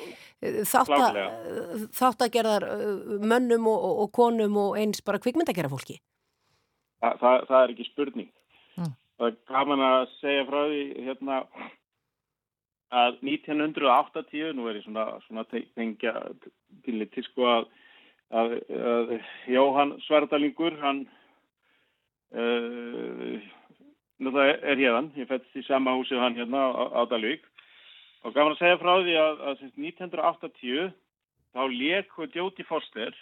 þátta, 0.66 0.88
klárlega. 0.90 1.86
þáttagerðar 2.00 2.66
eh, 2.72 3.14
mönnum 3.22 3.70
og, 3.70 3.78
og, 3.88 4.02
og 4.04 4.12
konum 4.18 4.58
og 4.66 4.76
eins 4.82 5.04
bara 5.06 5.22
kvikmyndagerða 5.22 5.72
fólki. 5.72 6.00
Þa, 7.00 7.14
það, 7.20 7.46
það 7.48 7.60
er 7.62 7.72
ekki 7.76 7.88
spurning. 7.92 8.28
Mm. 8.80 8.92
Það 9.20 9.30
er 9.30 9.40
gaman 9.54 9.82
að 9.86 10.04
segja 10.18 10.44
frá 10.50 10.60
því 10.66 10.84
hérna 11.06 11.40
að 12.94 13.16
1980, 13.26 14.52
nú 14.56 14.68
er 14.70 14.78
ég 14.78 14.84
svona, 14.86 15.06
svona 15.26 15.44
te- 15.50 15.66
tengja 15.74 16.12
til 16.84 17.02
til 17.14 17.24
sko 17.26 17.48
að, 17.50 17.66
að, 18.30 18.56
að 18.92 19.12
Jóhann 19.52 19.96
Svardalingur, 20.06 20.78
hann 20.80 21.04
uh, 22.34 23.36
það 24.24 24.40
er, 24.46 24.56
er 24.62 24.80
hérðan, 24.80 25.12
ég 25.18 25.28
fættist 25.28 25.60
í 25.60 25.66
sama 25.68 25.96
húsi 25.98 26.16
og 26.16 26.24
hann 26.24 26.38
hérna 26.38 26.64
á, 26.70 26.84
á 26.96 27.02
Dalvík 27.10 27.44
og 28.24 28.32
gaman 28.32 28.54
að 28.54 28.62
segja 28.62 28.80
frá 28.80 28.94
því 29.02 29.16
að, 29.20 29.40
að 29.44 29.58
sem 29.60 29.70
sagt 29.70 29.84
1980 29.84 30.92
þá 31.54 31.62
lék 31.70 32.18
Jóti 32.34 32.64
Foster 32.66 33.14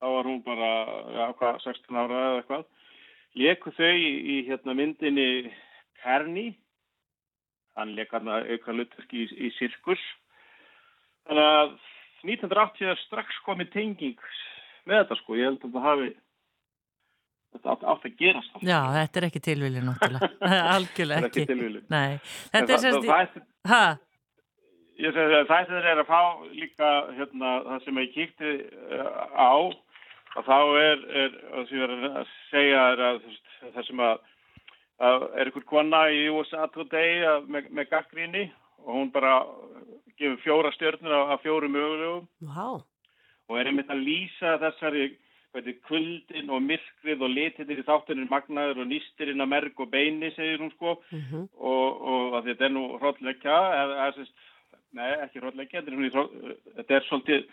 þá 0.00 0.06
var 0.12 0.28
hún 0.28 0.42
bara, 0.44 0.70
já, 1.16 1.24
hvað, 1.40 1.58
16 1.64 1.98
ára 1.98 2.20
eða 2.20 2.38
eitthvað, 2.40 2.64
léku 3.40 3.72
þau 3.76 3.92
í, 3.92 4.12
í 4.34 4.36
hérna 4.48 4.76
myndinni 4.76 5.28
Kerni, 6.02 6.46
hann 7.76 7.94
lék 7.96 8.12
hann 8.14 8.28
auka 8.28 8.74
hlutverki 8.74 9.24
í, 9.24 9.28
í 9.48 9.52
sirkus. 9.56 10.02
Þannig 11.26 11.48
að 11.56 11.72
1980 12.24 12.88
er 12.92 13.02
strax 13.06 13.40
komið 13.46 13.70
tenging 13.74 14.16
með 14.86 15.02
þetta 15.02 15.18
sko, 15.20 15.36
ég 15.36 15.48
held 15.50 15.64
að 15.66 15.74
það 15.76 15.86
hafi, 15.90 16.08
þetta 17.56 17.70
átt, 17.74 17.84
átt 17.92 18.04
að 18.08 18.16
gerast. 18.20 18.50
allt. 18.54 18.66
Já, 18.68 18.78
þetta 18.96 19.20
er 19.20 19.26
ekki 19.28 19.42
tilviljun 19.46 19.88
náttúrulega. 19.90 20.30
Algjörlega 20.76 21.20
er 21.20 21.28
ekki. 21.30 21.46
ekki. 21.46 21.82
Nei, 21.90 22.12
En 22.12 22.20
þetta 22.20 22.62
er 22.62 22.70
það- 22.70 22.84
sérst 22.86 23.08
það- 23.08 23.32
það- 23.36 23.46
Hæ? 23.66 23.98
Ég 24.96 25.12
segi 25.12 25.34
að 25.36 25.50
þættir 25.50 25.86
er 25.92 25.98
að 26.00 26.06
fá 26.08 26.20
líka 26.56 26.90
hérna, 27.18 27.50
það 27.66 27.82
sem 27.84 27.98
ég 28.00 28.12
kíkti 28.14 28.52
uh, 28.96 29.26
á 29.36 29.52
og 30.36 30.44
þá 30.46 30.56
er, 30.80 31.02
er 31.24 31.34
það 31.52 31.82
er 31.84 31.92
að 32.22 32.30
segja 32.50 32.80
er 32.94 33.02
að 33.10 33.18
það 33.74 33.84
sem 33.90 34.00
að, 34.06 34.22
að 35.04 35.26
er 35.36 35.50
einhver 35.50 35.66
kona 35.68 36.00
í 36.16 36.22
USA 36.32 36.64
Today 36.72 37.20
að, 37.28 37.44
með, 37.52 37.68
með 37.76 37.90
gaggríni 37.92 38.46
og 38.86 38.90
hún 38.96 39.12
bara 39.12 39.34
gefur 40.18 40.40
fjóra 40.44 40.72
stjörnur 40.76 41.12
af, 41.34 41.42
fjórum 41.44 41.72
mögulegum 41.76 42.26
Vá. 42.42 42.82
og 43.48 43.58
er 43.60 43.68
einmitt 43.70 43.90
að 43.92 44.04
lýsa 44.06 44.56
þessari 44.62 45.10
hvernig 45.54 45.78
kuldin 45.88 46.50
og 46.52 46.60
myrkrið 46.66 47.22
og 47.24 47.30
litinir 47.32 47.78
í 47.80 47.84
þáttunir 47.86 48.28
magnaður 48.28 48.82
og 48.82 48.90
nýstirinn 48.90 49.40
að 49.40 49.48
merg 49.54 49.78
og 49.80 49.88
beini, 49.92 50.28
segir 50.36 50.58
hún 50.60 50.72
sko 50.74 50.96
Mhm. 51.12 51.46
og, 51.56 52.02
og 52.12 52.34
að 52.40 52.50
þetta 52.50 52.64
er 52.66 52.74
nú 52.74 52.82
hróllleikja 53.00 53.56
eða, 53.82 53.94
eða, 54.02 54.10
sérst, 54.18 54.34
nei, 54.92 55.12
ekki 55.24 55.40
hróllleikja 55.40 55.82
þetta 55.84 56.92
er, 56.92 57.00
er 57.00 57.06
svolítið 57.08 57.46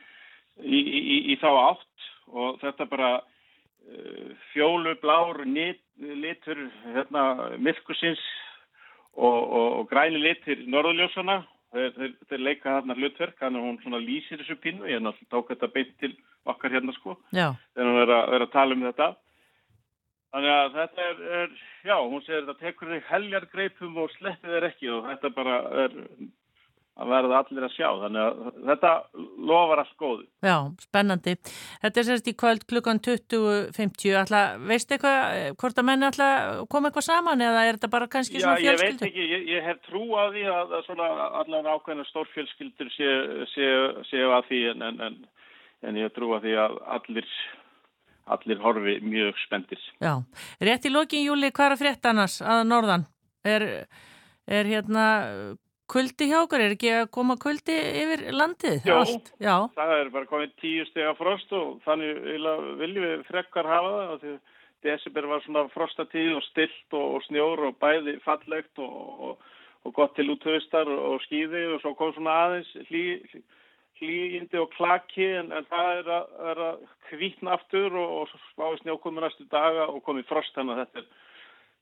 í, 0.64 0.80
í, 0.80 1.00
í, 1.00 1.18
í 1.34 1.38
þá 1.40 1.50
átt 1.70 2.10
og 2.34 2.60
þetta 2.60 2.90
bara 2.90 3.12
uh, 3.22 4.30
fjólu, 4.54 4.96
blár, 5.02 5.44
nýtt, 5.46 5.80
litur 6.00 6.60
hérna, 6.94 7.54
myrkusins 7.62 8.20
og, 9.14 9.38
og, 9.54 9.68
og 9.80 9.90
græni 9.92 10.18
litur 10.20 10.58
norðurljósana 10.68 11.44
þeir, 11.74 11.92
þeir, 11.98 12.14
þeir 12.30 12.46
leika 12.48 12.78
þarna 12.78 12.98
hlutverk 13.00 13.42
þannig 13.42 13.62
að 13.62 13.68
hún 13.68 13.82
svona 13.84 14.02
lýsir 14.04 14.42
þessu 14.42 14.58
pinnu 14.64 14.90
ég 14.90 15.04
náttúrulega 15.04 15.34
tók 15.34 15.52
þetta 15.54 15.72
beint 15.74 15.94
til 16.02 16.14
okkar 16.54 16.76
hérna 16.76 16.96
sko 16.98 17.18
Já. 17.34 17.48
þegar 17.74 17.92
hún 17.92 18.02
er 18.04 18.14
að, 18.18 18.34
er 18.38 18.46
að 18.46 18.54
tala 18.54 18.78
um 18.78 18.86
þetta 18.88 19.10
þannig 20.34 20.54
að 20.58 20.78
þetta 20.78 21.08
er, 21.10 21.26
er 21.40 21.58
já, 21.90 21.98
hún 21.98 22.24
segir 22.26 22.46
þetta 22.46 22.68
tekur 22.68 22.94
þig 22.94 23.10
heljar 23.10 23.50
greipum 23.52 24.00
og 24.04 24.16
sleppið 24.18 24.56
þér 24.58 24.70
ekki 24.70 24.94
og 24.94 25.10
þetta 25.12 25.34
bara 25.38 25.60
er 25.86 26.00
að 26.94 27.10
verða 27.10 27.38
allir 27.42 27.66
að 27.66 27.72
sjá 27.74 27.88
þannig 28.04 28.24
að 28.24 28.58
þetta 28.68 28.90
lofar 29.50 29.80
allt 29.82 29.94
góðu 29.98 30.26
Já, 30.46 30.58
spennandi. 30.84 31.34
Þetta 31.82 32.00
er 32.00 32.06
sérst 32.10 32.28
í 32.30 32.34
kvöld 32.38 32.66
klukkan 32.70 33.02
20.50. 33.02 34.14
Ætla, 34.20 34.42
veistu 34.70 34.98
eitthvað, 34.98 35.56
hvort 35.62 35.82
að 35.82 36.20
að 36.28 36.62
koma 36.70 36.92
eitthvað 36.92 37.08
saman 37.08 37.42
eða 37.42 37.64
er 37.66 37.80
þetta 37.80 37.90
bara 37.96 38.10
kannski 38.14 38.38
Já, 38.38 38.46
svona 38.46 38.62
ég 38.62 38.78
veit 38.84 39.02
ekki, 39.08 39.26
ég, 39.32 39.48
ég 39.56 39.66
hef 39.66 39.82
trú 39.88 40.04
á 40.14 40.30
því 40.36 40.46
að, 40.54 40.76
að 40.78 40.86
svona 40.90 41.10
allar 41.42 41.72
ákveðna 41.74 42.06
stórfjölskyldur 42.12 42.94
séu 42.94 43.50
sé, 43.56 43.72
sé 44.12 44.22
að 44.28 44.46
því 44.52 44.62
en, 44.76 44.86
en, 44.92 45.04
en, 45.08 45.20
en 45.90 46.00
ég 46.02 46.10
hef 46.10 46.18
trú 46.20 46.30
á 46.38 46.44
því 46.46 46.56
að 46.62 46.78
allir, 47.00 47.34
allir 48.38 48.64
horfi 48.68 49.00
mjög 49.02 49.42
spendir. 49.48 49.82
Já. 49.98 50.14
Rétt 50.62 50.86
í 50.86 50.94
lokin, 50.94 51.26
Júli, 51.26 51.50
hvað 51.50 51.72
er 51.72 51.78
að 51.80 51.84
frétta 51.88 52.14
annars 52.14 52.38
að 52.46 52.64
norðan? 52.70 53.10
Er, 53.44 53.68
er 54.46 54.70
hérna 54.70 55.08
kuldi 55.94 56.28
hjá 56.32 56.40
okkur? 56.42 56.64
Er 56.64 56.76
ekki 56.76 56.92
að 56.98 57.06
koma 57.16 57.38
kuldi 57.42 57.76
yfir 58.02 58.26
landið? 58.34 58.90
Jó? 58.90 59.00
Já. 59.44 59.56
það 59.78 59.94
er 60.00 60.12
bara 60.14 60.30
komið 60.32 60.58
tíu 60.62 60.86
stega 60.90 61.14
frost 61.20 61.54
og 61.56 61.80
þannig 61.86 62.20
viljum 62.82 63.08
við 63.08 63.26
frekkar 63.30 63.70
hafa 63.70 63.96
það 63.96 64.14
af 64.14 64.22
því 64.24 64.34
að 64.34 64.42
desember 64.84 65.28
var 65.32 65.44
svona 65.46 65.66
frostatíð 65.74 66.38
og 66.38 66.46
stilt 66.50 66.96
og, 66.98 67.18
og 67.18 67.26
snjór 67.28 67.68
og 67.70 67.78
bæði 67.82 68.18
fallegt 68.26 68.84
og, 68.84 68.96
og, 69.30 69.52
og 69.88 69.96
gott 69.96 70.16
til 70.18 70.30
útöðistar 70.34 70.90
og, 70.92 71.04
og 71.14 71.28
skýði 71.28 71.66
og 71.74 71.84
svo 71.84 71.94
kom 72.00 72.14
svona 72.16 72.36
aðeins 72.48 72.72
hlý, 72.90 73.04
hlýjindi 74.02 74.60
og 74.60 74.74
klaki 74.76 75.30
en, 75.40 75.54
en 75.56 75.68
það 75.72 75.92
er 76.02 76.12
að, 76.18 76.34
er 76.52 76.64
að 76.68 76.88
kvítna 77.10 77.56
aftur 77.58 77.96
og, 77.96 78.18
og 78.24 78.50
spáði 78.52 78.82
snjókomi 78.84 79.24
næstu 79.24 79.48
daga 79.52 79.88
og 79.92 80.04
komið 80.08 80.28
frost 80.32 80.58
þannig 80.58 80.76
að 80.76 80.84
þetta 80.84 81.04
er 81.04 81.12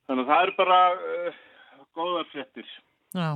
þannig 0.07 0.25
að 0.25 0.33
það 0.33 0.45
er 0.45 0.53
bara 0.57 0.79
uh, 0.97 1.41
góðar 1.95 2.29
fréttir. 2.31 2.75
Já. 3.15 3.29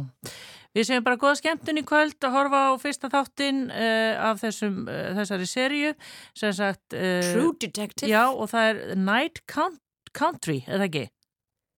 Við 0.75 0.89
segjum 0.89 1.05
bara 1.05 1.19
góða 1.19 1.39
skemmtun 1.39 1.79
í 1.79 1.85
kvöld 1.87 2.27
að 2.27 2.35
horfa 2.35 2.61
á 2.67 2.71
fyrsta 2.81 3.09
þáttinn 3.13 3.65
uh, 3.71 4.13
af 4.29 4.41
þessum, 4.43 4.81
uh, 4.91 5.11
þessari 5.21 5.47
serju 5.47 5.91
sem 6.35 6.55
sagt 6.55 6.95
uh, 6.97 7.21
True 7.31 7.53
Detective. 7.63 8.11
Já, 8.11 8.25
og 8.27 8.49
það 8.51 8.71
er 8.71 8.81
Night 8.99 9.45
Count 9.51 9.79
Country, 10.15 10.61
eða 10.67 10.89
ekki? 10.89 11.05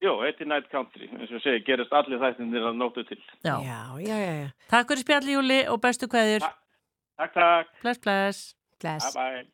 Jó, 0.01 0.11
þetta 0.21 0.43
er 0.45 0.49
Night 0.51 0.69
Country, 0.73 1.09
eins 1.09 1.33
og 1.33 1.41
segi, 1.41 1.63
gerist 1.65 1.93
allir 1.97 2.21
þættinir 2.21 2.65
að 2.69 2.77
nótu 2.77 3.05
til. 3.09 3.17
Já. 3.45 3.55
Já, 3.65 3.81
já, 4.05 4.17
já. 4.21 4.47
Takk 4.69 4.93
fyrir 4.93 5.05
spjalli, 5.05 5.37
Júli, 5.37 5.59
og 5.73 5.81
bestu 5.81 6.09
kveðir. 6.11 6.45
Takk, 7.17 7.37
takk. 7.37 7.77
Bless, 7.81 8.01
bless. 8.01 8.43
Bless. 8.81 9.13
Bye, 9.13 9.41
bye. 9.41 9.45